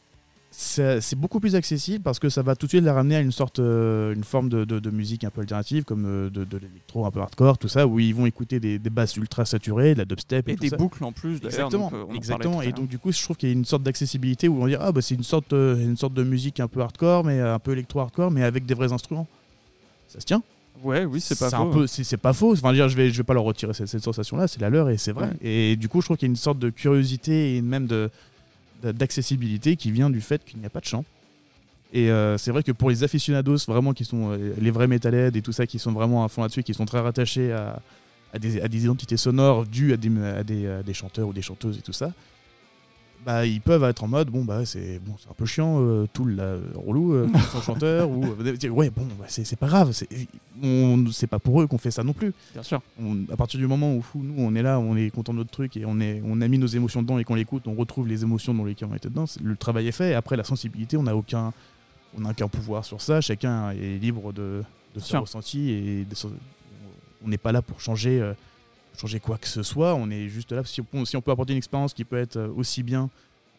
c'est 0.55 1.14
beaucoup 1.16 1.40
plus 1.40 1.55
accessible 1.55 2.03
parce 2.05 2.18
que 2.18 2.28
ça 2.28 2.42
va 2.42 2.55
tout 2.55 2.66
de 2.66 2.70
suite 2.70 2.84
les 2.84 2.90
ramener 2.90 3.16
à 3.16 3.20
une 3.20 3.32
sorte, 3.32 3.59
euh, 3.59 4.14
une 4.14 4.22
forme 4.22 4.48
de, 4.50 4.64
de- 4.64 4.78
de 4.80 4.90
musique 4.90 5.24
un 5.24 5.30
peu 5.30 5.40
alternative, 5.40 5.84
comme 5.84 6.05
euh, 6.07 6.30
de, 6.30 6.44
de 6.44 6.59
l'électro 6.59 7.07
un 7.07 7.11
peu 7.11 7.20
hardcore, 7.20 7.57
tout 7.59 7.68
ça, 7.68 7.86
où 7.86 7.98
ils 7.98 8.14
vont 8.14 8.26
écouter 8.26 8.61
des, 8.61 8.78
des 8.78 8.90
basses 8.90 9.16
ultra 9.16 9.44
saturées, 9.46 9.94
de 9.94 9.98
la 10.00 10.05
dubstep 10.05 10.48
et, 10.48 10.53
Et 10.53 10.57
tout 10.57 10.62
des 10.62 10.68
ça. 10.68 10.76
boucles 10.76 11.03
en 11.05 11.12
plus. 11.12 11.36
Exactement, 11.42 11.90
donc, 11.90 11.94
euh, 12.00 12.05
on 12.09 12.14
exactement. 12.14 12.61
Et 12.62 12.72
donc 12.72 12.88
du 12.88 12.98
coup, 12.98 13.11
je 13.12 13.22
trouve 13.22 13.36
qu'il 13.36 13.48
y 13.48 13.53
a 13.53 13.55
une 13.55 13.64
sorte 13.64 13.82
d'accessibilité 13.82 14.46
où 14.48 14.62
on 14.62 14.66
dire 14.66 14.80
ah 14.82 14.92
bah 14.92 15.00
c'est 15.00 15.14
une 15.14 15.22
sorte, 15.24 15.53
euh, 15.55 15.76
une 15.76 15.96
sorte 15.96 16.12
de 16.14 16.22
musique 16.22 16.61
un 16.61 16.68
peu 16.68 16.80
hardcore, 16.80 17.24
mais 17.24 17.40
un 17.40 17.59
peu 17.59 17.72
électro 17.72 18.00
hardcore, 18.00 18.30
mais 18.30 18.42
avec 18.44 18.66
des 18.66 18.74
vrais 18.74 18.92
instruments. 18.92 19.26
Ça 20.09 20.20
se 20.20 20.26
tient. 20.26 20.42
Ouais, 20.82 21.05
oui, 21.05 21.20
c'est 21.20 21.38
pas 21.38 21.46
un 21.57 21.64
faux. 21.64 21.70
peu, 21.70 21.86
c'est 21.86 22.16
pas 22.16 22.32
faux. 22.32 22.53
Enfin, 22.53 22.72
dire, 22.72 22.88
je 22.88 22.96
vais, 22.96 23.11
je 23.11 23.16
vais 23.16 23.22
pas 23.22 23.34
leur 23.34 23.44
retirer 23.44 23.72
cette, 23.72 23.86
cette 23.86 24.03
sensation-là, 24.03 24.48
c'est 24.48 24.61
la 24.61 24.68
leur 24.68 24.90
et 24.90 24.98
c'est 24.98 25.12
vrai. 25.12 25.26
Ouais. 25.28 25.48
Et 25.48 25.76
du 25.76 25.88
coup, 25.88 26.00
je 26.00 26.07
trouve 26.09 26.16
qu'il 26.18 26.26
y 26.26 26.30
a 26.30 26.32
une 26.32 26.36
sorte 26.36 26.59
de 26.59 26.70
curiosité 26.70 27.57
et 27.57 27.62
même 27.62 27.86
de- 27.86 28.11
d'accessibilité 28.83 29.76
qui 29.76 29.91
vient 29.91 30.11
du 30.11 30.20
fait 30.20 30.45
qu'il 30.45 30.59
n'y 30.61 30.66
a 30.66 30.70
pas 30.70 30.80
de 30.80 30.87
chant. 30.87 31.05
Et 31.93 32.11
euh, 32.11 32.39
c'est 32.39 32.51
vrai 32.51 32.62
que 32.62 32.72
pour 32.72 32.89
les 32.89 33.05
aficionados, 33.05 33.59
vraiment 33.68 33.93
qui 33.93 34.05
sont 34.05 34.33
euh, 34.33 34.55
les 34.59 34.70
vrais 34.70 34.87
metalheads 34.87 35.37
et 35.37 35.43
tout 35.43 35.53
ça, 35.53 35.66
qui 35.66 35.78
sont 35.78 35.93
vraiment 35.93 36.24
à 36.24 36.28
fond 36.28 36.43
là-dessus, 36.43 36.62
qui 36.62 36.74
sont 36.74 36.87
très 36.87 37.01
rattachés 37.01 37.53
à, 37.53 37.80
des, 38.39 38.57
identités 38.57 39.18
sonores 39.18 39.66
dues 39.66 39.93
à 39.93 39.97
des 39.99 40.95
chanteurs 40.95 41.28
ou 41.28 41.33
des 41.33 41.43
chanteuses 41.43 41.76
et 41.78 41.83
tout 41.83 41.93
ça, 41.93 42.12
bah 43.25 43.47
ils 43.47 43.61
peuvent 43.61 43.85
être 43.85 44.03
en 44.05 44.09
mode 44.09 44.31
bon 44.31 44.45
bah 44.45 44.64
c'est 44.66 44.99
bon 44.99 45.14
c'est 45.23 45.31
un 45.31 45.35
peu 45.35 45.47
chiant 45.47 45.79
euh, 45.81 46.07
tout 46.12 46.25
le 46.25 46.61
relou 46.75 47.12
euh, 47.14 47.29
son 47.53 47.61
chanteur 47.61 48.11
ou 48.11 48.25
euh, 48.25 48.68
ouais 48.70 48.91
bon 48.91 49.07
bah, 49.18 49.27
c'est 49.29 49.57
pas 49.57 49.68
grave 49.68 49.93
c'est 49.93 50.09
on 50.62 51.05
c'est 51.12 51.27
pas 51.29 51.39
pour 51.39 51.61
eux 51.62 51.66
qu'on 51.66 51.79
fait 51.79 51.91
ça 51.93 52.03
non 52.03 52.12
plus 52.12 52.33
Bien 52.53 52.62
sûr. 52.62 52.81
on- 53.01 53.25
à 53.33 53.37
partir 53.37 53.61
du 53.61 53.66
moment 53.66 53.95
où 53.95 54.03
nous 54.14 54.35
on 54.39 54.55
est 54.55 54.62
là, 54.62 54.79
on 54.81 54.97
est 54.97 55.11
content 55.11 55.33
de 55.33 55.39
notre 55.39 55.51
truc 55.51 55.77
et 55.77 55.85
on, 55.87 56.01
est, 56.01 56.20
on 56.25 56.41
a 56.41 56.49
mis 56.49 56.59
nos 56.59 56.66
émotions 56.66 57.03
dedans 57.03 57.18
et 57.18 57.25
qu'on 57.25 57.35
l'écoute, 57.37 57.66
on 57.66 57.75
retrouve 57.75 58.09
les 58.09 58.23
émotions 58.23 58.55
dans 58.55 58.64
lesquelles 58.64 58.89
on 58.91 58.95
était 58.95 59.09
dedans, 59.09 59.25
le 59.43 59.57
travail 59.57 59.87
est 59.89 59.93
fait. 59.93 60.11
Et 60.11 60.14
après 60.14 60.37
la 60.37 60.45
sensibilité, 60.45 60.97
on 60.97 61.03
n'a 61.05 61.14
aucun, 61.16 61.53
on 62.16 62.20
n'a 62.23 62.31
aucun 62.31 62.49
pouvoir 62.49 62.85
sur 62.85 63.01
ça. 63.01 63.20
Chacun 63.20 63.70
est 63.70 63.99
libre 64.01 64.33
de, 64.33 64.62
de 64.95 65.01
son 65.01 65.20
ressenti 65.20 65.70
et 65.70 66.05
de 66.05 66.14
on 67.25 67.29
n'est 67.29 67.39
pas 67.39 67.53
là 67.53 67.62
pour 67.62 67.81
changer, 67.81 68.20
euh, 68.20 68.33
changer 68.99 69.20
quoi 69.20 69.38
que 69.38 69.49
ce 69.49 69.62
soit. 69.62 69.95
On 69.95 70.11
est 70.11 70.28
juste 70.28 70.53
là 70.53 70.62
si 70.64 70.80
on, 70.93 71.05
si 71.05 71.16
on 71.16 71.22
peut 71.22 71.30
apporter 71.30 71.53
une 71.53 71.59
expérience 71.59 71.95
qui 71.95 72.05
peut 72.05 72.18
être 72.18 72.36
euh, 72.36 72.49
aussi 72.55 72.82
bien 72.82 73.11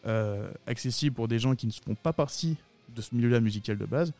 euh, 0.06 0.50
accessible 0.66 1.14
pour 1.14 1.28
des 1.28 1.38
gens 1.38 1.54
qui 1.54 1.66
ne 1.66 1.72
font 1.72 1.94
pas 1.94 2.12
partie 2.12 2.56
de 2.94 3.02
ce 3.02 3.14
milieu-là 3.14 3.40
musical 3.40 3.78
de 3.78 3.86
base. 3.86 4.12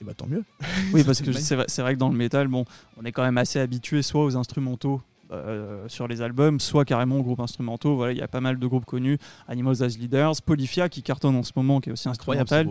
Et 0.00 0.04
bah 0.04 0.14
tant 0.14 0.26
mieux. 0.26 0.44
Oui, 0.92 1.02
parce 1.04 1.18
que 1.20 1.26
magnifique. 1.26 1.46
c'est 1.46 1.56
vrai, 1.56 1.64
c'est 1.68 1.82
vrai 1.82 1.94
que 1.94 1.98
dans 1.98 2.08
le 2.08 2.16
métal, 2.16 2.48
bon, 2.48 2.64
on 2.96 3.04
est 3.04 3.12
quand 3.12 3.24
même 3.24 3.38
assez 3.38 3.58
habitué 3.58 4.02
soit 4.02 4.24
aux 4.24 4.36
instrumentaux 4.36 5.02
euh, 5.32 5.86
sur 5.88 6.08
les 6.08 6.22
albums, 6.22 6.60
soit 6.60 6.84
carrément 6.84 7.20
groupes 7.20 7.40
instrumentaux. 7.40 7.96
Voilà, 7.96 8.12
il 8.12 8.18
y 8.18 8.22
a 8.22 8.28
pas 8.28 8.40
mal 8.40 8.58
de 8.58 8.66
groupes 8.66 8.84
connus, 8.84 9.18
Animals 9.48 9.82
as 9.82 9.96
Leaders, 9.98 10.34
Polyphia 10.44 10.88
qui 10.88 11.02
cartonne 11.02 11.36
en 11.36 11.42
ce 11.42 11.52
moment, 11.56 11.80
qui 11.80 11.90
est 11.90 11.92
aussi 11.92 12.08
instrumental. 12.08 12.68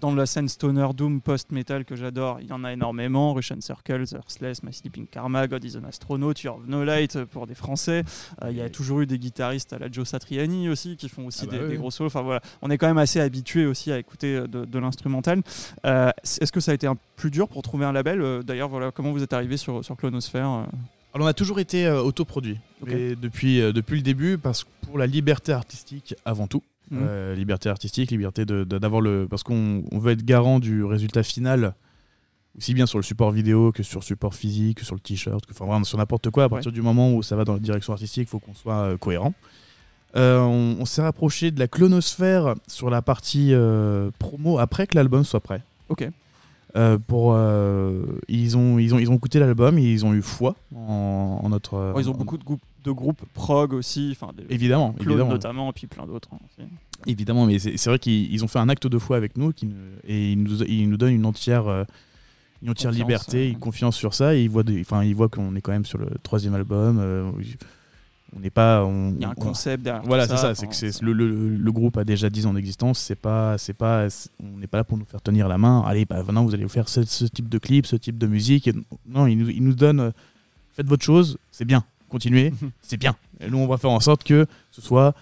Dans 0.00 0.14
la 0.14 0.26
scène 0.26 0.48
stoner 0.48 0.88
doom 0.94 1.20
post-metal 1.20 1.84
que 1.84 1.96
j'adore, 1.96 2.40
il 2.40 2.48
y 2.48 2.52
en 2.52 2.64
a 2.64 2.72
énormément. 2.72 3.32
Russian 3.34 3.60
Circles, 3.60 4.14
Earthless, 4.14 4.62
My 4.62 4.72
Sleeping 4.72 5.06
Karma, 5.06 5.46
God 5.46 5.64
is 5.64 5.76
an 5.76 5.84
Astronaut, 5.88 6.32
of 6.46 6.66
No 6.66 6.84
Light 6.84 7.24
pour 7.24 7.46
des 7.46 7.54
Français. 7.54 8.04
Euh, 8.42 8.50
il 8.50 8.56
y 8.56 8.60
a 8.62 8.68
toujours 8.70 9.00
eu 9.00 9.06
des 9.06 9.18
guitaristes 9.18 9.72
à 9.72 9.78
la 9.78 9.90
Joe 9.90 10.06
Satriani 10.08 10.68
aussi 10.68 10.96
qui 10.96 11.08
font 11.08 11.26
aussi 11.26 11.44
Ah 11.44 11.46
bah 11.46 11.52
des, 11.52 11.58
oui, 11.58 11.68
des 11.68 11.72
oui. 11.74 11.78
gros 11.78 11.90
solos. 11.90 12.08
Enfin 12.08 12.22
voilà, 12.22 12.40
on 12.62 12.70
est 12.70 12.78
quand 12.78 12.86
même 12.86 12.98
assez 12.98 13.20
habitué 13.20 13.66
aussi 13.66 13.92
à 13.92 13.98
écouter 13.98 14.36
euh, 14.36 14.46
de, 14.46 14.64
de 14.64 14.78
l'instrumental. 14.78 15.42
Euh, 15.84 16.10
Est-ce 16.22 16.52
que 16.52 16.60
ça 16.60 16.72
a 16.72 16.74
été 16.74 16.86
un 16.86 16.96
plus 17.16 17.30
dur 17.30 17.48
pour 17.48 17.62
trouver 17.62 17.84
un 17.84 17.92
label? 17.92 18.20
Euh, 18.20 18.42
D'ailleurs, 18.42 18.68
voilà, 18.68 18.90
comment 18.90 19.12
vous 19.12 19.22
êtes 19.22 19.32
arrivé 19.32 19.56
sur, 19.56 19.84
sur 19.84 19.96
Clonosphère 19.96 20.48
euh? 20.48 20.64
Alors 21.16 21.28
on 21.28 21.30
a 21.30 21.34
toujours 21.34 21.60
été 21.60 21.86
euh, 21.86 22.02
autoproduit 22.02 22.58
Ok. 22.82 22.92
Et 22.92 23.16
depuis, 23.16 23.62
euh, 23.62 23.72
depuis 23.72 23.96
le 23.96 24.02
début 24.02 24.36
parce 24.36 24.64
que 24.64 24.68
pour 24.82 24.98
la 24.98 25.06
liberté 25.06 25.50
artistique 25.50 26.14
avant 26.26 26.46
tout. 26.46 26.62
Mhm. 26.90 26.98
Euh, 27.00 27.34
liberté 27.34 27.70
artistique, 27.70 28.10
liberté 28.10 28.44
d'avoir 28.44 29.00
le 29.00 29.26
parce 29.26 29.42
qu'on 29.42 29.82
on 29.90 29.98
veut 29.98 30.12
être 30.12 30.24
garant 30.24 30.60
du 30.60 30.84
résultat 30.84 31.22
final 31.22 31.74
aussi 32.58 32.74
bien 32.74 32.84
sur 32.84 32.98
le 32.98 33.02
support 33.02 33.30
vidéo 33.30 33.72
que 33.72 33.82
sur 33.82 34.00
le 34.00 34.04
support 34.04 34.34
physique, 34.34 34.78
que 34.78 34.84
sur 34.84 34.94
le 34.94 35.00
t-shirt, 35.00 35.46
que 35.46 35.52
enfin 35.52 35.64
vraiment 35.64 35.84
sur 35.84 35.96
n'importe 35.96 36.28
quoi. 36.28 36.44
À 36.44 36.48
partir 36.50 36.70
du 36.70 36.82
moment 36.82 37.12
où 37.14 37.22
ça 37.22 37.34
va 37.34 37.44
dans 37.44 37.54
la 37.54 37.60
direction 37.60 37.94
artistique, 37.94 38.28
il 38.28 38.30
faut 38.30 38.38
qu'on 38.38 38.54
soit 38.54 38.96
cohérent. 38.98 39.32
On 40.14 40.76
on 40.78 40.84
s'est 40.84 41.02
rapproché 41.02 41.50
de 41.50 41.58
la 41.58 41.66
clonosphère 41.66 42.54
sur 42.66 42.90
la 42.90 43.00
partie 43.00 43.54
promo 44.18 44.58
après 44.58 44.86
que 44.86 44.96
l'album 44.96 45.24
soit 45.24 45.40
prêt. 45.40 45.62
Ok. 45.88 46.08
Euh, 46.76 46.98
pour 46.98 47.32
euh, 47.34 48.04
ils 48.28 48.56
ont 48.56 48.78
ils 48.78 48.94
ont 48.94 48.98
ils 48.98 49.10
ont 49.10 49.14
écouté 49.14 49.38
l'album 49.38 49.78
et 49.78 49.82
ils 49.84 50.04
ont 50.04 50.12
eu 50.12 50.20
foi 50.20 50.56
en, 50.74 51.40
en 51.42 51.48
notre 51.48 51.94
ils 51.98 52.08
ont 52.10 52.12
en- 52.12 52.16
beaucoup 52.18 52.36
de 52.36 52.44
groupes, 52.44 52.60
de 52.84 52.90
groupes 52.92 53.22
prog 53.32 53.72
aussi, 53.72 54.10
enfin 54.12 54.30
évidemment 54.50 54.94
évidemment 55.00 55.30
notamment, 55.30 55.70
et 55.70 55.72
puis 55.72 55.86
plein 55.86 56.06
d'autres. 56.06 56.28
hein, 56.34 56.64
évidemment 57.06 57.46
mais 57.46 57.58
c'est 57.58 57.82
vrai 57.86 57.98
qu'ils 57.98 58.30
ils 58.30 58.44
ont 58.44 58.48
fait 58.48 58.58
un 58.58 58.68
acte 58.68 58.86
de 58.86 58.98
foi 58.98 59.16
avec 59.16 59.38
nous 59.38 59.52
qui, 59.52 59.70
et 60.06 60.32
ils 60.32 60.42
nous 60.42 60.62
ils 60.64 60.88
nous 60.90 60.98
donnent 60.98 61.14
une 61.14 61.24
entière 61.24 61.66
euh, 61.66 61.84
une 62.62 62.70
entière 62.70 62.90
Confiance, 62.90 63.06
liberté 63.08 63.48
une 63.50 63.58
confiance 63.58 63.96
sur 63.96 64.12
ça 64.12 64.34
et 64.34 64.42
ils 64.42 64.50
voient 64.50 64.64
enfin 64.80 65.02
ils 65.02 65.14
voient 65.14 65.28
qu'on 65.30 65.54
est 65.56 65.60
quand 65.62 65.72
même 65.72 65.84
sur 65.86 65.98
le 65.98 66.08
troisième 66.22 66.54
album 66.54 66.98
on 68.36 68.40
n'est 68.40 68.50
pas 68.50 68.84
on, 68.84 69.12
Il 69.14 69.22
y 69.22 69.24
a 69.24 69.28
un 69.28 69.32
on- 69.32 69.34
concept 69.34 69.82
derrière. 69.82 70.02
voilà 70.04 70.26
c'est 70.28 70.36
ça 70.36 70.54
c'est 70.54 70.66
que 70.66 71.04
le, 71.04 71.12
le- 71.12 71.56
le 71.56 71.72
groupe 71.72 71.96
a 71.96 72.04
déjà 72.04 72.28
10 72.28 72.46
ans 72.46 72.52
d'existence 72.54 72.98
c'est 72.98 73.14
pas 73.16 73.56
c'est 73.58 73.72
pas 73.72 74.06
on 74.42 74.58
n'est 74.58 74.66
pas 74.66 74.76
là 74.78 74.84
pour 74.84 74.98
nous 74.98 75.04
faire 75.06 75.22
tenir 75.22 75.48
la 75.48 75.56
main 75.58 75.82
allez 75.86 76.04
bah 76.04 76.22
maintenant 76.22 76.44
vous 76.44 76.52
allez 76.54 76.68
faire 76.68 76.88
ce, 76.88 77.02
ce 77.04 77.24
type 77.24 77.48
de 77.48 77.58
clip 77.58 77.86
ce 77.86 77.96
type 77.96 78.18
de 78.18 78.26
musique 78.26 78.68
Et 78.68 78.74
non 79.08 79.26
ils 79.26 79.36
nous, 79.38 79.48
ils 79.48 79.62
nous 79.64 79.74
donnent 79.74 80.00
euh, 80.00 80.10
faites 80.74 80.86
votre 80.86 81.04
chose 81.04 81.38
c'est 81.50 81.64
bien 81.64 81.84
continuez 82.08 82.52
c'est 82.82 82.98
bien 82.98 83.16
et 83.40 83.48
nous 83.50 83.58
on 83.58 83.66
va 83.66 83.78
faire 83.78 83.90
en 83.90 84.00
sorte 84.00 84.22
que 84.24 84.46
ce 84.70 84.80
soit. 84.82 85.14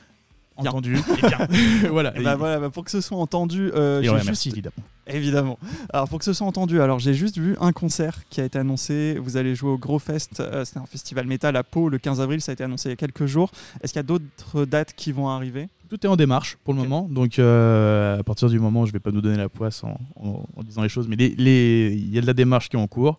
Entendu. 0.56 0.96
Et 1.18 1.26
bien. 1.26 1.48
Voilà. 1.90 2.16
Et 2.18 2.22
bah 2.22 2.36
voilà, 2.36 2.58
bah 2.60 2.70
pour 2.70 2.84
que 2.84 2.90
ce 2.90 3.00
soit 3.00 3.18
entendu, 3.18 3.70
euh, 3.74 4.00
Et 4.02 4.08
ouais, 4.08 4.14
juste- 4.16 4.26
merci 4.26 4.48
évidemment. 4.50 4.74
Évidemment. 5.06 5.58
Alors 5.92 6.08
pour 6.08 6.18
que 6.18 6.24
ce 6.24 6.32
soit 6.32 6.46
entendu, 6.46 6.80
alors 6.80 6.98
j'ai 6.98 7.12
juste 7.12 7.36
vu 7.38 7.56
un 7.60 7.72
concert 7.72 8.20
qui 8.30 8.40
a 8.40 8.44
été 8.44 8.58
annoncé. 8.58 9.18
Vous 9.20 9.36
allez 9.36 9.54
jouer 9.54 9.70
au 9.70 9.78
Gros 9.78 9.98
Fest, 9.98 10.40
euh, 10.40 10.64
c'est 10.64 10.78
un 10.78 10.86
festival 10.86 11.26
métal 11.26 11.56
à 11.56 11.62
Pau 11.62 11.88
le 11.90 11.98
15 11.98 12.20
avril. 12.22 12.40
Ça 12.40 12.52
a 12.52 12.54
été 12.54 12.64
annoncé 12.64 12.88
il 12.88 12.92
y 12.92 12.94
a 12.94 12.96
quelques 12.96 13.26
jours. 13.26 13.50
Est-ce 13.82 13.92
qu'il 13.92 13.98
y 13.98 14.00
a 14.00 14.04
d'autres 14.04 14.64
dates 14.64 14.94
qui 14.94 15.12
vont 15.12 15.28
arriver? 15.28 15.68
Tout 15.90 16.04
est 16.06 16.08
en 16.08 16.16
démarche 16.16 16.56
pour 16.64 16.72
le 16.72 16.80
moment. 16.80 17.06
Donc 17.10 17.38
euh, 17.38 18.18
à 18.18 18.22
partir 18.22 18.48
du 18.48 18.58
moment 18.58 18.86
je 18.86 18.92
vais 18.92 18.98
pas 19.00 19.10
nous 19.10 19.20
donner 19.20 19.36
la 19.36 19.48
poisse 19.50 19.84
en, 19.84 20.00
en- 20.16 20.44
en 20.56 20.62
disant 20.62 20.82
les 20.82 20.88
choses 20.88 21.06
mais 21.06 21.16
les- 21.16 21.34
les- 21.36 21.92
il 21.94 22.12
y 22.14 22.16
a 22.18 22.22
de 22.22 22.26
la 22.26 22.32
démarche 22.32 22.70
qui 22.70 22.76
est 22.76 22.80
en 22.80 22.86
cours. 22.86 23.18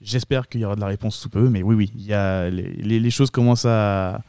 J'espère 0.00 0.48
qu'il 0.48 0.60
y 0.60 0.64
aura 0.64 0.74
de 0.76 0.80
la 0.80 0.86
réponse 0.88 1.16
sous 1.16 1.28
peu, 1.28 1.48
mais 1.48 1.62
oui, 1.62 1.74
oui, 1.76 1.92
il 1.96 2.04
y 2.06 2.12
a 2.12 2.48
les 2.50 3.10
choses 3.10 3.30
commencent 3.30 3.66
à, 3.66 4.22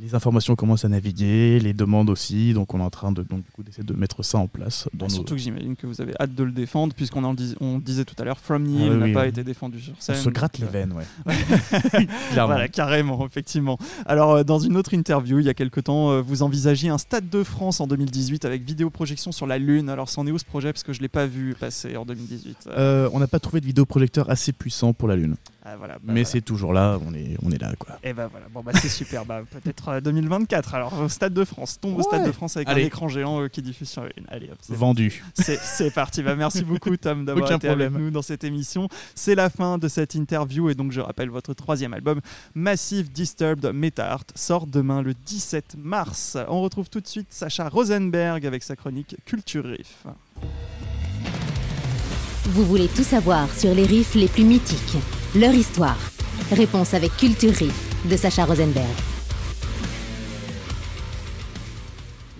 les 0.00 0.14
informations 0.16 0.56
commencent 0.56 0.84
à 0.84 0.88
naviguer, 0.88 1.60
les 1.60 1.72
demandes 1.74 2.10
aussi, 2.10 2.54
donc 2.54 2.74
on 2.74 2.80
est 2.80 2.82
en 2.82 2.90
train 2.90 3.12
de 3.12 3.22
donc, 3.22 3.44
du 3.44 3.50
coup, 3.52 3.62
d'essayer 3.62 3.84
de 3.84 3.92
mettre 3.94 4.22
ça 4.24 4.38
en 4.38 4.48
place. 4.48 4.88
Dans 4.94 5.06
Ah, 5.06 5.08
nos- 5.08 5.14
Surtout 5.14 5.34
que 5.34 5.40
j'imagine 5.40 5.76
que 5.76 5.86
vous 5.86 6.00
avez 6.00 6.12
hâte 6.20 6.34
de 6.34 6.42
le 6.42 6.50
défendre, 6.50 6.92
puisqu'on 6.94 7.22
en 7.24 7.34
dis- 7.34 7.54
on 7.60 7.78
disait 7.78 8.04
tout 8.04 8.16
à 8.18 8.24
l'heure, 8.24 8.38
From 8.40 8.64
Nihil 8.64 8.88
Ah 8.88 8.92
oui, 8.94 8.98
n'a 8.98 9.04
oui, 9.06 9.12
pas 9.12 9.26
été 9.28 9.44
défendu 9.44 9.80
sur 9.80 9.92
on 9.96 10.00
scène. 10.00 10.16
se 10.16 10.28
gratte 10.30 10.58
les 10.58 10.66
donc, 10.66 10.74
euh, 10.74 10.78
veines, 10.78 10.92
ouais. 10.92 12.06
Voilà, 12.34 12.68
carrément, 12.68 13.24
effectivement. 13.26 13.78
Alors, 14.06 14.32
euh, 14.32 14.44
dans 14.44 14.58
une 14.58 14.76
autre 14.76 14.94
interview, 14.94 15.38
il 15.38 15.46
y 15.46 15.48
a 15.50 15.54
quelque 15.54 15.80
temps, 15.80 16.10
euh, 16.10 16.20
vous 16.20 16.42
envisagiez 16.42 16.88
un 16.90 16.98
Stade 16.98 17.28
de 17.30 17.44
France 17.44 17.80
en 17.80 17.86
2018 17.86 18.44
avec 18.44 18.62
vidéoprojection 18.64 19.30
sur 19.32 19.46
la 19.46 19.58
Lune. 19.58 19.88
Alors, 19.88 20.08
c'en 20.08 20.26
est 20.26 20.32
où 20.32 20.38
ce 20.38 20.44
projet? 20.44 20.72
Parce 20.72 20.82
que 20.82 20.92
je 20.92 20.98
ne 20.98 21.02
l'ai 21.02 21.08
pas 21.08 21.26
vu 21.26 21.54
passer 21.58 21.96
en 21.96 22.04
2018. 22.04 22.56
Euh, 22.68 23.02
Euh, 23.04 23.08
on 23.12 23.20
n'a 23.20 23.26
pas 23.28 23.38
trouvé 23.38 23.60
de 23.60 23.66
vidéoprojecteur 23.66 24.28
assez 24.28 24.52
puissant 24.52 24.92
pour 24.92 25.06
la 25.08 25.14
Lune. 25.16 25.36
Ah, 25.64 25.76
voilà, 25.76 25.94
bah, 25.94 26.00
Mais 26.06 26.12
voilà. 26.12 26.24
c'est 26.24 26.40
toujours 26.40 26.72
là, 26.72 26.98
on 27.06 27.14
est, 27.14 27.36
on 27.42 27.50
est 27.50 27.60
là 27.60 27.72
quoi. 27.78 27.98
Et 28.02 28.12
bah 28.12 28.28
voilà, 28.30 28.46
bon 28.52 28.62
bah 28.62 28.72
c'est 28.74 28.88
super, 28.88 29.24
bah 29.24 29.42
peut-être 29.48 29.88
euh, 29.88 30.00
2024 30.00 30.74
alors 30.74 31.00
au 31.00 31.08
Stade 31.08 31.34
de 31.34 31.44
France, 31.44 31.78
tombe 31.80 31.98
au 31.98 32.02
Stade 32.02 32.26
de 32.26 32.32
France 32.32 32.56
avec 32.56 32.68
Allez. 32.68 32.82
un 32.82 32.86
écran 32.86 33.08
géant 33.08 33.40
euh, 33.42 33.48
qui 33.48 33.62
diffuse 33.62 33.88
sur. 33.88 34.02
Allez 34.28 34.48
hop, 34.50 34.58
c'est 34.60 34.74
Vendu. 34.74 35.22
C'est 35.34 35.58
c'est 35.58 35.92
parti. 35.92 36.22
Bah, 36.22 36.34
merci 36.34 36.64
beaucoup, 36.64 36.96
Tom, 36.96 37.24
d'avoir 37.24 37.46
Aucun 37.46 37.56
été 37.56 37.68
avec 37.68 37.88
problème. 37.88 38.04
nous 38.06 38.10
dans 38.10 38.22
cette 38.22 38.44
émission. 38.44 38.88
C'est 39.14 39.34
la 39.34 39.50
fin 39.50 39.78
de 39.78 39.88
cette 39.88 40.14
interview. 40.14 40.68
Et 40.70 40.74
donc, 40.74 40.92
je 40.92 41.00
rappelle, 41.00 41.30
votre 41.30 41.54
troisième 41.54 41.94
album, 41.94 42.20
Massive 42.54 43.10
Disturbed 43.12 43.64
Meta-Art, 43.72 44.24
sort 44.34 44.66
demain 44.66 45.02
le 45.02 45.14
17 45.14 45.76
mars. 45.78 46.36
On 46.48 46.60
retrouve 46.62 46.88
tout 46.90 47.00
de 47.00 47.06
suite 47.06 47.28
Sacha 47.30 47.68
Rosenberg 47.68 48.44
avec 48.46 48.62
sa 48.62 48.74
chronique 48.76 49.16
Culture 49.24 49.64
Riff. 49.64 50.04
Vous 52.46 52.64
voulez 52.66 52.88
tout 52.88 53.04
savoir 53.04 53.48
sur 53.54 53.72
les 53.74 53.86
riffs 53.86 54.14
les 54.14 54.26
plus 54.28 54.44
mythiques, 54.44 54.96
leur 55.34 55.54
histoire. 55.54 55.98
Réponse 56.50 56.94
avec 56.94 57.16
Culture 57.16 57.54
Riff 57.54 58.08
de 58.10 58.16
Sacha 58.16 58.44
Rosenberg. 58.44 58.86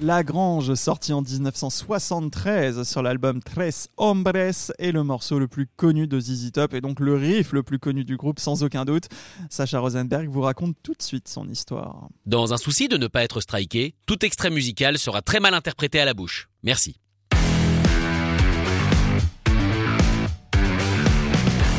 La 0.03 0.24
Grange, 0.24 0.74
sorti 0.74 1.12
en 1.12 1.22
1973 1.22 2.82
sur 2.82 3.03
l'album 3.03 3.40
Tres 3.40 3.88
Hombres, 3.97 4.51
est 4.78 4.90
le 4.90 5.05
morceau 5.05 5.38
le 5.38 5.47
plus 5.47 5.68
connu 5.76 6.09
de 6.09 6.18
ZZ 6.18 6.51
Top 6.51 6.74
et 6.74 6.80
donc 6.80 6.99
le 6.99 7.14
riff 7.14 7.53
le 7.53 7.62
plus 7.62 7.78
connu 7.78 8.05
du 8.05 8.16
groupe 8.16 8.40
sans 8.40 8.64
aucun 8.64 8.84
doute. 8.84 9.05
Sacha 9.49 9.78
Rosenberg 9.78 10.28
vous 10.28 10.40
raconte 10.40 10.76
tout 10.82 10.95
de 10.95 11.03
suite 11.03 11.28
son 11.28 11.49
histoire. 11.49 12.09
Dans 12.26 12.53
un 12.53 12.57
souci 12.57 12.88
de 12.88 12.97
ne 12.97 13.07
pas 13.07 13.22
être 13.22 13.40
striké, 13.40 13.95
tout 14.07 14.24
extrait 14.24 14.51
musical 14.51 14.99
sera 14.99 15.22
très 15.22 15.38
mal 15.38 15.55
interprété 15.55 16.01
à 16.01 16.05
la 16.05 16.14
bouche. 16.14 16.49
Merci. 16.64 16.97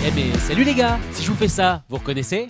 Eh 0.06 0.12
mais 0.12 0.38
salut 0.38 0.66
les 0.66 0.76
gars, 0.76 1.00
si 1.14 1.24
je 1.24 1.32
vous 1.32 1.38
fais 1.38 1.48
ça, 1.48 1.84
vous 1.88 1.96
reconnaissez? 1.96 2.50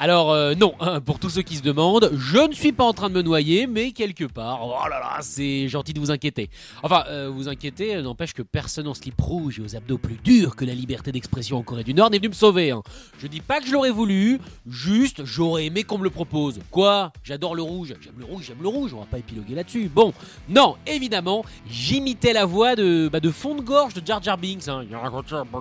Alors 0.00 0.30
euh, 0.30 0.54
non, 0.54 0.74
hein, 0.78 1.00
pour 1.00 1.18
tous 1.18 1.28
ceux 1.28 1.42
qui 1.42 1.56
se 1.56 1.62
demandent, 1.62 2.12
je 2.16 2.38
ne 2.38 2.52
suis 2.52 2.70
pas 2.70 2.84
en 2.84 2.92
train 2.92 3.08
de 3.08 3.14
me 3.14 3.22
noyer, 3.22 3.66
mais 3.66 3.90
quelque 3.90 4.26
part, 4.26 4.60
oh 4.64 4.88
là 4.88 5.00
là, 5.00 5.16
c'est 5.22 5.66
gentil 5.66 5.92
de 5.92 5.98
vous 5.98 6.12
inquiéter. 6.12 6.50
Enfin, 6.84 7.02
euh, 7.08 7.28
vous 7.28 7.48
inquiéter 7.48 7.96
euh, 7.96 8.02
n'empêche 8.02 8.32
que 8.32 8.42
personne 8.42 8.86
en 8.86 8.94
slip 8.94 9.20
rouge 9.20 9.58
et 9.58 9.62
aux 9.62 9.74
abdos 9.74 9.98
plus 9.98 10.14
durs 10.22 10.54
que 10.54 10.64
la 10.64 10.72
liberté 10.74 11.10
d'expression 11.10 11.56
en 11.58 11.62
Corée 11.64 11.82
du 11.82 11.94
Nord 11.94 12.10
n'est 12.10 12.18
venu 12.18 12.28
me 12.28 12.34
sauver. 12.34 12.70
hein. 12.70 12.84
Je 13.18 13.26
dis 13.26 13.40
pas 13.40 13.58
que 13.58 13.66
je 13.66 13.72
l'aurais 13.72 13.90
voulu, 13.90 14.38
juste 14.68 15.24
j'aurais 15.24 15.66
aimé 15.66 15.82
qu'on 15.82 15.98
me 15.98 16.04
le 16.04 16.10
propose. 16.10 16.60
Quoi? 16.70 17.12
J'adore 17.24 17.56
le 17.56 17.62
rouge, 17.62 17.92
j'aime 18.00 18.14
le 18.18 18.24
rouge, 18.24 18.44
j'aime 18.46 18.62
le 18.62 18.68
rouge, 18.68 18.94
on 18.94 19.00
va 19.00 19.06
pas 19.06 19.18
épiloguer 19.18 19.56
là-dessus. 19.56 19.90
Bon, 19.92 20.12
non, 20.48 20.76
évidemment, 20.86 21.44
j'imitais 21.68 22.32
la 22.32 22.44
voix 22.44 22.76
de, 22.76 23.08
bah, 23.12 23.18
de 23.18 23.32
fond 23.32 23.56
de 23.56 23.62
gorge 23.62 23.94
de 23.94 24.06
Jar 24.06 24.22
Jar 24.22 24.38
Binks, 24.38 24.68
hein. 24.68 24.84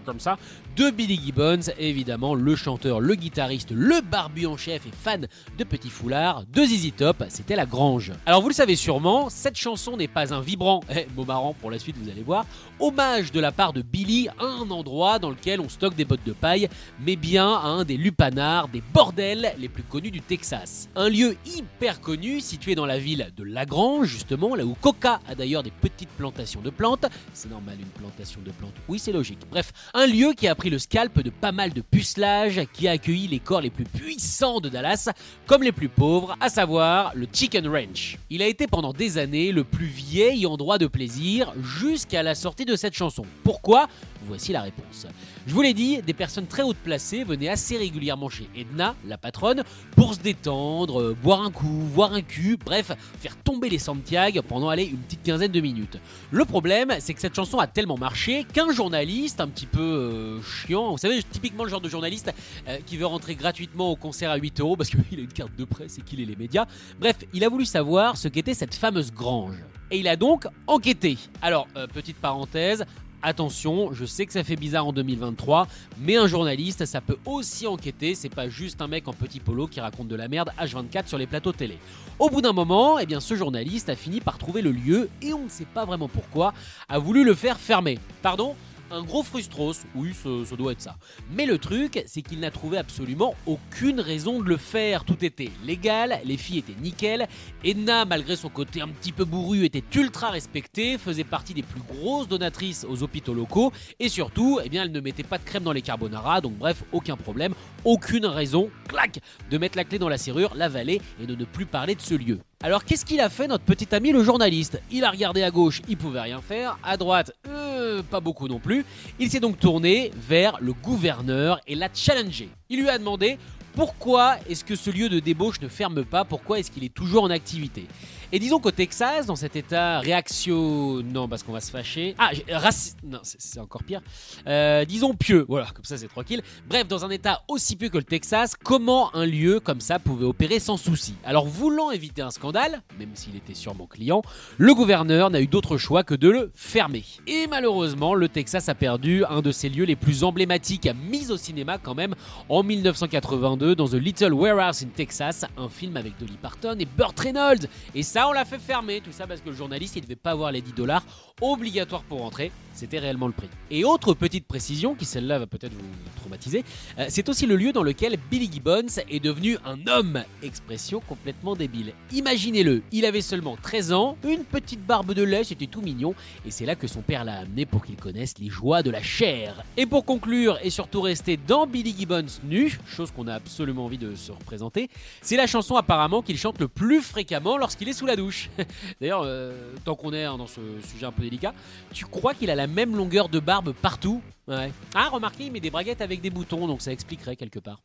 comme 0.05 0.19
ça, 0.19 0.37
de 0.75 0.91
Billy 0.91 1.19
Gibbons, 1.25 1.71
évidemment 1.79 2.35
le 2.35 2.55
chanteur, 2.55 2.99
le 2.99 3.15
guitariste, 3.15 3.71
le 3.71 4.01
barbu 4.27 4.45
en 4.45 4.57
chef 4.57 4.85
et 4.85 4.91
fan 4.91 5.25
de 5.57 5.63
petits 5.63 5.89
foulards, 5.89 6.43
de 6.51 6.65
ZZ 6.65 6.91
Top, 6.97 7.23
c'était 7.29 7.55
la 7.55 7.65
Grange. 7.65 8.11
Alors 8.25 8.41
vous 8.41 8.49
le 8.49 8.53
savez 8.53 8.75
sûrement, 8.75 9.29
cette 9.29 9.55
chanson 9.55 9.95
n'est 9.95 10.09
pas 10.09 10.33
un 10.33 10.41
vibrant, 10.41 10.81
eh, 10.93 11.07
mot 11.15 11.23
marrant 11.23 11.53
pour 11.53 11.71
la 11.71 11.79
suite 11.79 11.95
vous 11.97 12.09
allez 12.09 12.23
voir, 12.23 12.45
hommage 12.81 13.31
de 13.31 13.39
la 13.39 13.53
part 13.53 13.71
de 13.71 13.81
Billy 13.81 14.27
à 14.37 14.43
un 14.43 14.69
endroit 14.69 15.17
dans 15.17 15.29
lequel 15.29 15.61
on 15.61 15.69
stocke 15.69 15.95
des 15.95 16.03
bottes 16.03 16.25
de 16.25 16.33
paille, 16.33 16.67
mais 16.99 17.15
bien 17.15 17.47
à 17.47 17.67
un 17.67 17.85
des 17.85 17.95
lupanards, 17.95 18.67
des 18.67 18.83
bordels 18.93 19.53
les 19.57 19.69
plus 19.69 19.83
connus 19.83 20.11
du 20.11 20.19
Texas. 20.19 20.89
Un 20.97 21.07
lieu 21.07 21.37
hyper 21.45 22.01
connu 22.01 22.41
situé 22.41 22.75
dans 22.75 22.85
la 22.85 22.99
ville 22.99 23.31
de 23.37 23.43
Lagrange, 23.43 24.07
justement, 24.07 24.55
là 24.55 24.65
où 24.65 24.73
Coca 24.73 25.21
a 25.29 25.35
d'ailleurs 25.35 25.63
des 25.63 25.71
petites 25.71 26.09
plantations 26.09 26.59
de 26.59 26.69
plantes. 26.69 27.05
C'est 27.33 27.49
normal, 27.49 27.77
une 27.79 27.87
plantation 27.87 28.41
de 28.45 28.51
plantes. 28.51 28.75
Oui, 28.89 28.99
c'est 28.99 29.13
logique. 29.13 29.39
Bref, 29.49 29.71
un 29.93 30.05
lieu 30.05 30.33
qui 30.33 30.49
a 30.49 30.55
pris 30.55 30.69
le 30.69 30.79
scalp 30.79 31.21
de 31.21 31.29
pas 31.29 31.53
mal 31.53 31.71
de 31.71 31.81
pucelage, 31.81 32.61
qui 32.73 32.89
a 32.89 32.91
accueilli 32.91 33.27
les 33.27 33.39
corps 33.39 33.61
les 33.61 33.69
plus 33.69 33.85
puissants 33.85 34.16
de 34.17 34.69
Dallas, 34.69 35.09
comme 35.45 35.61
les 35.61 35.71
plus 35.71 35.89
pauvres, 35.89 36.35
à 36.39 36.49
savoir 36.49 37.11
le 37.13 37.27
Chicken 37.31 37.67
Ranch. 37.67 38.17
Il 38.31 38.41
a 38.41 38.47
été 38.47 38.65
pendant 38.65 38.91
des 38.91 39.19
années 39.19 39.51
le 39.51 39.63
plus 39.63 39.85
vieil 39.85 40.45
endroit 40.47 40.79
de 40.79 40.87
plaisir 40.87 41.53
jusqu'à 41.61 42.23
la 42.23 42.33
sortie 42.33 42.65
de 42.65 42.75
cette 42.75 42.95
chanson. 42.95 43.25
Pourquoi? 43.43 43.87
Voici 44.25 44.53
la 44.53 44.63
réponse. 44.63 45.05
Je 45.47 45.53
vous 45.53 45.61
l'ai 45.61 45.73
dit, 45.73 46.01
des 46.01 46.13
personnes 46.13 46.45
très 46.45 46.61
hautes 46.61 46.75
placées 46.75 47.23
venaient 47.23 47.47
assez 47.47 47.77
régulièrement 47.77 48.27
chez 48.27 48.49
Edna, 48.53 48.95
la 49.05 49.17
patronne, 49.17 49.63
pour 49.95 50.13
se 50.13 50.19
détendre, 50.19 50.99
euh, 50.99 51.17
boire 51.23 51.41
un 51.41 51.51
coup, 51.51 51.85
voir 51.93 52.11
un 52.11 52.21
cul, 52.21 52.57
bref, 52.57 52.91
faire 53.21 53.37
tomber 53.37 53.69
les 53.69 53.79
Santiago 53.79 54.41
pendant 54.41 54.67
aller 54.67 54.83
une 54.83 54.97
petite 54.97 55.23
quinzaine 55.23 55.53
de 55.53 55.61
minutes. 55.61 56.01
Le 56.31 56.43
problème, 56.43 56.93
c'est 56.99 57.13
que 57.13 57.21
cette 57.21 57.33
chanson 57.33 57.59
a 57.59 57.67
tellement 57.67 57.97
marché 57.97 58.45
qu'un 58.51 58.73
journaliste 58.73 59.39
un 59.39 59.47
petit 59.47 59.67
peu 59.67 59.79
euh, 59.79 60.41
chiant, 60.41 60.91
vous 60.91 60.97
savez, 60.97 61.23
typiquement 61.23 61.63
le 61.63 61.69
genre 61.69 61.79
de 61.79 61.87
journaliste 61.87 62.33
euh, 62.67 62.79
qui 62.85 62.97
veut 62.97 63.05
rentrer 63.05 63.35
gratuitement 63.35 63.91
au 63.91 63.95
concert 63.95 64.31
à 64.31 64.35
8 64.35 64.59
euros 64.59 64.75
parce 64.75 64.89
qu'il 64.89 64.99
a 65.17 65.21
une 65.21 65.27
carte 65.31 65.55
de 65.55 65.63
presse 65.63 65.97
et 65.97 66.01
qu'il 66.01 66.19
est 66.19 66.25
les 66.25 66.35
médias, 66.35 66.65
bref, 66.99 67.15
il 67.33 67.45
a 67.45 67.47
voulu 67.47 67.63
savoir 67.63 68.17
ce 68.17 68.27
qu'était 68.27 68.53
cette 68.53 68.75
fameuse 68.75 69.13
grange. 69.13 69.55
Et 69.91 69.99
il 69.99 70.09
a 70.09 70.17
donc 70.17 70.45
enquêté. 70.67 71.17
Alors, 71.41 71.65
petite 71.93 72.17
parenthèse, 72.17 72.83
Attention, 73.23 73.93
je 73.93 74.05
sais 74.05 74.27
que 74.27 74.33
ça 74.33 74.43
fait 74.43 74.55
bizarre 74.55 74.85
en 74.85 74.93
2023, 74.93 75.67
mais 75.99 76.17
un 76.17 76.27
journaliste, 76.27 76.85
ça 76.85 77.01
peut 77.01 77.17
aussi 77.25 77.65
enquêter, 77.65 78.13
c'est 78.13 78.29
pas 78.29 78.47
juste 78.47 78.79
un 78.81 78.87
mec 78.87 79.07
en 79.07 79.13
petit 79.13 79.39
polo 79.39 79.65
qui 79.65 79.79
raconte 79.79 80.07
de 80.07 80.15
la 80.15 80.27
merde 80.27 80.51
H24 80.59 81.07
sur 81.07 81.17
les 81.17 81.25
plateaux 81.25 81.51
télé. 81.51 81.79
Au 82.19 82.29
bout 82.29 82.41
d'un 82.41 82.53
moment, 82.53 82.99
eh 82.99 83.07
bien 83.07 83.19
ce 83.19 83.35
journaliste 83.35 83.89
a 83.89 83.95
fini 83.95 84.21
par 84.21 84.37
trouver 84.37 84.61
le 84.61 84.71
lieu 84.71 85.09
et 85.23 85.33
on 85.33 85.45
ne 85.45 85.49
sait 85.49 85.65
pas 85.65 85.85
vraiment 85.85 86.07
pourquoi, 86.07 86.53
a 86.87 86.99
voulu 86.99 87.23
le 87.23 87.33
faire 87.33 87.59
fermer. 87.59 87.97
Pardon? 88.21 88.55
Un 88.91 89.03
gros 89.03 89.23
frustros, 89.23 89.73
oui, 89.95 90.13
ça, 90.13 90.55
doit 90.55 90.71
être 90.71 90.81
ça. 90.81 90.97
Mais 91.31 91.45
le 91.45 91.57
truc, 91.57 92.03
c'est 92.05 92.21
qu'il 92.21 92.39
n'a 92.39 92.51
trouvé 92.51 92.77
absolument 92.77 93.35
aucune 93.45 93.99
raison 93.99 94.41
de 94.41 94.47
le 94.47 94.57
faire. 94.57 95.03
Tout 95.03 95.23
était 95.23 95.51
légal, 95.65 96.19
les 96.23 96.37
filles 96.37 96.59
étaient 96.59 96.79
nickel. 96.81 97.27
Edna, 97.63 98.05
malgré 98.05 98.35
son 98.35 98.49
côté 98.49 98.81
un 98.81 98.87
petit 98.87 99.11
peu 99.11 99.25
bourru, 99.25 99.65
était 99.65 99.83
ultra 99.95 100.29
respectée, 100.29 100.97
faisait 100.97 101.23
partie 101.23 101.53
des 101.53 101.63
plus 101.63 101.81
grosses 101.81 102.27
donatrices 102.27 102.85
aux 102.89 103.03
hôpitaux 103.03 103.33
locaux, 103.33 103.71
et 103.99 104.09
surtout, 104.09 104.59
eh 104.63 104.69
bien, 104.69 104.83
elle 104.83 104.91
ne 104.91 104.99
mettait 104.99 105.23
pas 105.23 105.37
de 105.37 105.43
crème 105.43 105.63
dans 105.63 105.73
les 105.73 105.81
carbonara, 105.81 106.41
donc 106.41 106.57
bref, 106.57 106.83
aucun 106.91 107.17
problème, 107.17 107.53
aucune 107.83 108.25
raison, 108.25 108.69
clac, 108.87 109.19
de 109.49 109.57
mettre 109.57 109.77
la 109.77 109.83
clé 109.83 109.99
dans 109.99 110.09
la 110.09 110.17
serrure, 110.17 110.55
l'avaler 110.55 111.01
et 111.21 111.25
de 111.25 111.35
ne 111.35 111.45
plus 111.45 111.65
parler 111.65 111.95
de 111.95 112.01
ce 112.01 112.15
lieu. 112.15 112.39
Alors 112.63 112.83
qu'est-ce 112.83 113.05
qu'il 113.05 113.19
a 113.19 113.29
fait 113.29 113.47
notre 113.47 113.63
petit 113.63 113.93
ami 113.93 114.11
le 114.11 114.23
journaliste? 114.23 114.81
Il 114.89 115.03
a 115.03 115.11
regardé 115.11 115.43
à 115.43 115.51
gauche, 115.51 115.83
il 115.87 115.95
pouvait 115.95 116.21
rien 116.21 116.41
faire, 116.41 116.79
à 116.83 116.97
droite, 116.97 117.31
euh, 117.47 118.01
pas 118.01 118.19
beaucoup 118.19 118.47
non 118.47 118.57
plus. 118.57 118.83
Il 119.19 119.29
s'est 119.29 119.39
donc 119.39 119.59
tourné 119.59 120.09
vers 120.27 120.57
le 120.59 120.73
gouverneur 120.73 121.59
et 121.67 121.75
l'a 121.75 121.89
challengé. 121.93 122.49
Il 122.69 122.81
lui 122.81 122.89
a 122.89 122.97
demandé 122.97 123.37
pourquoi 123.75 124.37
est-ce 124.49 124.63
que 124.63 124.75
ce 124.75 124.89
lieu 124.89 125.07
de 125.07 125.19
débauche 125.19 125.61
ne 125.61 125.67
ferme 125.67 126.03
pas? 126.03 126.25
Pourquoi 126.25 126.57
est-ce 126.57 126.71
qu'il 126.71 126.83
est 126.83 126.93
toujours 126.93 127.25
en 127.25 127.29
activité? 127.29 127.85
Et 128.33 128.39
disons 128.39 128.59
qu'au 128.59 128.71
Texas, 128.71 129.25
dans 129.25 129.35
cet 129.37 129.55
état 129.55 129.99
réaction... 129.99 131.01
Non, 131.03 131.27
parce 131.27 131.43
qu'on 131.43 131.53
va 131.53 131.61
se 131.61 131.71
fâcher. 131.71 132.13
Ah, 132.17 132.29
j'ai- 132.33 132.43
raci- 132.53 132.93
Non, 133.03 133.19
c'est- 133.23 133.59
encore 133.59 133.83
pire. 133.83 134.01
Euh, 134.47 134.83
disons 134.85 135.13
pieux. 135.13 135.45
Voilà, 135.47 135.67
comme 135.73 135.85
ça 135.85 135.97
c'est 135.97 136.07
tranquille. 136.07 136.41
Bref, 136.67 136.87
dans 136.87 137.05
un 137.05 137.09
état 137.09 137.43
aussi 137.47 137.75
pieux 137.75 137.89
que 137.89 137.97
le 137.97 138.03
Texas, 138.03 138.55
comment 138.61 139.15
un 139.15 139.25
lieu 139.25 139.59
comme 139.59 139.79
ça 139.81 139.97
pouvait 139.99 140.25
opérer 140.25 140.59
sans 140.59 140.77
souci? 140.77 141.15
Alors, 141.23 141.45
voulant 141.47 141.91
éviter 141.91 142.21
un 142.21 142.31
scandale, 142.31 142.81
même 142.99 143.11
s'il 143.13 143.35
était 143.35 143.53
sûrement 143.53 143.85
client, 143.87 144.21
le 144.57 144.73
gouverneur 144.73 145.29
n'a 145.29 145.39
eu 145.41 145.47
d'autre 145.47 145.77
choix 145.77 146.03
que 146.03 146.13
de 146.15 146.29
le 146.29 146.51
fermer. 146.53 147.05
Et 147.27 147.47
malheureusement, 147.47 148.13
le 148.13 148.27
Texas 148.27 148.67
a 148.69 148.75
perdu 148.75 149.23
un 149.29 149.41
de 149.41 149.51
ses 149.51 149.69
lieux 149.69 149.85
les 149.85 149.95
plus 149.95 150.23
emblématiques 150.23 150.89
mis 151.09 151.31
au 151.31 151.37
cinéma 151.37 151.77
quand 151.77 151.95
même 151.95 152.13
en 152.49 152.61
1982 152.63 153.37
2022 153.37 153.75
dans 153.75 153.87
The 153.87 153.93
Little 153.93 154.33
Warehouse 154.33 154.83
in 154.83 154.87
Texas, 154.95 155.45
un 155.57 155.69
film 155.69 155.97
avec 155.97 156.17
Dolly 156.19 156.37
Parton 156.41 156.75
et 156.79 156.85
Burt 156.85 157.17
Reynolds. 157.19 157.67
Et 157.95 158.03
ça, 158.03 158.16
on 158.25 158.31
l'a 158.31 158.45
fait 158.45 158.59
fermer, 158.59 159.01
tout 159.01 159.11
ça 159.11 159.27
parce 159.27 159.41
que 159.41 159.49
le 159.49 159.55
journaliste, 159.55 159.95
il 159.95 160.01
devait 160.01 160.15
pas 160.15 160.31
avoir 160.31 160.51
les 160.51 160.61
10 160.61 160.73
dollars 160.73 161.03
obligatoires 161.41 162.03
pour 162.03 162.19
rentrer. 162.21 162.51
C'était 162.73 162.99
réellement 162.99 163.27
le 163.27 163.33
prix. 163.33 163.49
Et 163.71 163.83
autre 163.83 164.13
petite 164.13 164.45
précision, 164.45 164.93
qui 164.93 165.05
celle-là 165.05 165.39
va 165.39 165.47
peut-être 165.47 165.73
vous 165.73 165.83
traumatiser, 166.17 166.63
euh, 166.99 167.05
c'est 167.09 167.27
aussi 167.27 167.47
le 167.47 167.55
lieu 167.55 167.73
dans 167.73 167.81
lequel 167.81 168.17
Billy 168.29 168.49
Gibbons 168.51 169.01
est 169.09 169.19
devenu 169.19 169.57
un 169.65 169.87
homme. 169.87 170.23
Expression 170.43 170.99
complètement 170.99 171.55
débile. 171.55 171.93
Imaginez-le, 172.11 172.83
il 172.91 173.05
avait 173.05 173.21
seulement 173.21 173.57
13 173.59 173.93
ans, 173.93 174.15
une 174.23 174.43
petite 174.43 174.85
barbe 174.85 175.13
de 175.13 175.23
lait, 175.23 175.43
c'était 175.43 175.65
tout 175.65 175.81
mignon, 175.81 176.13
et 176.45 176.51
c'est 176.51 176.65
là 176.65 176.75
que 176.75 176.87
son 176.87 177.01
père 177.01 177.23
l'a 177.23 177.39
amené 177.39 177.65
pour 177.65 177.83
qu'il 177.83 177.95
connaisse 177.95 178.35
les 178.39 178.49
joies 178.49 178.83
de 178.83 178.91
la 178.91 179.01
chair. 179.01 179.63
Et 179.75 179.87
pour 179.87 180.05
conclure, 180.05 180.59
et 180.61 180.69
surtout 180.69 181.01
rester 181.01 181.37
dans 181.37 181.65
Billy 181.65 181.95
Gibbons 181.97 182.25
nu, 182.43 182.77
chose 182.85 183.11
qu'on 183.11 183.27
a 183.27 183.33
absolument 183.33 183.85
envie 183.85 183.97
de 183.97 184.15
se 184.15 184.31
représenter, 184.31 184.89
c'est 185.21 185.37
la 185.37 185.47
chanson 185.47 185.75
apparemment 185.75 186.21
qu'il 186.21 186.37
chante 186.37 186.59
le 186.59 186.67
plus 186.67 187.01
fréquemment 187.01 187.57
lorsqu'il 187.57 187.89
est 187.89 187.93
sous 187.93 188.06
la 188.07 188.15
douche. 188.15 188.49
D'ailleurs, 189.01 189.21
euh, 189.23 189.73
tant 189.85 189.95
qu'on 189.95 190.13
est 190.13 190.23
hein, 190.23 190.37
dans 190.37 190.47
ce 190.47 190.61
sujet 190.91 191.05
un 191.05 191.11
peu 191.11 191.23
délicat, 191.23 191.53
tu 191.93 192.05
crois 192.05 192.33
qu'il 192.33 192.49
a 192.49 192.55
la 192.55 192.67
même 192.67 192.95
longueur 192.95 193.29
de 193.29 193.39
barbe 193.39 193.73
partout? 193.73 194.21
Ouais. 194.47 194.71
Ah, 194.95 195.09
remarquez, 195.09 195.45
il 195.45 195.51
met 195.51 195.59
des 195.59 195.69
braguettes 195.69 196.01
avec 196.01 196.21
des 196.21 196.29
boutons, 196.29 196.67
donc 196.67 196.81
ça 196.81 196.91
expliquerait 196.91 197.35
quelque 197.35 197.59
part. 197.59 197.81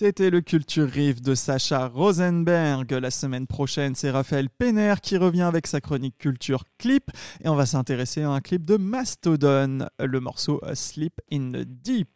C'était 0.00 0.30
le 0.30 0.40
Culture 0.40 0.88
Riff 0.88 1.20
de 1.20 1.34
Sacha 1.34 1.88
Rosenberg. 1.88 2.92
La 2.92 3.10
semaine 3.10 3.48
prochaine, 3.48 3.96
c'est 3.96 4.12
Raphaël 4.12 4.48
Penner 4.48 4.94
qui 5.02 5.16
revient 5.16 5.42
avec 5.42 5.66
sa 5.66 5.80
chronique 5.80 6.16
Culture 6.18 6.62
Clip. 6.78 7.10
Et 7.42 7.48
on 7.48 7.56
va 7.56 7.66
s'intéresser 7.66 8.22
à 8.22 8.30
un 8.30 8.40
clip 8.40 8.64
de 8.64 8.76
Mastodon, 8.76 9.88
le 9.98 10.20
morceau 10.20 10.60
Sleep 10.74 11.20
in 11.32 11.50
the 11.50 11.64
Deep. 11.66 12.08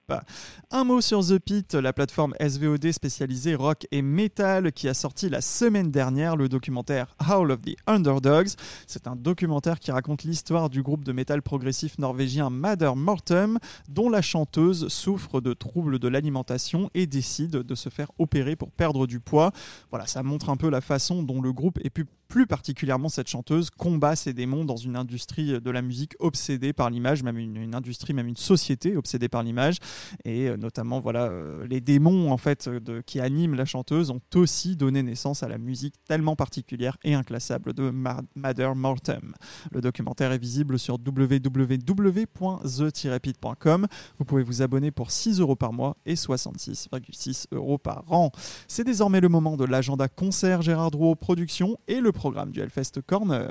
Un 0.70 0.84
mot 0.84 1.00
sur 1.00 1.20
The 1.20 1.38
Pit, 1.38 1.74
la 1.74 1.92
plateforme 1.92 2.34
SVOD 2.40 2.92
spécialisée 2.92 3.54
rock 3.54 3.86
et 3.90 4.02
metal 4.02 4.72
qui 4.72 4.88
a 4.88 4.94
sorti 4.94 5.28
la 5.28 5.40
semaine 5.40 5.90
dernière 5.90 6.36
le 6.36 6.48
documentaire 6.48 7.14
Howl 7.28 7.50
of 7.50 7.62
the 7.62 7.76
Underdogs. 7.86 8.50
C'est 8.86 9.06
un 9.06 9.16
documentaire 9.16 9.78
qui 9.78 9.90
raconte 9.90 10.24
l'histoire 10.24 10.70
du 10.70 10.82
groupe 10.82 11.04
de 11.04 11.12
métal 11.12 11.42
progressif 11.42 11.98
norvégien 11.98 12.50
Mother 12.50 12.96
Mortem, 12.96 13.58
dont 13.88 14.08
la 14.08 14.22
chanteuse 14.22 14.88
souffre 14.88 15.40
de 15.40 15.52
troubles 15.52 15.98
de 15.98 16.08
l'alimentation 16.08 16.90
et 16.94 17.06
décide 17.06 17.58
de 17.58 17.74
se 17.74 17.88
faire 17.88 18.10
opérer 18.18 18.56
pour 18.56 18.70
perdre 18.70 19.06
du 19.06 19.20
poids. 19.20 19.52
Voilà, 19.90 20.06
ça 20.06 20.22
montre 20.22 20.50
un 20.50 20.56
peu 20.56 20.70
la 20.70 20.80
façon 20.80 21.22
dont 21.22 21.40
le 21.40 21.52
groupe 21.52 21.78
est 21.84 21.90
pu 21.90 22.06
plus 22.32 22.46
particulièrement 22.46 23.10
cette 23.10 23.28
chanteuse, 23.28 23.68
combat 23.68 24.16
ses 24.16 24.32
démons 24.32 24.64
dans 24.64 24.78
une 24.78 24.96
industrie 24.96 25.60
de 25.60 25.70
la 25.70 25.82
musique 25.82 26.14
obsédée 26.18 26.72
par 26.72 26.88
l'image, 26.88 27.22
même 27.22 27.36
une, 27.36 27.74
industrie, 27.74 28.14
même 28.14 28.26
une 28.26 28.38
société 28.38 28.96
obsédée 28.96 29.28
par 29.28 29.42
l'image. 29.42 29.76
Et 30.24 30.48
euh, 30.48 30.56
notamment, 30.56 30.98
voilà, 30.98 31.24
euh, 31.24 31.66
les 31.66 31.82
démons 31.82 32.32
en 32.32 32.38
fait 32.38 32.70
qui 33.04 33.20
animent 33.20 33.54
la 33.54 33.66
chanteuse 33.66 34.08
ont 34.08 34.22
aussi 34.34 34.76
donné 34.76 35.02
naissance 35.02 35.42
à 35.42 35.48
la 35.48 35.58
musique 35.58 35.96
tellement 36.08 36.34
particulière 36.34 36.96
et 37.04 37.12
inclassable 37.12 37.74
de 37.74 37.92
Mother 38.34 38.74
Mortem. 38.76 39.34
Le 39.70 39.82
documentaire 39.82 40.32
est 40.32 40.38
visible 40.38 40.78
sur 40.78 40.94
www.the-pit.com. 40.94 43.86
Vous 44.16 44.24
pouvez 44.24 44.42
vous 44.42 44.62
abonner 44.62 44.90
pour 44.90 45.10
6 45.10 45.40
euros 45.40 45.56
par 45.56 45.74
mois 45.74 45.98
et 46.06 46.14
66,6 46.14 47.48
euros 47.52 47.76
par 47.76 48.10
an. 48.10 48.30
C'est 48.68 48.84
désormais 48.84 49.20
le 49.20 49.28
moment 49.28 49.58
de 49.58 49.66
l'agenda 49.66 50.08
concert 50.08 50.62
Gérard 50.62 50.92
Drouot 50.92 51.14
Productions 51.14 51.76
et 51.88 52.00
le 52.00 52.10
programme 52.22 52.52
du 52.52 52.60
Hellfest 52.60 53.00
Corner. 53.04 53.50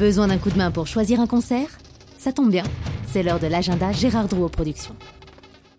Besoin 0.00 0.26
d'un 0.26 0.38
coup 0.38 0.50
de 0.50 0.58
main 0.58 0.72
pour 0.72 0.88
choisir 0.88 1.20
un 1.20 1.28
concert? 1.28 1.68
Ça 2.18 2.32
tombe 2.32 2.50
bien, 2.50 2.64
c'est 3.06 3.22
l'heure 3.22 3.38
de 3.38 3.46
l'agenda 3.46 3.92
Gérard 3.92 4.26
Drouot 4.26 4.48
Productions. 4.48 4.96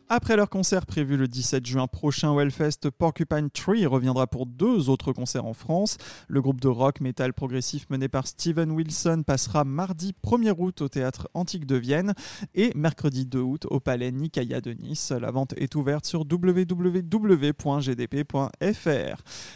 Après 0.08 0.36
leur 0.36 0.52
concert 0.52 0.86
prévu 0.86 1.18
le 1.18 1.28
17 1.28 1.66
juin 1.66 1.88
prochain 1.88 2.30
au 2.30 2.40
Hellfest, 2.40 2.92
Porcupine 2.96 3.50
Tree 3.50 3.88
reviendra 3.88 4.28
pour 4.28 4.46
deux 4.46 4.88
autres 4.90 5.14
concerts 5.14 5.46
en 5.46 5.56
France. 5.56 5.98
Le 6.28 6.44
groupe 6.44 6.62
de 6.62 6.68
rock 6.68 7.02
metal 7.02 7.34
progressif 7.34 7.90
mené 7.90 8.08
par 8.08 8.28
Steven 8.28 8.70
Wilson 8.70 9.24
passera 9.26 9.64
mardi 9.64 10.14
1er 10.24 10.54
août 10.60 10.82
au 10.82 10.90
théâtre 10.90 11.28
Antique 11.34 11.66
de 11.66 11.76
Vienne 11.76 12.14
et 12.54 12.72
mercredi 12.76 13.26
2 13.26 13.40
août 13.40 13.66
au 13.72 13.80
palais 13.80 14.12
Nicaïa 14.12 14.62
de 14.62 14.74
Nice. 14.74 15.10
La 15.10 15.32
vente 15.32 15.56
est 15.58 15.74
ouverte 15.74 16.06
sur 16.06 16.20
www.gdp.fr. 16.20 17.02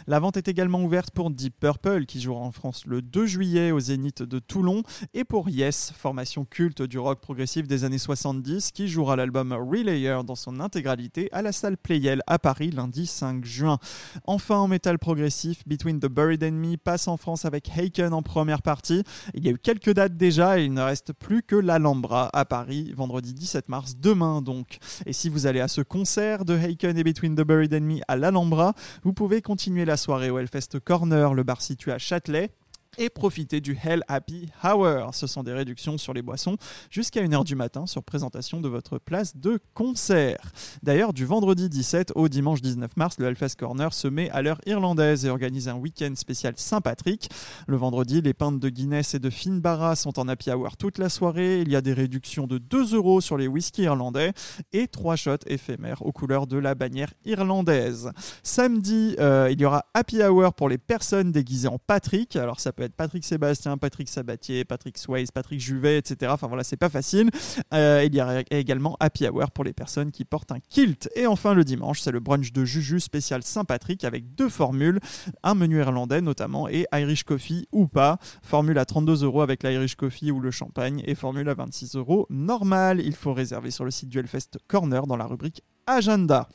La 0.07 0.19
vente 0.19 0.37
est 0.37 0.47
également 0.47 0.83
ouverte 0.83 1.11
pour 1.11 1.29
Deep 1.29 1.59
Purple 1.59 2.05
qui 2.07 2.19
jouera 2.19 2.41
en 2.41 2.51
France 2.51 2.87
le 2.87 3.03
2 3.03 3.27
juillet 3.27 3.69
au 3.69 3.79
Zénith 3.79 4.23
de 4.23 4.39
Toulon 4.39 4.81
et 5.13 5.25
pour 5.25 5.47
Yes, 5.47 5.93
formation 5.95 6.43
culte 6.43 6.81
du 6.81 6.97
rock 6.97 7.21
progressif 7.21 7.67
des 7.67 7.83
années 7.83 7.99
70 7.99 8.71
qui 8.71 8.87
jouera 8.87 9.15
l'album 9.15 9.53
Relayer 9.53 10.21
dans 10.25 10.38
son 10.39 10.59
intégralité 10.59 11.29
à 11.31 11.41
la 11.41 11.51
salle 11.51 11.77
Playel 11.77 12.21
à 12.25 12.39
Paris 12.39 12.71
lundi 12.71 13.05
5 13.05 13.45
juin. 13.45 13.77
Enfin, 14.25 14.57
en 14.57 14.67
métal 14.67 14.97
progressif, 14.97 15.67
Between 15.67 15.99
the 15.99 16.07
Buried 16.07 16.43
and 16.43 16.53
Me 16.53 16.77
passe 16.77 17.07
en 17.07 17.17
France 17.17 17.45
avec 17.45 17.69
Haken 17.69 18.13
en 18.13 18.23
première 18.23 18.61
partie. 18.61 19.03
Il 19.35 19.45
y 19.45 19.49
a 19.49 19.51
eu 19.51 19.57
quelques 19.57 19.93
dates 19.93 20.17
déjà 20.17 20.59
et 20.59 20.65
il 20.65 20.73
ne 20.73 20.81
reste 20.81 21.13
plus 21.13 21.43
que 21.43 21.55
l'Alhambra 21.55 22.29
à 22.33 22.45
Paris 22.45 22.93
vendredi 22.95 23.33
17 23.33 23.69
mars, 23.69 23.95
demain 23.97 24.41
donc. 24.41 24.79
Et 25.05 25.13
si 25.13 25.29
vous 25.29 25.45
allez 25.45 25.59
à 25.59 25.67
ce 25.67 25.81
concert 25.81 26.45
de 26.45 26.57
Haken 26.57 26.97
et 26.97 27.03
Between 27.03 27.35
the 27.35 27.41
Buried 27.41 27.73
and 27.73 27.81
Me 27.81 27.99
à 28.07 28.15
l'Alhambra, 28.15 28.73
vous 29.03 29.13
pouvez 29.13 29.41
continuer 29.41 29.85
la 29.85 29.97
soirée 29.97 30.29
au 30.29 30.39
Hellfest 30.39 30.79
Corner, 30.83 31.33
le 31.33 31.43
bar 31.43 31.61
situé 31.61 31.91
à 31.91 31.97
Châtelet 31.97 32.51
et 32.97 33.09
profitez 33.09 33.61
du 33.61 33.77
Hell 33.81 34.03
Happy 34.07 34.49
Hour. 34.63 35.13
Ce 35.13 35.27
sont 35.27 35.43
des 35.43 35.53
réductions 35.53 35.97
sur 35.97 36.13
les 36.13 36.21
boissons 36.21 36.57
jusqu'à 36.89 37.21
1h 37.21 37.45
du 37.45 37.55
matin 37.55 37.85
sur 37.85 38.03
présentation 38.03 38.59
de 38.61 38.67
votre 38.67 38.97
place 38.97 39.37
de 39.37 39.59
concert. 39.73 40.51
D'ailleurs, 40.83 41.13
du 41.13 41.25
vendredi 41.25 41.69
17 41.69 42.13
au 42.15 42.27
dimanche 42.27 42.61
19 42.61 42.97
mars, 42.97 43.17
le 43.19 43.27
Hellfest 43.27 43.55
Corner 43.57 43.93
se 43.93 44.07
met 44.07 44.29
à 44.31 44.41
l'heure 44.41 44.59
irlandaise 44.65 45.25
et 45.25 45.29
organise 45.29 45.67
un 45.67 45.75
week-end 45.75 46.13
spécial 46.15 46.53
Saint-Patrick. 46.57 47.29
Le 47.67 47.77
vendredi, 47.77 48.21
les 48.21 48.33
pintes 48.33 48.59
de 48.59 48.69
Guinness 48.69 49.13
et 49.13 49.19
de 49.19 49.29
Finbarra 49.29 49.95
sont 49.95 50.19
en 50.19 50.27
Happy 50.27 50.51
Hour 50.51 50.77
toute 50.77 50.97
la 50.97 51.09
soirée. 51.09 51.61
Il 51.61 51.69
y 51.69 51.75
a 51.75 51.81
des 51.81 51.93
réductions 51.93 52.47
de 52.47 52.57
2 52.57 52.95
euros 52.95 53.21
sur 53.21 53.37
les 53.37 53.47
whisky 53.47 53.83
irlandais 53.83 54.33
et 54.73 54.87
3 54.87 55.15
shots 55.15 55.35
éphémères 55.47 56.01
aux 56.05 56.11
couleurs 56.11 56.47
de 56.47 56.57
la 56.57 56.75
bannière 56.75 57.13
irlandaise. 57.25 58.11
Samedi, 58.43 59.15
euh, 59.19 59.49
il 59.51 59.61
y 59.61 59.65
aura 59.65 59.85
Happy 59.93 60.21
Hour 60.23 60.53
pour 60.53 60.69
les 60.69 60.77
personnes 60.77 61.31
déguisées 61.31 61.67
en 61.67 61.79
Patrick. 61.79 62.35
Alors 62.35 62.59
ça 62.59 62.73
peut 62.73 62.78
être 62.85 62.95
Patrick 62.95 63.23
Sébastien, 63.25 63.77
Patrick 63.77 64.09
Sabatier, 64.09 64.65
Patrick 64.65 64.97
Swayze, 64.97 65.31
Patrick 65.31 65.59
Juvet, 65.59 65.97
etc. 65.97 66.31
Enfin 66.33 66.47
voilà, 66.47 66.63
c'est 66.63 66.77
pas 66.77 66.89
facile. 66.89 67.29
Euh, 67.73 68.03
il 68.05 68.13
y 68.15 68.19
a 68.19 68.43
également 68.51 68.97
Happy 68.99 69.27
Hour 69.27 69.51
pour 69.51 69.63
les 69.63 69.73
personnes 69.73 70.11
qui 70.11 70.25
portent 70.25 70.51
un 70.51 70.59
kilt. 70.59 71.09
Et 71.15 71.27
enfin 71.27 71.53
le 71.53 71.63
dimanche, 71.63 72.01
c'est 72.01 72.11
le 72.11 72.19
brunch 72.19 72.51
de 72.51 72.65
Juju 72.65 72.99
spécial 72.99 73.43
Saint-Patrick 73.43 74.03
avec 74.03 74.35
deux 74.35 74.49
formules, 74.49 74.99
un 75.43 75.55
menu 75.55 75.79
irlandais 75.79 76.21
notamment 76.21 76.67
et 76.69 76.85
Irish 76.93 77.23
Coffee 77.23 77.67
ou 77.71 77.87
pas. 77.87 78.17
Formule 78.41 78.77
à 78.77 78.85
32 78.85 79.23
euros 79.23 79.41
avec 79.41 79.63
l'Irish 79.63 79.95
Coffee 79.95 80.31
ou 80.31 80.39
le 80.39 80.51
champagne 80.51 81.03
et 81.05 81.15
formule 81.15 81.49
à 81.49 81.53
26 81.53 81.95
euros 81.95 82.27
normal. 82.29 83.01
Il 83.03 83.15
faut 83.15 83.33
réserver 83.33 83.71
sur 83.71 83.85
le 83.85 83.91
site 83.91 84.09
du 84.09 84.19
Hellfest 84.19 84.57
Corner 84.67 85.05
dans 85.07 85.17
la 85.17 85.25
rubrique 85.25 85.61
Agenda. 85.87 86.47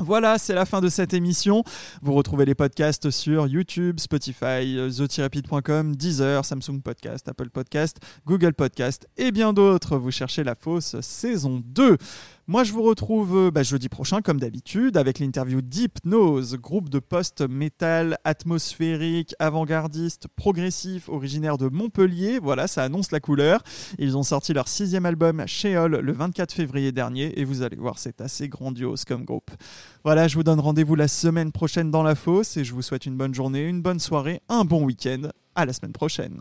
Voilà, 0.00 0.38
c'est 0.38 0.54
la 0.54 0.64
fin 0.64 0.80
de 0.80 0.88
cette 0.88 1.12
émission. 1.12 1.64
Vous 2.02 2.14
retrouvez 2.14 2.44
les 2.44 2.54
podcasts 2.54 3.10
sur 3.10 3.48
YouTube, 3.48 3.98
Spotify, 3.98 4.78
the 4.90 5.08
Deezer, 5.96 6.44
Samsung 6.44 6.80
Podcast, 6.82 7.28
Apple 7.28 7.50
Podcast, 7.50 7.98
Google 8.24 8.54
Podcast 8.54 9.08
et 9.16 9.32
bien 9.32 9.52
d'autres. 9.52 9.98
Vous 9.98 10.12
cherchez 10.12 10.44
la 10.44 10.54
fausse 10.54 11.00
saison 11.00 11.62
2. 11.64 11.96
Moi, 12.50 12.64
je 12.64 12.72
vous 12.72 12.82
retrouve 12.82 13.36
euh, 13.36 13.50
bah, 13.50 13.62
jeudi 13.62 13.90
prochain, 13.90 14.22
comme 14.22 14.40
d'habitude, 14.40 14.96
avec 14.96 15.18
l'interview 15.18 15.60
Deep 15.60 15.98
Nose, 16.06 16.56
groupe 16.56 16.88
de 16.88 16.98
post-metal 16.98 18.16
atmosphérique, 18.24 19.34
avant-gardiste, 19.38 20.28
progressif, 20.34 21.10
originaire 21.10 21.58
de 21.58 21.68
Montpellier. 21.68 22.38
Voilà, 22.42 22.66
ça 22.66 22.82
annonce 22.84 23.12
la 23.12 23.20
couleur. 23.20 23.62
Ils 23.98 24.16
ont 24.16 24.22
sorti 24.22 24.54
leur 24.54 24.66
sixième 24.66 25.04
album, 25.04 25.44
Sheol, 25.46 25.96
le 25.96 26.12
24 26.12 26.50
février 26.50 26.90
dernier, 26.90 27.38
et 27.38 27.44
vous 27.44 27.60
allez 27.60 27.76
voir, 27.76 27.98
c'est 27.98 28.22
assez 28.22 28.48
grandiose 28.48 29.04
comme 29.04 29.26
groupe. 29.26 29.50
Voilà, 30.02 30.26
je 30.26 30.34
vous 30.34 30.42
donne 30.42 30.60
rendez-vous 30.60 30.94
la 30.94 31.08
semaine 31.08 31.52
prochaine 31.52 31.90
dans 31.90 32.02
la 32.02 32.14
fosse, 32.14 32.56
et 32.56 32.64
je 32.64 32.72
vous 32.72 32.80
souhaite 32.80 33.04
une 33.04 33.18
bonne 33.18 33.34
journée, 33.34 33.64
une 33.64 33.82
bonne 33.82 34.00
soirée, 34.00 34.40
un 34.48 34.64
bon 34.64 34.84
week-end. 34.84 35.28
À 35.54 35.66
la 35.66 35.74
semaine 35.74 35.92
prochaine. 35.92 36.40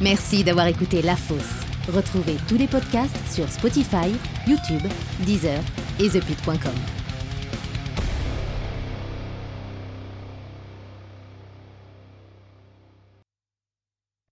Merci 0.00 0.42
d'avoir 0.42 0.66
écouté 0.66 1.00
La 1.00 1.14
Fosse. 1.14 1.63
Retrouvez 1.88 2.36
tous 2.48 2.56
les 2.56 2.66
podcasts 2.66 3.16
sur 3.30 3.48
Spotify, 3.48 4.14
YouTube, 4.46 4.82
Deezer 5.20 5.60
et 6.00 6.08
ThePit.com. 6.08 7.03